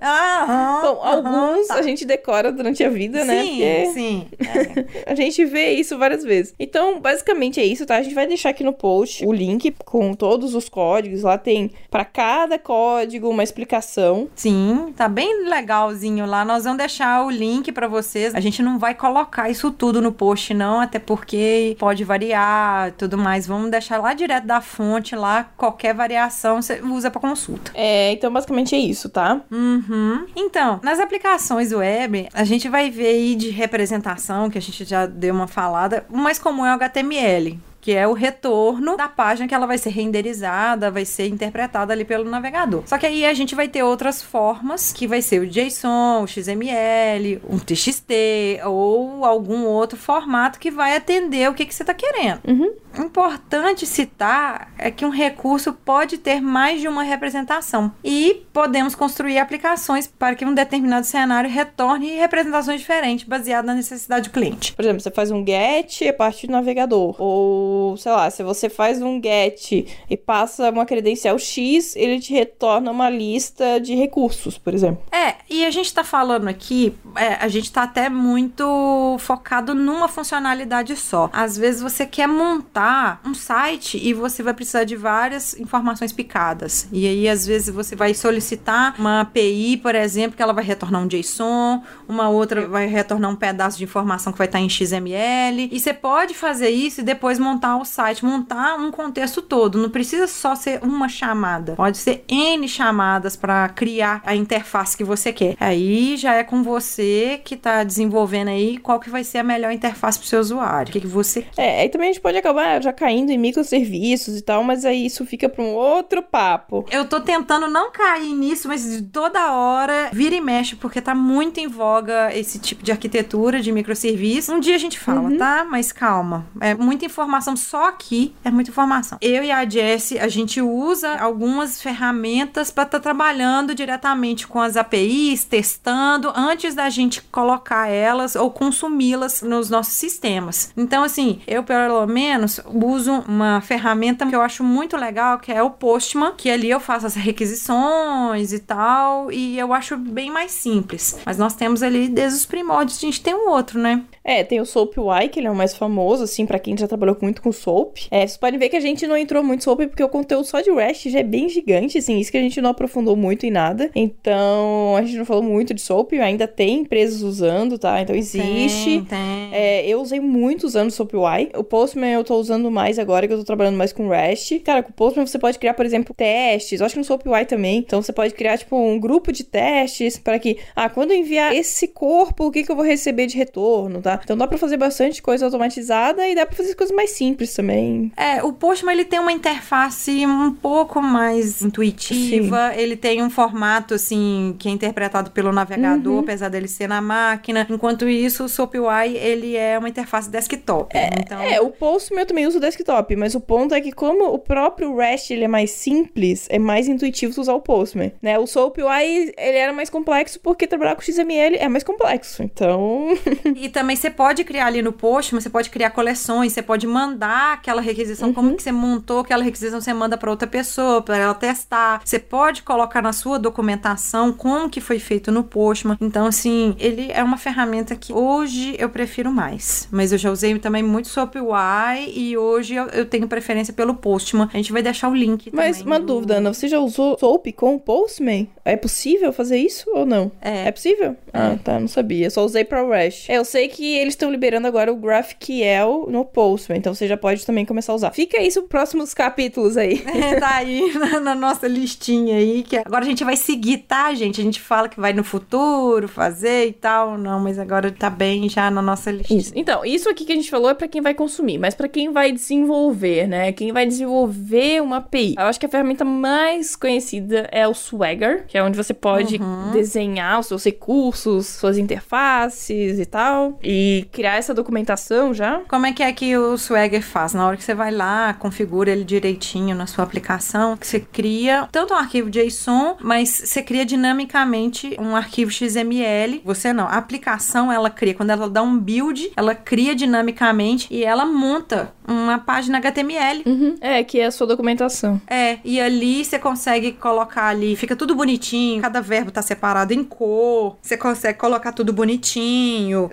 Aham, 0.00 0.80
Bom, 0.82 1.00
alguns 1.02 1.66
tá. 1.66 1.76
a 1.76 1.82
gente 1.82 2.04
decora 2.04 2.52
durante 2.52 2.82
a 2.84 2.88
vida, 2.88 3.24
né? 3.24 3.42
Sim, 3.42 3.48
Porque 3.48 3.86
sim. 3.92 4.26
É. 4.40 4.92
A 5.12 5.14
gente 5.14 5.44
vê 5.44 5.72
isso 5.72 5.98
várias 5.98 6.22
vezes. 6.22 6.54
Então, 6.58 7.00
basicamente 7.00 7.60
é 7.60 7.64
isso, 7.64 7.84
tá? 7.84 7.96
A 7.96 8.02
gente 8.02 8.14
vai 8.14 8.26
deixar 8.26 8.50
aqui 8.50 8.62
no 8.62 8.72
post 8.72 9.24
o 9.26 9.32
link 9.42 9.74
com 9.84 10.14
todos 10.14 10.54
os 10.54 10.68
códigos. 10.68 11.22
Lá 11.22 11.36
tem 11.36 11.70
pra 11.90 12.04
cada 12.04 12.58
código 12.58 13.28
uma 13.28 13.42
explicação. 13.42 14.28
Sim, 14.34 14.92
tá 14.96 15.08
bem 15.08 15.48
legalzinho 15.48 16.26
lá. 16.26 16.44
Nós 16.44 16.64
vamos 16.64 16.78
deixar 16.78 17.24
o 17.24 17.30
link 17.30 17.72
pra 17.72 17.88
vocês. 17.88 18.34
A 18.34 18.40
gente 18.40 18.62
não 18.62 18.78
vai 18.78 18.94
colocar 18.94 19.50
isso 19.50 19.70
tudo 19.70 20.00
no 20.00 20.12
post, 20.12 20.54
não, 20.54 20.80
até 20.80 20.98
porque 20.98 21.76
pode 21.78 22.04
variar 22.04 22.88
e 22.88 22.92
tudo 22.92 23.18
mais. 23.18 23.46
Vamos 23.46 23.70
deixar 23.70 23.98
lá 23.98 24.14
direto 24.14 24.46
da 24.46 24.60
fonte, 24.60 25.16
lá 25.16 25.44
qualquer 25.56 25.94
variação 25.94 26.60
você 26.60 26.80
usa 26.82 27.10
pra 27.10 27.20
consulta. 27.20 27.72
É, 27.74 28.12
então 28.12 28.32
basicamente 28.32 28.74
é 28.74 28.78
isso, 28.78 29.08
tá? 29.08 29.40
Uhum. 29.50 30.26
Então, 30.36 30.80
nas 30.82 31.00
aplicações 31.00 31.72
web, 31.72 32.28
a 32.32 32.44
gente 32.44 32.68
vai 32.68 32.90
ver 32.90 33.06
aí 33.06 33.34
de 33.34 33.50
representação, 33.50 34.50
que 34.50 34.58
a 34.58 34.62
gente 34.62 34.84
já 34.84 35.06
deu 35.06 35.34
uma 35.34 35.46
falada, 35.46 36.06
o 36.10 36.16
mais 36.16 36.38
comum 36.38 36.64
é 36.64 36.70
o 36.70 36.74
HTML. 36.74 37.58
Que 37.82 37.92
é 37.92 38.06
o 38.06 38.12
retorno 38.12 38.96
da 38.96 39.08
página 39.08 39.48
que 39.48 39.54
ela 39.54 39.66
vai 39.66 39.76
ser 39.76 39.90
renderizada, 39.90 40.88
vai 40.88 41.04
ser 41.04 41.26
interpretada 41.26 41.92
ali 41.92 42.04
pelo 42.04 42.24
navegador. 42.30 42.84
Só 42.86 42.96
que 42.96 43.04
aí 43.04 43.26
a 43.26 43.34
gente 43.34 43.56
vai 43.56 43.66
ter 43.66 43.82
outras 43.82 44.22
formas, 44.22 44.92
que 44.92 45.06
vai 45.06 45.20
ser 45.20 45.40
o 45.40 45.46
JSON, 45.46 46.22
o 46.22 46.28
XML, 46.28 47.42
um 47.50 47.58
TXT 47.58 48.62
ou 48.64 49.24
algum 49.24 49.64
outro 49.64 49.98
formato 49.98 50.60
que 50.60 50.70
vai 50.70 50.96
atender 50.96 51.50
o 51.50 51.54
que, 51.54 51.66
que 51.66 51.74
você 51.74 51.82
está 51.82 51.92
querendo. 51.92 52.40
Uhum. 52.46 52.72
Importante 52.98 53.84
citar 53.84 54.72
é 54.78 54.90
que 54.90 55.04
um 55.04 55.10
recurso 55.10 55.72
pode 55.72 56.18
ter 56.18 56.40
mais 56.40 56.80
de 56.80 56.86
uma 56.86 57.02
representação 57.02 57.90
e 58.04 58.44
podemos 58.52 58.94
construir 58.94 59.38
aplicações 59.38 60.06
para 60.06 60.36
que 60.36 60.44
um 60.44 60.54
determinado 60.54 61.06
cenário 61.06 61.50
retorne 61.50 62.14
representações 62.14 62.80
diferentes 62.80 63.26
baseadas 63.26 63.66
na 63.66 63.74
necessidade 63.74 64.28
do 64.28 64.32
cliente. 64.32 64.72
Por 64.74 64.82
exemplo, 64.82 65.00
você 65.00 65.10
faz 65.10 65.30
um 65.30 65.44
get 65.44 66.02
a 66.02 66.12
partir 66.12 66.46
do 66.46 66.52
navegador. 66.52 67.16
Ou, 67.18 67.71
sei 67.96 68.12
lá, 68.12 68.30
se 68.30 68.42
você 68.42 68.68
faz 68.68 69.00
um 69.00 69.20
get 69.22 69.86
e 70.08 70.16
passa 70.16 70.70
uma 70.70 70.86
credencial 70.86 71.38
X, 71.38 71.96
ele 71.96 72.20
te 72.20 72.32
retorna 72.32 72.90
uma 72.90 73.10
lista 73.10 73.80
de 73.80 73.94
recursos, 73.94 74.58
por 74.58 74.74
exemplo. 74.74 75.02
É, 75.12 75.36
e 75.48 75.64
a 75.64 75.70
gente 75.70 75.92
tá 75.92 76.04
falando 76.04 76.48
aqui, 76.48 76.94
é, 77.16 77.34
a 77.34 77.48
gente 77.48 77.70
tá 77.72 77.82
até 77.82 78.08
muito 78.08 79.16
focado 79.18 79.74
numa 79.74 80.08
funcionalidade 80.08 80.96
só. 80.96 81.30
Às 81.32 81.56
vezes 81.56 81.82
você 81.82 82.06
quer 82.06 82.26
montar 82.26 83.20
um 83.24 83.34
site 83.34 83.98
e 84.02 84.12
você 84.12 84.42
vai 84.42 84.54
precisar 84.54 84.84
de 84.84 84.96
várias 84.96 85.54
informações 85.58 86.12
picadas. 86.12 86.88
E 86.92 87.06
aí, 87.06 87.28
às 87.28 87.46
vezes, 87.46 87.74
você 87.74 87.94
vai 87.94 88.14
solicitar 88.14 88.94
uma 88.98 89.20
API, 89.20 89.76
por 89.76 89.94
exemplo, 89.94 90.36
que 90.36 90.42
ela 90.42 90.52
vai 90.52 90.64
retornar 90.64 91.02
um 91.02 91.06
JSON, 91.06 91.82
uma 92.08 92.28
outra 92.28 92.66
vai 92.66 92.86
retornar 92.86 93.30
um 93.30 93.36
pedaço 93.36 93.78
de 93.78 93.84
informação 93.84 94.32
que 94.32 94.38
vai 94.38 94.46
estar 94.46 94.60
em 94.60 94.68
XML. 94.68 95.68
E 95.70 95.78
você 95.78 95.92
pode 95.92 96.34
fazer 96.34 96.70
isso 96.70 97.00
e 97.00 97.04
depois 97.04 97.38
montar 97.38 97.61
o 97.80 97.84
site, 97.84 98.24
montar 98.24 98.76
um 98.76 98.90
contexto 98.90 99.40
todo. 99.40 99.78
Não 99.78 99.90
precisa 99.90 100.26
só 100.26 100.54
ser 100.54 100.80
uma 100.82 101.08
chamada. 101.08 101.74
Pode 101.74 101.98
ser 101.98 102.24
N 102.28 102.68
chamadas 102.68 103.36
para 103.36 103.68
criar 103.68 104.22
a 104.24 104.34
interface 104.34 104.96
que 104.96 105.04
você 105.04 105.32
quer. 105.32 105.56
Aí 105.58 106.16
já 106.16 106.34
é 106.34 106.44
com 106.44 106.62
você 106.62 107.40
que 107.44 107.56
tá 107.56 107.84
desenvolvendo 107.84 108.48
aí 108.48 108.78
qual 108.78 108.98
que 109.00 109.10
vai 109.10 109.24
ser 109.24 109.38
a 109.38 109.44
melhor 109.44 109.72
interface 109.72 110.18
para 110.18 110.26
o 110.26 110.28
seu 110.28 110.40
usuário. 110.40 110.90
O 110.90 110.92
que, 110.92 111.00
que 111.00 111.06
você 111.06 111.42
quer. 111.42 111.62
É, 111.62 111.80
aí 111.82 111.88
também 111.88 112.10
a 112.10 112.12
gente 112.12 112.22
pode 112.22 112.36
acabar 112.36 112.82
já 112.82 112.92
caindo 112.92 113.30
em 113.30 113.38
microserviços 113.38 114.36
e 114.36 114.42
tal, 114.42 114.64
mas 114.64 114.84
aí 114.84 115.06
isso 115.06 115.24
fica 115.24 115.48
para 115.48 115.62
um 115.62 115.74
outro 115.74 116.22
papo. 116.22 116.84
Eu 116.90 117.04
tô 117.04 117.20
tentando 117.20 117.68
não 117.68 117.90
cair 117.90 118.34
nisso, 118.34 118.68
mas 118.68 119.02
toda 119.12 119.52
hora 119.52 120.10
vira 120.12 120.34
e 120.34 120.40
mexe, 120.40 120.76
porque 120.76 121.00
tá 121.00 121.14
muito 121.14 121.58
em 121.60 121.68
voga 121.68 122.34
esse 122.36 122.58
tipo 122.58 122.82
de 122.82 122.90
arquitetura 122.92 123.60
de 123.60 123.72
microserviço. 123.72 124.52
Um 124.52 124.60
dia 124.60 124.74
a 124.74 124.78
gente 124.78 124.98
fala, 124.98 125.36
tá? 125.36 125.64
Mas 125.64 125.92
calma. 125.92 126.46
É 126.60 126.74
muita 126.74 127.04
informação 127.04 127.51
só 127.56 127.88
aqui, 127.88 128.34
é 128.44 128.50
muita 128.50 128.70
informação. 128.70 129.18
Eu 129.20 129.42
e 129.42 129.50
a 129.50 129.68
Jess, 129.68 130.12
a 130.12 130.28
gente 130.28 130.60
usa 130.60 131.16
algumas 131.18 131.80
ferramentas 131.80 132.70
para 132.70 132.84
estar 132.84 133.00
trabalhando 133.00 133.74
diretamente 133.74 134.46
com 134.46 134.60
as 134.60 134.76
APIs, 134.76 135.44
testando 135.44 136.32
antes 136.34 136.74
da 136.74 136.88
gente 136.90 137.22
colocar 137.22 137.88
elas 137.88 138.36
ou 138.36 138.50
consumi-las 138.50 139.42
nos 139.42 139.70
nossos 139.70 139.94
sistemas. 139.94 140.72
Então, 140.76 141.02
assim, 141.02 141.40
eu 141.46 141.62
pelo 141.62 142.06
menos 142.06 142.60
uso 142.66 143.24
uma 143.26 143.60
ferramenta 143.60 144.26
que 144.26 144.34
eu 144.34 144.42
acho 144.42 144.62
muito 144.64 144.96
legal, 144.96 145.38
que 145.38 145.52
é 145.52 145.62
o 145.62 145.70
Postman, 145.70 146.32
que 146.36 146.50
ali 146.50 146.70
eu 146.70 146.80
faço 146.80 147.06
as 147.06 147.14
requisições 147.14 148.52
e 148.52 148.58
tal, 148.58 149.30
e 149.30 149.58
eu 149.58 149.72
acho 149.72 149.96
bem 149.96 150.30
mais 150.30 150.52
simples. 150.52 151.18
Mas 151.24 151.38
nós 151.38 151.54
temos 151.54 151.82
ali 151.82 152.08
desde 152.08 152.38
os 152.38 152.46
primórdios, 152.46 152.98
a 152.98 153.00
gente 153.00 153.20
tem 153.20 153.34
um 153.34 153.48
outro, 153.48 153.78
né? 153.78 154.02
É, 154.24 154.44
tem 154.44 154.60
o 154.60 154.66
SoapY, 154.66 155.28
que 155.30 155.40
ele 155.40 155.48
é 155.48 155.50
o 155.50 155.54
mais 155.54 155.74
famoso, 155.74 156.24
assim, 156.24 156.46
pra 156.46 156.58
quem 156.58 156.76
já 156.76 156.86
trabalhou 156.86 157.16
muito 157.20 157.42
com 157.42 157.50
Soap. 157.50 157.96
É, 158.10 158.20
vocês 158.20 158.36
podem 158.36 158.58
ver 158.58 158.68
que 158.68 158.76
a 158.76 158.80
gente 158.80 159.06
não 159.06 159.16
entrou 159.16 159.42
muito 159.42 159.64
Soap, 159.64 159.80
porque 159.80 160.02
o 160.02 160.08
conteúdo 160.08 160.44
só 160.44 160.60
de 160.60 160.70
REST 160.70 161.10
já 161.10 161.20
é 161.20 161.24
bem 161.24 161.48
gigante, 161.48 161.98
assim, 161.98 162.18
isso 162.18 162.30
que 162.30 162.38
a 162.38 162.42
gente 162.42 162.60
não 162.60 162.70
aprofundou 162.70 163.16
muito 163.16 163.44
em 163.46 163.50
nada. 163.50 163.90
Então, 163.94 164.94
a 164.96 165.02
gente 165.02 165.18
não 165.18 165.24
falou 165.24 165.42
muito 165.42 165.74
de 165.74 165.80
Soap, 165.80 166.12
ainda 166.12 166.46
tem 166.46 166.80
empresas 166.80 167.22
usando, 167.22 167.78
tá? 167.78 168.00
Então 168.00 168.14
existe. 168.14 169.00
Tem, 169.00 169.04
tem. 169.04 169.52
É, 169.52 169.86
eu 169.86 170.00
usei 170.00 170.20
muitos 170.20 170.76
anos 170.76 170.94
SoapUI. 170.94 171.50
O 171.56 171.64
Postman 171.64 172.12
eu 172.12 172.24
tô 172.24 172.36
usando 172.36 172.70
mais 172.70 172.98
agora, 172.98 173.26
que 173.26 173.32
eu 173.32 173.38
tô 173.38 173.44
trabalhando 173.44 173.76
mais 173.76 173.92
com 173.92 174.08
REST. 174.08 174.60
Cara, 174.60 174.82
com 174.82 174.90
o 174.90 174.94
Postman 174.94 175.26
você 175.26 175.38
pode 175.38 175.58
criar, 175.58 175.74
por 175.74 175.84
exemplo, 175.84 176.14
testes. 176.14 176.80
Eu 176.80 176.86
acho 176.86 176.94
que 176.94 176.98
no 176.98 177.04
SoapUI 177.04 177.44
também. 177.44 177.78
Então 177.78 178.00
você 178.00 178.12
pode 178.12 178.34
criar, 178.34 178.56
tipo, 178.56 178.76
um 178.76 178.98
grupo 178.98 179.32
de 179.32 179.44
testes 179.44 180.18
para 180.18 180.38
que, 180.38 180.58
ah, 180.76 180.88
quando 180.88 181.10
eu 181.10 181.18
enviar 181.18 181.54
esse 181.54 181.88
corpo, 181.88 182.46
o 182.46 182.50
que, 182.50 182.62
que 182.62 182.70
eu 182.70 182.76
vou 182.76 182.84
receber 182.84 183.26
de 183.26 183.36
retorno, 183.36 184.00
tá? 184.00 184.11
Então 184.22 184.36
dá 184.36 184.46
pra 184.46 184.58
fazer 184.58 184.76
bastante 184.76 185.22
coisa 185.22 185.44
automatizada 185.44 186.26
e 186.26 186.34
dá 186.34 186.46
pra 186.46 186.56
fazer 186.56 186.74
coisas 186.74 186.94
mais 186.94 187.10
simples 187.10 187.54
também. 187.54 188.12
É, 188.16 188.42
o 188.42 188.52
Postman 188.52 188.92
ele 188.92 189.04
tem 189.04 189.18
uma 189.18 189.32
interface 189.32 190.26
um 190.26 190.52
pouco 190.52 191.00
mais 191.00 191.62
intuitiva, 191.62 192.72
ele 192.76 192.96
tem 192.96 193.22
um 193.22 193.30
formato 193.30 193.94
assim 193.94 194.54
que 194.58 194.68
é 194.68 194.70
interpretado 194.70 195.30
pelo 195.30 195.52
navegador, 195.52 196.20
apesar 196.20 196.48
dele 196.48 196.68
ser 196.68 196.88
na 196.88 197.00
máquina. 197.00 197.66
Enquanto 197.68 198.08
isso, 198.08 198.44
o 198.44 198.48
SoapUI 198.48 199.16
ele 199.16 199.56
é 199.56 199.78
uma 199.78 199.88
interface 199.88 200.30
desktop. 200.30 200.96
então, 201.18 201.40
É, 201.40 201.60
o 201.60 201.70
Postman 201.70 202.20
eu 202.20 202.26
também 202.26 202.46
uso 202.46 202.60
desktop, 202.60 203.14
mas 203.16 203.34
o 203.34 203.40
ponto 203.40 203.74
é 203.74 203.80
que 203.80 203.92
como 203.92 204.24
o 204.32 204.38
próprio 204.38 204.96
REST 204.96 205.30
ele 205.32 205.44
é 205.44 205.48
mais 205.48 205.70
simples, 205.70 206.46
é 206.50 206.58
mais 206.58 206.88
intuitivo 206.88 207.40
usar 207.40 207.54
o 207.54 207.60
Postman, 207.60 208.12
né? 208.20 208.38
O 208.38 208.46
SoapUI 208.46 209.32
ele 209.36 209.58
era 209.58 209.72
mais 209.72 209.90
complexo 209.90 210.40
porque 210.40 210.66
trabalhar 210.66 210.94
com 210.94 211.02
XML 211.02 211.56
é 211.56 211.68
mais 211.68 211.84
complexo. 211.84 212.42
Então, 212.42 213.08
E 213.56 213.68
também 213.68 213.96
você 214.02 214.10
pode 214.10 214.44
criar 214.44 214.66
ali 214.66 214.82
no 214.82 214.92
Postman, 214.92 215.40
você 215.40 215.48
pode 215.50 215.70
criar 215.70 215.90
coleções, 215.90 216.52
você 216.52 216.60
pode 216.62 216.86
mandar 216.86 217.54
aquela 217.54 217.80
requisição, 217.80 218.28
Uhum. 218.28 218.34
como 218.34 218.56
que 218.56 218.62
você 218.62 218.72
montou 218.72 219.20
aquela 219.20 219.42
requisição, 219.42 219.80
você 219.80 219.92
manda 219.94 220.16
para 220.18 220.30
outra 220.30 220.46
pessoa, 220.46 221.00
para 221.00 221.16
ela 221.16 221.34
testar. 221.34 222.00
Você 222.04 222.18
pode 222.18 222.62
colocar 222.62 223.00
na 223.00 223.12
sua 223.12 223.38
documentação 223.38 224.32
como 224.32 224.68
que 224.68 224.80
foi 224.80 224.98
feito 224.98 225.30
no 225.32 225.42
Postman. 225.44 225.96
Então, 226.00 226.26
assim, 226.26 226.74
ele 226.78 227.10
é 227.12 227.22
uma 227.22 227.36
ferramenta 227.38 227.94
que 227.96 228.12
hoje 228.12 228.74
eu 228.78 228.88
prefiro 228.90 229.32
mais. 229.32 229.88
Mas 229.90 230.12
eu 230.12 230.18
já 230.18 230.30
usei 230.30 230.58
também 230.58 230.82
muito 230.82 231.08
SoapUI 231.08 232.12
e 232.14 232.36
hoje 232.36 232.74
eu, 232.74 232.86
eu 232.88 233.06
tenho 233.06 233.26
preferência 233.28 233.72
pelo 233.72 233.94
Postman. 233.94 234.48
A 234.52 234.56
gente 234.56 234.72
vai 234.72 234.82
deixar 234.82 235.08
o 235.08 235.14
link 235.14 235.50
mas 235.52 235.78
também 235.78 235.92
uma 235.92 236.00
do- 236.00 236.06
dúvida, 236.12 236.34
Ana, 236.36 236.52
você 236.52 236.68
já 236.68 236.78
usou 236.78 237.16
Soap 237.18 237.46
com 237.56 237.74
o 237.76 237.80
Postman? 237.80 238.48
É 238.64 238.76
possível 238.76 239.32
fazer 239.32 239.58
isso 239.58 239.88
ou 239.94 240.04
não? 240.04 240.30
É. 240.40 240.68
É 240.68 240.70
possível? 240.72 241.16
Ah, 241.32 241.56
tá, 241.62 241.80
não 241.80 241.88
sabia. 241.88 242.28
Só 242.30 242.44
usei 242.44 242.64
pra 242.64 242.82
REST. 242.86 243.30
É, 243.30 243.36
eu 243.38 243.44
sei 243.44 243.68
que 243.68 243.91
eles 243.96 244.14
estão 244.14 244.30
liberando 244.30 244.66
agora 244.66 244.92
o 244.92 244.96
GraphQL 244.96 246.06
no 246.08 246.24
Postman, 246.24 246.78
então 246.78 246.94
você 246.94 247.06
já 247.06 247.16
pode 247.16 247.44
também 247.44 247.64
começar 247.64 247.92
a 247.92 247.96
usar. 247.96 248.10
Fica 248.12 248.40
isso 248.40 248.60
os 248.60 248.66
próximos 248.66 249.14
capítulos 249.14 249.76
aí. 249.76 249.98
tá 250.38 250.56
aí 250.56 250.92
na, 250.94 251.20
na 251.20 251.34
nossa 251.34 251.66
listinha 251.66 252.36
aí, 252.36 252.62
que 252.62 252.76
agora 252.76 253.04
a 253.04 253.08
gente 253.08 253.24
vai 253.24 253.36
seguir, 253.36 253.78
tá, 253.78 254.12
gente? 254.14 254.40
A 254.40 254.44
gente 254.44 254.60
fala 254.60 254.88
que 254.88 255.00
vai 255.00 255.12
no 255.12 255.24
futuro 255.24 256.08
fazer 256.08 256.66
e 256.68 256.72
tal, 256.72 257.18
não, 257.18 257.40
mas 257.40 257.58
agora 257.58 257.90
tá 257.90 258.10
bem 258.10 258.48
já 258.48 258.70
na 258.70 258.82
nossa 258.82 259.10
listinha. 259.10 259.40
Isso. 259.40 259.52
Então, 259.54 259.84
isso 259.84 260.08
aqui 260.08 260.24
que 260.24 260.32
a 260.32 260.36
gente 260.36 260.50
falou 260.50 260.70
é 260.70 260.74
pra 260.74 260.88
quem 260.88 261.00
vai 261.00 261.14
consumir, 261.14 261.58
mas 261.58 261.74
pra 261.74 261.88
quem 261.88 262.12
vai 262.12 262.32
desenvolver, 262.32 263.26
né? 263.26 263.52
Quem 263.52 263.72
vai 263.72 263.86
desenvolver 263.86 264.82
uma 264.82 264.98
API. 264.98 265.34
Eu 265.38 265.44
acho 265.44 265.58
que 265.58 265.66
a 265.66 265.68
ferramenta 265.68 266.04
mais 266.04 266.76
conhecida 266.76 267.48
é 267.50 267.66
o 267.66 267.74
Swagger, 267.74 268.46
que 268.46 268.56
é 268.56 268.62
onde 268.62 268.76
você 268.76 268.94
pode 268.94 269.38
desenhar 269.72 270.40
os 270.40 270.46
seus 270.46 270.64
recursos, 270.64 271.46
suas 271.46 271.78
interfaces 271.78 272.98
e 272.98 273.06
tal, 273.06 273.58
e 273.62 273.81
criar 274.12 274.36
essa 274.36 274.54
documentação 274.54 275.32
já. 275.32 275.60
Como 275.68 275.86
é 275.86 275.92
que 275.92 276.02
é 276.02 276.12
que 276.12 276.36
o 276.36 276.56
Swagger 276.56 277.02
faz? 277.02 277.34
Na 277.34 277.46
hora 277.46 277.56
que 277.56 277.64
você 277.64 277.74
vai 277.74 277.90
lá, 277.90 278.34
configura 278.34 278.90
ele 278.90 279.04
direitinho 279.04 279.74
na 279.74 279.86
sua 279.86 280.04
aplicação, 280.04 280.76
que 280.76 280.86
você 280.86 281.00
cria 281.00 281.68
tanto 281.70 281.94
um 281.94 281.96
arquivo 281.96 282.30
JSON, 282.30 282.96
mas 283.00 283.28
você 283.28 283.62
cria 283.62 283.84
dinamicamente 283.84 284.96
um 284.98 285.16
arquivo 285.16 285.50
XML. 285.50 286.42
Você 286.44 286.72
não, 286.72 286.86
a 286.86 286.96
aplicação 286.96 287.72
ela 287.72 287.90
cria, 287.90 288.14
quando 288.14 288.30
ela 288.30 288.48
dá 288.48 288.62
um 288.62 288.78
build, 288.78 289.32
ela 289.36 289.54
cria 289.54 289.94
dinamicamente 289.94 290.88
e 290.90 291.04
ela 291.04 291.24
monta 291.24 291.92
uma 292.06 292.38
página 292.38 292.78
HTML. 292.78 293.42
Uhum. 293.46 293.74
É, 293.80 294.02
que 294.02 294.20
é 294.20 294.26
a 294.26 294.30
sua 294.30 294.46
documentação. 294.46 295.20
É, 295.26 295.58
e 295.64 295.80
ali 295.80 296.24
você 296.24 296.38
consegue 296.38 296.92
colocar 296.92 297.46
ali, 297.46 297.76
fica 297.76 297.96
tudo 297.96 298.14
bonitinho, 298.14 298.82
cada 298.82 299.00
verbo 299.00 299.30
tá 299.30 299.42
separado 299.42 299.92
em 299.92 300.04
cor, 300.04 300.76
você 300.82 300.96
consegue 300.96 301.38
colocar 301.38 301.72
tudo 301.72 301.92
bonitinho, 301.92 303.10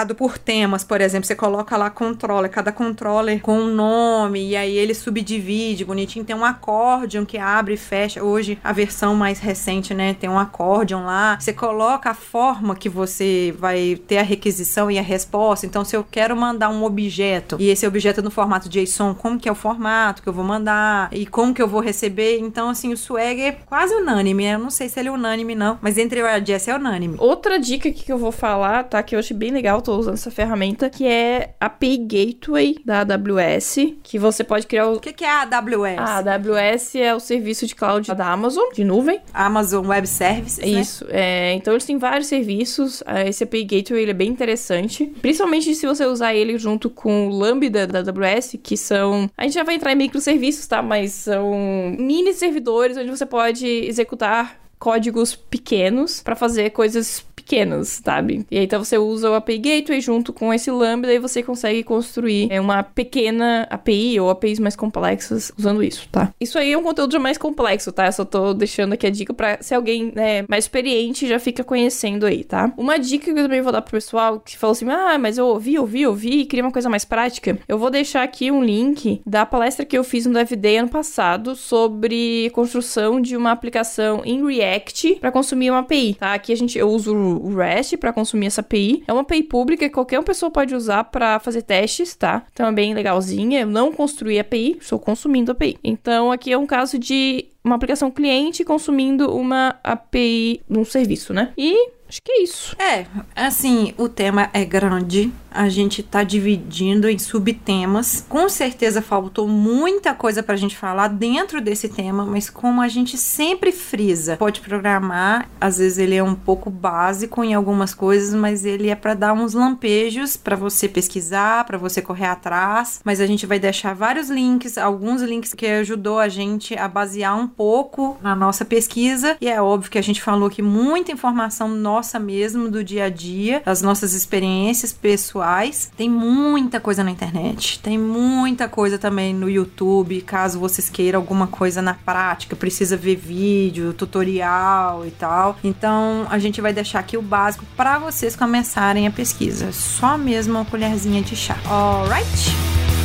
separado 0.00 0.14
por 0.14 0.38
temas, 0.38 0.82
por 0.82 1.00
exemplo, 1.00 1.26
você 1.26 1.34
coloca 1.34 1.76
lá 1.76 1.90
controller, 1.90 2.50
cada 2.50 2.72
controller 2.72 3.40
com 3.40 3.58
um 3.58 3.74
nome, 3.74 4.48
e 4.48 4.56
aí 4.56 4.76
ele 4.76 4.94
subdivide 4.94 5.84
bonitinho, 5.84 6.24
tem 6.24 6.34
um 6.34 6.44
accordion 6.44 7.24
que 7.24 7.38
abre 7.38 7.74
e 7.74 7.76
fecha, 7.76 8.22
hoje 8.22 8.58
a 8.64 8.72
versão 8.72 9.14
mais 9.14 9.38
recente, 9.38 9.94
né, 9.94 10.14
tem 10.14 10.28
um 10.28 10.38
accordion 10.38 11.04
lá, 11.04 11.38
você 11.38 11.52
coloca 11.52 12.10
a 12.10 12.14
forma 12.14 12.74
que 12.74 12.88
você 12.88 13.54
vai 13.58 14.00
ter 14.06 14.18
a 14.18 14.22
requisição 14.22 14.90
e 14.90 14.98
a 14.98 15.02
resposta, 15.02 15.66
então 15.66 15.84
se 15.84 15.94
eu 15.96 16.04
quero 16.08 16.36
mandar 16.36 16.70
um 16.70 16.82
objeto, 16.84 17.56
e 17.58 17.68
esse 17.68 17.86
objeto 17.86 18.20
é 18.20 18.22
no 18.22 18.30
formato 18.30 18.68
JSON, 18.68 19.14
como 19.14 19.38
que 19.38 19.48
é 19.48 19.52
o 19.52 19.54
formato 19.56 20.22
que 20.22 20.28
eu 20.28 20.32
vou 20.32 20.44
mandar, 20.44 21.08
e 21.12 21.26
como 21.26 21.54
que 21.54 21.60
eu 21.60 21.68
vou 21.68 21.80
receber, 21.80 22.38
então 22.38 22.70
assim, 22.70 22.92
o 22.92 22.96
Swag 22.96 23.40
é 23.40 23.52
quase 23.52 23.94
unânime, 23.94 24.44
né? 24.44 24.54
eu 24.54 24.58
não 24.58 24.70
sei 24.70 24.88
se 24.88 24.98
ele 24.98 25.08
é 25.08 25.12
unânime 25.12 25.54
não, 25.54 25.78
mas 25.80 25.98
entre 25.98 26.20
e 26.20 26.22
a 26.22 26.42
Jess 26.42 26.68
é 26.68 26.74
unânime. 26.74 27.16
Outra 27.18 27.58
dica 27.58 27.90
que 27.90 28.10
eu 28.12 28.18
vou 28.18 28.32
falar, 28.32 28.84
tá? 28.84 29.02
Que 29.02 29.14
eu 29.14 29.18
achei 29.18 29.36
bem 29.36 29.50
legal, 29.50 29.80
tô 29.90 29.98
usando 29.98 30.14
essa 30.14 30.30
ferramenta, 30.30 30.88
que 30.88 31.04
é 31.04 31.54
a 31.60 31.66
API 31.66 31.96
Gateway 31.98 32.76
da 32.84 33.00
AWS, 33.00 33.76
que 34.04 34.18
você 34.20 34.44
pode 34.44 34.66
criar 34.66 34.86
o... 34.86 34.94
O 34.94 35.00
que, 35.00 35.12
que 35.12 35.24
é 35.24 35.28
a 35.28 35.42
AWS? 35.42 35.98
A 35.98 36.18
AWS 36.18 36.94
é 36.94 37.14
o 37.14 37.18
serviço 37.18 37.66
de 37.66 37.74
cloud 37.74 38.14
da 38.14 38.28
Amazon, 38.28 38.64
de 38.72 38.84
nuvem. 38.84 39.20
Amazon 39.34 39.84
Web 39.86 40.06
Services, 40.06 40.58
né? 40.58 40.80
Isso. 40.80 41.04
É, 41.08 41.54
então 41.54 41.72
eles 41.72 41.84
têm 41.84 41.98
vários 41.98 42.28
serviços. 42.28 43.02
Ah, 43.04 43.26
Esse 43.26 43.42
API 43.42 43.64
Gateway 43.64 44.02
ele 44.02 44.12
é 44.12 44.14
bem 44.14 44.28
interessante. 44.28 45.06
Principalmente 45.20 45.74
se 45.74 45.86
você 45.86 46.06
usar 46.06 46.34
ele 46.34 46.56
junto 46.56 46.88
com 46.88 47.26
o 47.26 47.30
Lambda 47.30 47.86
da 47.86 47.98
AWS, 47.98 48.56
que 48.62 48.76
são. 48.76 49.28
A 49.36 49.42
gente 49.42 49.54
já 49.54 49.64
vai 49.64 49.74
entrar 49.74 49.92
em 49.92 49.96
microserviços, 49.96 50.66
tá? 50.68 50.80
Mas 50.82 51.12
são 51.12 51.50
mini 51.98 52.32
servidores 52.32 52.96
onde 52.96 53.10
você 53.10 53.26
pode 53.26 53.66
executar 53.66 54.60
códigos 54.80 55.36
pequenos 55.36 56.22
para 56.22 56.34
fazer 56.34 56.70
coisas 56.70 57.22
pequenas, 57.50 58.00
sabe? 58.04 58.46
E 58.48 58.58
aí 58.58 58.64
então 58.64 58.82
você 58.82 58.96
usa 58.96 59.28
o 59.28 59.34
API 59.34 59.58
Gateway 59.58 60.00
junto 60.00 60.32
com 60.32 60.54
esse 60.54 60.70
Lambda 60.70 61.12
e 61.12 61.18
você 61.18 61.42
consegue 61.42 61.82
construir 61.82 62.46
é, 62.48 62.60
uma 62.60 62.84
pequena 62.84 63.66
API 63.68 64.20
ou 64.20 64.30
APIs 64.30 64.60
mais 64.60 64.76
complexas 64.76 65.50
usando 65.58 65.82
isso, 65.82 66.08
tá? 66.12 66.32
Isso 66.40 66.56
aí 66.56 66.72
é 66.72 66.78
um 66.78 66.82
conteúdo 66.82 67.12
já 67.12 67.18
mais 67.18 67.36
complexo, 67.36 67.90
tá? 67.90 68.06
Eu 68.06 68.12
só 68.12 68.24
tô 68.24 68.54
deixando 68.54 68.92
aqui 68.92 69.04
a 69.04 69.10
dica 69.10 69.34
pra 69.34 69.58
se 69.60 69.74
alguém 69.74 70.12
né, 70.14 70.44
mais 70.48 70.64
experiente 70.64 71.26
já 71.26 71.40
fica 71.40 71.64
conhecendo 71.64 72.24
aí, 72.24 72.44
tá? 72.44 72.72
Uma 72.76 72.98
dica 72.98 73.24
que 73.24 73.38
eu 73.38 73.42
também 73.42 73.60
vou 73.60 73.72
dar 73.72 73.82
pro 73.82 73.92
pessoal 73.92 74.38
que 74.38 74.56
falou 74.56 74.72
assim: 74.72 74.88
ah, 74.88 75.18
mas 75.18 75.36
eu 75.36 75.46
ouvi, 75.46 75.76
ouvi, 75.76 76.06
ouvi 76.06 76.44
queria 76.44 76.64
uma 76.64 76.72
coisa 76.72 76.88
mais 76.88 77.04
prática. 77.04 77.58
Eu 77.66 77.78
vou 77.78 77.90
deixar 77.90 78.22
aqui 78.22 78.50
um 78.52 78.62
link 78.62 79.20
da 79.26 79.44
palestra 79.44 79.84
que 79.84 79.98
eu 79.98 80.04
fiz 80.04 80.24
no 80.24 80.34
DevDay 80.34 80.78
ano 80.78 80.88
passado 80.88 81.56
sobre 81.56 82.48
construção 82.50 83.20
de 83.20 83.36
uma 83.36 83.50
aplicação 83.50 84.22
em 84.24 84.46
React 84.46 85.16
para 85.16 85.32
consumir 85.32 85.70
uma 85.70 85.80
API, 85.80 86.14
tá? 86.14 86.32
Aqui 86.32 86.52
a 86.52 86.56
gente 86.56 86.78
eu 86.78 86.88
uso 86.88 87.39
o 87.40 87.56
REST 87.56 87.96
para 87.96 88.12
consumir 88.12 88.46
essa 88.46 88.60
API. 88.60 89.02
É 89.06 89.12
uma 89.12 89.22
API 89.22 89.42
pública 89.42 89.88
que 89.88 89.94
qualquer 89.94 90.22
pessoa 90.22 90.50
pode 90.50 90.74
usar 90.74 91.04
para 91.04 91.38
fazer 91.40 91.62
testes, 91.62 92.14
tá? 92.14 92.44
Então 92.52 92.66
é 92.66 92.72
bem 92.72 92.94
legalzinha. 92.94 93.60
Eu 93.60 93.66
não 93.66 93.92
construí 93.92 94.38
a 94.38 94.42
API, 94.42 94.76
estou 94.80 94.98
consumindo 94.98 95.50
a 95.50 95.54
API. 95.54 95.78
Então 95.82 96.30
aqui 96.30 96.52
é 96.52 96.58
um 96.58 96.66
caso 96.66 96.98
de 96.98 97.46
uma 97.64 97.76
aplicação 97.76 98.10
cliente 98.10 98.64
consumindo 98.64 99.34
uma 99.34 99.76
API 99.84 100.62
num 100.68 100.84
serviço, 100.84 101.32
né? 101.32 101.52
E 101.56 101.90
acho 102.10 102.20
que 102.22 102.32
é 102.32 102.42
isso. 102.42 102.76
É, 102.76 103.06
assim, 103.36 103.94
o 103.96 104.08
tema 104.08 104.50
é 104.52 104.64
grande. 104.64 105.32
A 105.50 105.68
gente 105.68 106.02
tá 106.02 106.22
dividindo 106.22 107.08
em 107.08 107.18
subtemas. 107.18 108.24
Com 108.28 108.48
certeza 108.48 109.02
faltou 109.02 109.48
muita 109.48 110.14
coisa 110.14 110.42
pra 110.42 110.56
gente 110.56 110.76
falar 110.76 111.08
dentro 111.08 111.60
desse 111.60 111.88
tema, 111.88 112.24
mas 112.24 112.48
como 112.48 112.80
a 112.80 112.88
gente 112.88 113.16
sempre 113.16 113.72
frisa, 113.72 114.36
pode 114.36 114.60
programar, 114.60 115.48
às 115.60 115.78
vezes 115.78 115.98
ele 115.98 116.14
é 116.14 116.22
um 116.22 116.36
pouco 116.36 116.70
básico 116.70 117.42
em 117.42 117.54
algumas 117.54 117.94
coisas, 117.94 118.32
mas 118.34 118.64
ele 118.64 118.90
é 118.90 118.94
para 118.94 119.14
dar 119.14 119.32
uns 119.32 119.54
lampejos 119.54 120.36
para 120.36 120.54
você 120.54 120.88
pesquisar, 120.88 121.64
para 121.64 121.78
você 121.78 122.00
correr 122.00 122.26
atrás. 122.26 123.00
Mas 123.04 123.20
a 123.20 123.26
gente 123.26 123.46
vai 123.46 123.58
deixar 123.58 123.94
vários 123.94 124.30
links, 124.30 124.78
alguns 124.78 125.22
links 125.22 125.52
que 125.52 125.66
ajudou 125.66 126.18
a 126.18 126.28
gente 126.28 126.76
a 126.76 126.86
basear 126.86 127.36
um 127.36 127.48
pouco 127.50 128.16
na 128.22 128.34
nossa 128.34 128.64
pesquisa. 128.64 129.36
E 129.40 129.48
é 129.48 129.60
óbvio 129.60 129.90
que 129.90 129.98
a 129.98 130.02
gente 130.02 130.22
falou 130.22 130.48
que 130.48 130.62
muita 130.62 131.12
informação 131.12 131.68
nossa 131.68 132.18
mesmo 132.18 132.70
do 132.70 132.82
dia 132.82 133.04
a 133.04 133.08
dia, 133.08 133.62
das 133.64 133.82
nossas 133.82 134.14
experiências 134.14 134.92
pessoais. 134.92 135.90
Tem 135.96 136.08
muita 136.08 136.80
coisa 136.80 137.04
na 137.04 137.10
internet, 137.10 137.78
tem 137.80 137.98
muita 137.98 138.68
coisa 138.68 138.98
também 138.98 139.34
no 139.34 139.48
YouTube, 139.48 140.20
caso 140.22 140.58
vocês 140.58 140.88
queiram 140.88 141.20
alguma 141.20 141.46
coisa 141.46 141.82
na 141.82 141.94
prática, 141.94 142.56
precisa 142.56 142.96
ver 142.96 143.16
vídeo, 143.16 143.92
tutorial 143.92 145.06
e 145.06 145.10
tal. 145.10 145.56
Então 145.62 146.26
a 146.30 146.38
gente 146.38 146.60
vai 146.60 146.72
deixar 146.72 147.00
aqui 147.00 147.16
o 147.16 147.22
básico 147.22 147.64
para 147.76 147.98
vocês 147.98 148.36
começarem 148.36 149.06
a 149.06 149.10
pesquisa. 149.10 149.72
Só 149.72 150.16
mesmo 150.16 150.54
uma 150.54 150.64
colherzinha 150.64 151.22
de 151.22 151.36
chá. 151.36 151.56
Alright? 151.66 152.99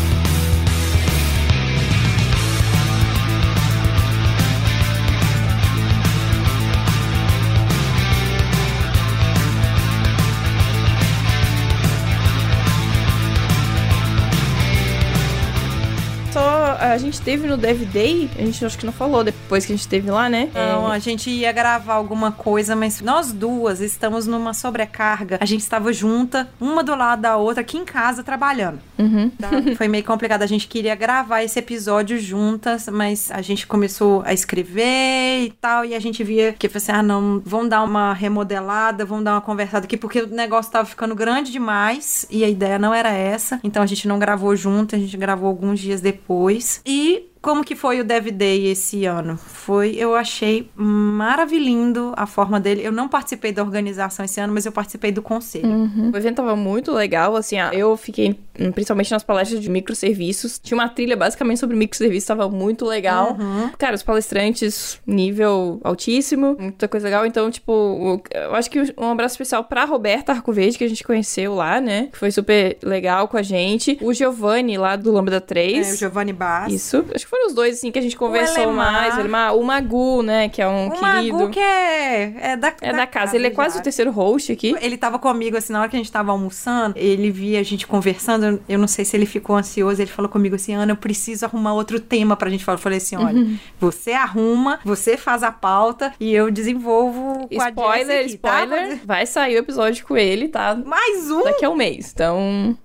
A 16.96 16.98
gente 16.98 17.20
teve 17.22 17.46
no 17.46 17.58
Dev 17.58 17.84
Day, 17.84 18.30
a 18.38 18.42
gente 18.42 18.66
acho 18.66 18.78
que 18.78 18.86
não 18.86 18.94
falou 18.94 19.22
depois 19.22 19.66
que 19.66 19.74
a 19.74 19.76
gente 19.76 19.88
teve 19.88 20.10
lá, 20.10 20.30
né? 20.30 20.50
Não, 20.54 20.92
É, 20.92 20.96
a 20.96 21.00
gente 21.00 21.30
ia 21.30 21.52
gravar 21.52 21.96
alguma 21.96 22.32
coisa, 22.32 22.74
mas 22.74 23.02
nós 23.02 23.34
duas 23.34 23.82
estamos 23.82 24.26
numa 24.26 24.54
sobrecarga. 24.54 25.38
A 25.42 25.46
gente 25.46 25.60
estava 25.60 25.92
junta, 25.92 26.48
uma 26.60 26.82
do 26.84 26.96
lado 26.96 27.22
da 27.22 27.36
outra, 27.36 27.62
aqui 27.62 27.78
em 27.78 27.84
casa, 27.84 28.24
trabalhando. 28.24 28.80
Uhum. 28.98 29.30
tá? 29.30 29.50
Foi 29.76 29.90
meio 29.90 30.06
complicado. 30.06 30.42
A 30.44 30.48
gente 30.48 30.68
queria 30.68 30.96
gravar 30.96 31.44
esse 31.44 31.60
episódio 31.60 32.18
juntas, 32.18 32.88
mas 32.88 33.30
a 33.30 33.42
gente 33.42 33.68
começou 33.68 34.24
a 34.26 34.34
escrever 34.34 35.44
e 35.44 35.54
tal, 35.60 35.84
e 35.84 35.94
a 35.94 36.00
gente 36.00 36.24
via 36.24 36.54
que, 36.54 36.68
assim, 36.74 36.94
ah, 36.94 37.04
não, 37.04 37.42
vamos 37.46 37.70
dar 37.70 37.84
uma 37.84 38.14
remodelada, 38.14 39.04
vamos 39.04 39.26
dar 39.26 39.34
uma 39.34 39.42
conversada 39.42 39.86
aqui, 39.86 39.98
porque 39.98 40.22
o 40.22 40.28
negócio 40.28 40.72
tava 40.72 40.86
ficando 40.86 41.14
grande 41.14 41.52
demais, 41.52 42.26
e 42.30 42.42
a 42.44 42.48
ideia 42.48 42.80
não 42.80 42.94
era 42.94 43.10
essa. 43.10 43.60
Então 43.64 43.84
a 43.84 43.86
gente 43.86 44.08
não 44.08 44.18
gravou 44.18 44.56
junto, 44.56 44.96
a 44.96 45.00
gente 45.00 45.18
gravou 45.18 45.50
alguns 45.50 45.78
dias 45.78 46.00
depois. 46.00 46.82
E 46.86 47.32
como 47.42 47.64
que 47.64 47.76
foi 47.76 48.00
o 48.00 48.04
Dev 48.04 48.28
Day 48.32 48.68
esse 48.68 49.06
ano? 49.06 49.38
Foi, 49.38 49.96
eu 49.96 50.16
achei 50.16 50.70
maravilhindo 50.76 52.14
a 52.16 52.26
forma 52.26 52.60
dele. 52.60 52.82
Eu 52.84 52.92
não 52.92 53.08
participei 53.08 53.52
da 53.52 53.64
organização 53.64 54.26
esse 54.26 54.40
ano, 54.40 54.54
mas 54.54 54.66
eu 54.66 54.72
participei 54.72 55.12
do 55.12 55.22
conselho. 55.22 55.68
Uhum. 55.68 56.12
O 56.14 56.18
evento 56.18 56.38
tava 56.38 56.56
muito 56.56 56.92
legal, 56.92 57.36
assim, 57.36 57.58
eu 57.72 57.96
fiquei, 57.98 58.40
principalmente 58.74 59.12
nas 59.12 59.24
palestras 59.24 59.62
de 59.62 59.70
microserviços, 59.70 60.60
tinha 60.60 60.78
uma 60.78 60.90
trilha 60.90 61.16
basicamente 61.16 61.60
sobre 61.60 61.76
microserviços, 61.76 62.28
tava 62.28 62.50
muito 62.50 62.86
legal. 62.86 63.36
Uhum. 63.40 63.70
Cara, 63.78 63.96
os 63.96 64.04
palestrantes, 64.04 65.00
nível 65.06 65.80
altíssimo, 65.84 66.56
muita 66.60 66.88
coisa 66.88 67.06
legal, 67.06 67.26
então, 67.26 67.50
tipo, 67.50 67.72
o- 67.72 68.22
eu 68.34 68.56
acho 68.56 68.70
que 68.70 68.80
um 68.98 69.10
abraço 69.12 69.34
especial 69.34 69.64
pra 69.64 69.86
Roberta 69.86 70.32
Arcoverde, 70.32 70.78
que 70.78 70.84
a 70.84 70.90
gente 70.90 71.04
conheceu 71.04 71.54
lá, 71.56 71.80
né, 71.82 72.10
que 72.12 72.18
foi 72.18 72.32
super 72.32 72.78
legal 72.84 73.28
com 73.28 73.38
a 73.38 73.42
gente. 73.42 73.98
O 74.02 74.14
Giovanni, 74.14 74.78
lá 74.78 74.96
do 74.96 75.12
Lambda 75.12 75.40
3. 75.42 75.88
É, 75.90 75.94
o 75.94 75.98
Giovanni 75.98 76.34
Bass. 76.34 76.72
Isso, 76.72 77.06
acho 77.14 77.26
que 77.26 77.30
foram 77.30 77.48
os 77.48 77.54
dois, 77.54 77.78
assim, 77.78 77.92
que 77.92 78.00
a 78.00 78.02
gente 78.02 78.16
conversou 78.18 78.64
Elemar. 78.64 78.92
mais. 78.92 79.54
O, 79.56 79.60
o 79.60 79.64
Magu, 79.64 80.22
né, 80.22 80.50
que 80.50 80.62
é 80.62 80.68
um 80.68 80.88
O 80.88 80.92
querido. 80.92 81.38
Magu 81.38 81.50
que 81.50 81.60
é, 81.60 82.34
é 82.54 82.58
da, 82.58 82.74
É 82.82 82.94
da 82.94 83.08
casa, 83.08 83.36
ele 83.36 83.48
é 83.48 83.50
quase 83.52 83.76
já. 83.76 83.80
o 83.82 83.84
terceiro 83.84 84.12
host 84.12 84.52
aqui. 84.52 84.76
Ele 84.82 84.98
tava 84.98 85.20
comigo, 85.20 85.58
assim, 85.58 85.74
na 85.74 85.82
hora 85.82 85.90
que 85.90 85.96
a 85.96 86.00
gente 86.00 86.12
tava 86.12 86.32
almoçando, 86.32 86.96
ele 86.98 87.32
via 87.32 87.60
a 87.60 87.64
gente 87.64 87.86
conversando, 87.88 88.45
eu- 88.46 88.60
eu 88.70 88.80
não 88.80 88.88
sei 88.88 89.04
se 89.06 89.16
ele 89.16 89.26
ficou 89.26 89.56
ansioso, 89.56 90.02
ele 90.02 90.10
falou 90.12 90.30
comigo 90.30 90.56
assim, 90.56 90.74
Ana, 90.74 90.92
eu 90.94 90.98
preciso 90.98 91.46
arrumar 91.46 91.74
outro 91.74 92.00
tema 92.00 92.36
pra 92.36 92.50
gente 92.50 92.64
falar. 92.64 92.78
Eu 92.78 92.82
falei 92.82 92.98
assim, 92.98 93.16
olha, 93.16 93.36
Uhum. 93.38 93.58
você 93.80 94.12
arruma, 94.14 94.80
você 94.86 95.18
faz 95.18 95.44
a 95.44 95.52
pauta 95.52 96.14
e 96.20 96.34
eu 96.34 96.50
desenvolvo 96.52 97.48
com 97.48 97.62
a 97.62 97.70
Spoiler, 97.70 98.26
aqui, 98.26 98.38
tá? 98.38 98.64
spoiler. 98.64 99.00
Vai 99.06 99.26
sair 99.26 99.56
o 99.56 99.60
episódio 99.60 100.06
com 100.06 100.16
ele, 100.18 100.48
tá? 100.48 100.76
Mais 100.76 101.30
um? 101.32 101.44
Daqui 101.44 101.66
a 101.66 101.70
um 101.70 101.76
mês. 101.76 102.12
Então, 102.14 102.78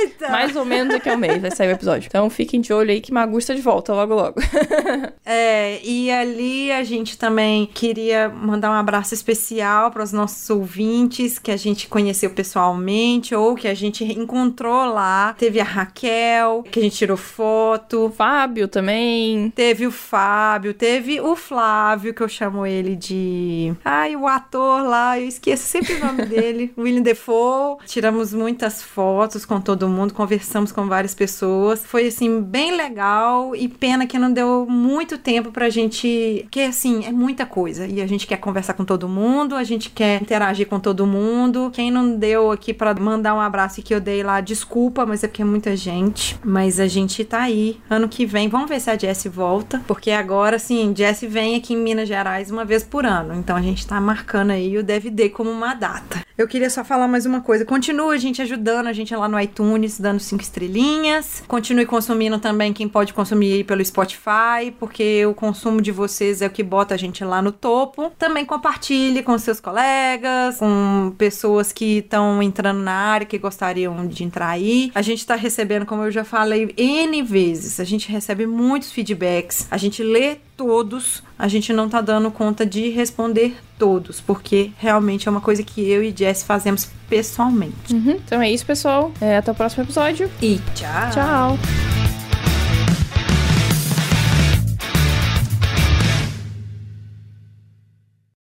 Eita! 0.00 0.28
mais 0.28 0.54
ou 0.56 0.64
menos 0.64 0.92
daqui 0.94 1.08
a 1.08 1.14
um 1.14 1.18
mês 1.18 1.40
vai 1.40 1.50
sair 1.50 1.68
o 1.68 1.72
episódio. 1.72 2.06
Então, 2.06 2.28
fiquem 2.30 2.60
de 2.60 2.72
olho 2.72 2.90
aí 2.90 3.00
que 3.00 3.12
Magu 3.12 3.38
está 3.38 3.54
de 3.54 3.60
volta 3.62 3.92
logo, 3.94 4.14
logo. 4.14 4.34
É, 5.26 5.80
e 5.82 6.10
ali 6.10 6.70
a 6.70 6.84
gente 6.84 7.16
também 7.16 7.66
queria 7.66 8.28
mandar 8.28 8.70
um 8.70 8.74
abraço 8.74 9.14
especial 9.14 9.90
para 9.90 10.02
os 10.02 10.12
nossos 10.12 10.48
ouvintes 10.50 11.38
que 11.38 11.50
a 11.50 11.56
gente 11.56 11.88
conheceu 11.88 12.30
pessoalmente 12.30 13.34
ou 13.34 13.54
que 13.54 13.66
a 13.66 13.74
gente 13.74 14.04
encontrou 14.04 14.84
lá. 14.84 15.03
Teve 15.38 15.60
a 15.60 15.64
Raquel, 15.64 16.62
que 16.70 16.78
a 16.78 16.82
gente 16.82 16.96
tirou 16.96 17.16
foto. 17.16 18.12
Fábio 18.16 18.68
também. 18.68 19.50
Teve 19.54 19.86
o 19.86 19.90
Fábio, 19.90 20.74
teve 20.74 21.20
o 21.20 21.36
Flávio, 21.36 22.14
que 22.14 22.22
eu 22.22 22.28
chamo 22.28 22.66
ele 22.66 22.96
de. 22.96 23.74
Ai, 23.84 24.16
o 24.16 24.26
ator 24.26 24.82
lá, 24.82 25.18
eu 25.18 25.26
esqueço 25.26 25.64
sempre 25.64 25.94
o 25.94 26.04
nome 26.04 26.26
dele. 26.26 26.72
William 26.78 27.02
Defoe. 27.02 27.78
Tiramos 27.86 28.32
muitas 28.32 28.82
fotos 28.82 29.44
com 29.44 29.60
todo 29.60 29.88
mundo, 29.88 30.14
conversamos 30.14 30.72
com 30.72 30.86
várias 30.86 31.14
pessoas. 31.14 31.84
Foi, 31.84 32.06
assim, 32.06 32.40
bem 32.40 32.76
legal 32.76 33.54
e 33.54 33.68
pena 33.68 34.06
que 34.06 34.18
não 34.18 34.32
deu 34.32 34.66
muito 34.68 35.18
tempo 35.18 35.50
pra 35.50 35.68
gente. 35.70 36.40
Porque, 36.44 36.60
assim, 36.60 37.04
é 37.04 37.12
muita 37.12 37.46
coisa 37.46 37.86
e 37.86 38.00
a 38.00 38.06
gente 38.06 38.26
quer 38.26 38.36
conversar 38.36 38.74
com 38.74 38.84
todo 38.84 39.08
mundo, 39.08 39.56
a 39.56 39.64
gente 39.64 39.90
quer 39.90 40.20
interagir 40.20 40.66
com 40.66 40.78
todo 40.78 41.06
mundo. 41.06 41.70
Quem 41.72 41.90
não 41.90 42.16
deu 42.16 42.50
aqui 42.50 42.72
pra 42.72 42.94
mandar 42.94 43.34
um 43.34 43.40
abraço 43.40 43.80
e 43.80 43.82
que 43.82 43.94
eu 43.94 44.00
dei 44.00 44.22
lá, 44.22 44.40
desculpa, 44.40 44.93
mas 45.06 45.24
é 45.24 45.28
porque 45.28 45.42
é 45.42 45.44
muita 45.44 45.76
gente. 45.76 46.38
Mas 46.44 46.78
a 46.78 46.86
gente 46.86 47.24
tá 47.24 47.42
aí. 47.42 47.80
Ano 47.90 48.08
que 48.08 48.26
vem, 48.26 48.48
vamos 48.48 48.68
ver 48.68 48.80
se 48.80 48.90
a 48.90 48.96
Jessie 48.96 49.30
volta. 49.30 49.82
Porque 49.86 50.10
agora, 50.10 50.56
assim, 50.56 50.94
Jessie 50.96 51.28
vem 51.28 51.56
aqui 51.56 51.74
em 51.74 51.76
Minas 51.76 52.08
Gerais 52.08 52.50
uma 52.50 52.64
vez 52.64 52.84
por 52.84 53.04
ano. 53.04 53.34
Então 53.34 53.56
a 53.56 53.62
gente 53.62 53.86
tá 53.86 54.00
marcando 54.00 54.50
aí 54.50 54.78
o 54.78 54.82
DVD 54.82 55.28
como 55.28 55.50
uma 55.50 55.74
data. 55.74 56.24
Eu 56.36 56.48
queria 56.48 56.68
só 56.68 56.84
falar 56.84 57.06
mais 57.06 57.26
uma 57.26 57.40
coisa. 57.40 57.64
Continua 57.64 58.14
a 58.14 58.18
gente 58.18 58.42
ajudando 58.42 58.88
a 58.88 58.92
gente 58.92 59.14
lá 59.14 59.28
no 59.28 59.38
iTunes. 59.38 60.00
dando 60.00 60.18
cinco 60.18 60.42
estrelinhas. 60.42 61.44
Continue 61.46 61.86
consumindo 61.86 62.38
também 62.40 62.72
quem 62.72 62.88
pode 62.88 63.12
consumir 63.12 63.64
pelo 63.64 63.84
Spotify, 63.84 64.72
porque 64.78 65.24
o 65.26 65.32
consumo 65.32 65.80
de 65.80 65.92
vocês 65.92 66.42
é 66.42 66.46
o 66.46 66.50
que 66.50 66.62
bota 66.62 66.94
a 66.94 66.96
gente 66.96 67.24
lá 67.24 67.40
no 67.40 67.52
topo. 67.52 68.10
Também 68.18 68.44
compartilhe 68.44 69.22
com 69.22 69.38
seus 69.38 69.60
colegas, 69.60 70.58
com 70.58 71.14
pessoas 71.16 71.72
que 71.72 71.98
estão 71.98 72.42
entrando 72.42 72.80
na 72.80 72.92
área, 72.92 73.26
que 73.26 73.38
gostariam 73.38 74.06
de 74.06 74.24
entrar 74.24 74.48
aí. 74.48 74.83
A 74.94 75.02
gente 75.02 75.26
tá 75.26 75.34
recebendo, 75.34 75.86
como 75.86 76.02
eu 76.02 76.10
já 76.10 76.24
falei, 76.24 76.72
N 76.76 77.22
vezes. 77.22 77.80
A 77.80 77.84
gente 77.84 78.10
recebe 78.10 78.46
muitos 78.46 78.92
feedbacks. 78.92 79.66
A 79.70 79.76
gente 79.76 80.02
lê 80.02 80.36
todos, 80.56 81.22
a 81.38 81.48
gente 81.48 81.72
não 81.72 81.88
tá 81.88 82.00
dando 82.00 82.30
conta 82.30 82.64
de 82.64 82.88
responder 82.90 83.56
todos, 83.78 84.20
porque 84.20 84.70
realmente 84.78 85.28
é 85.28 85.30
uma 85.30 85.40
coisa 85.40 85.62
que 85.62 85.88
eu 85.88 86.02
e 86.02 86.14
Jess 86.16 86.42
fazemos 86.42 86.88
pessoalmente. 87.08 87.92
Uhum. 87.92 88.12
Então 88.24 88.40
é 88.40 88.50
isso, 88.50 88.64
pessoal. 88.64 89.12
É, 89.20 89.36
até 89.36 89.50
o 89.50 89.54
próximo 89.54 89.84
episódio. 89.84 90.30
E 90.40 90.60
tchau! 90.74 91.10
Tchau. 91.12 92.03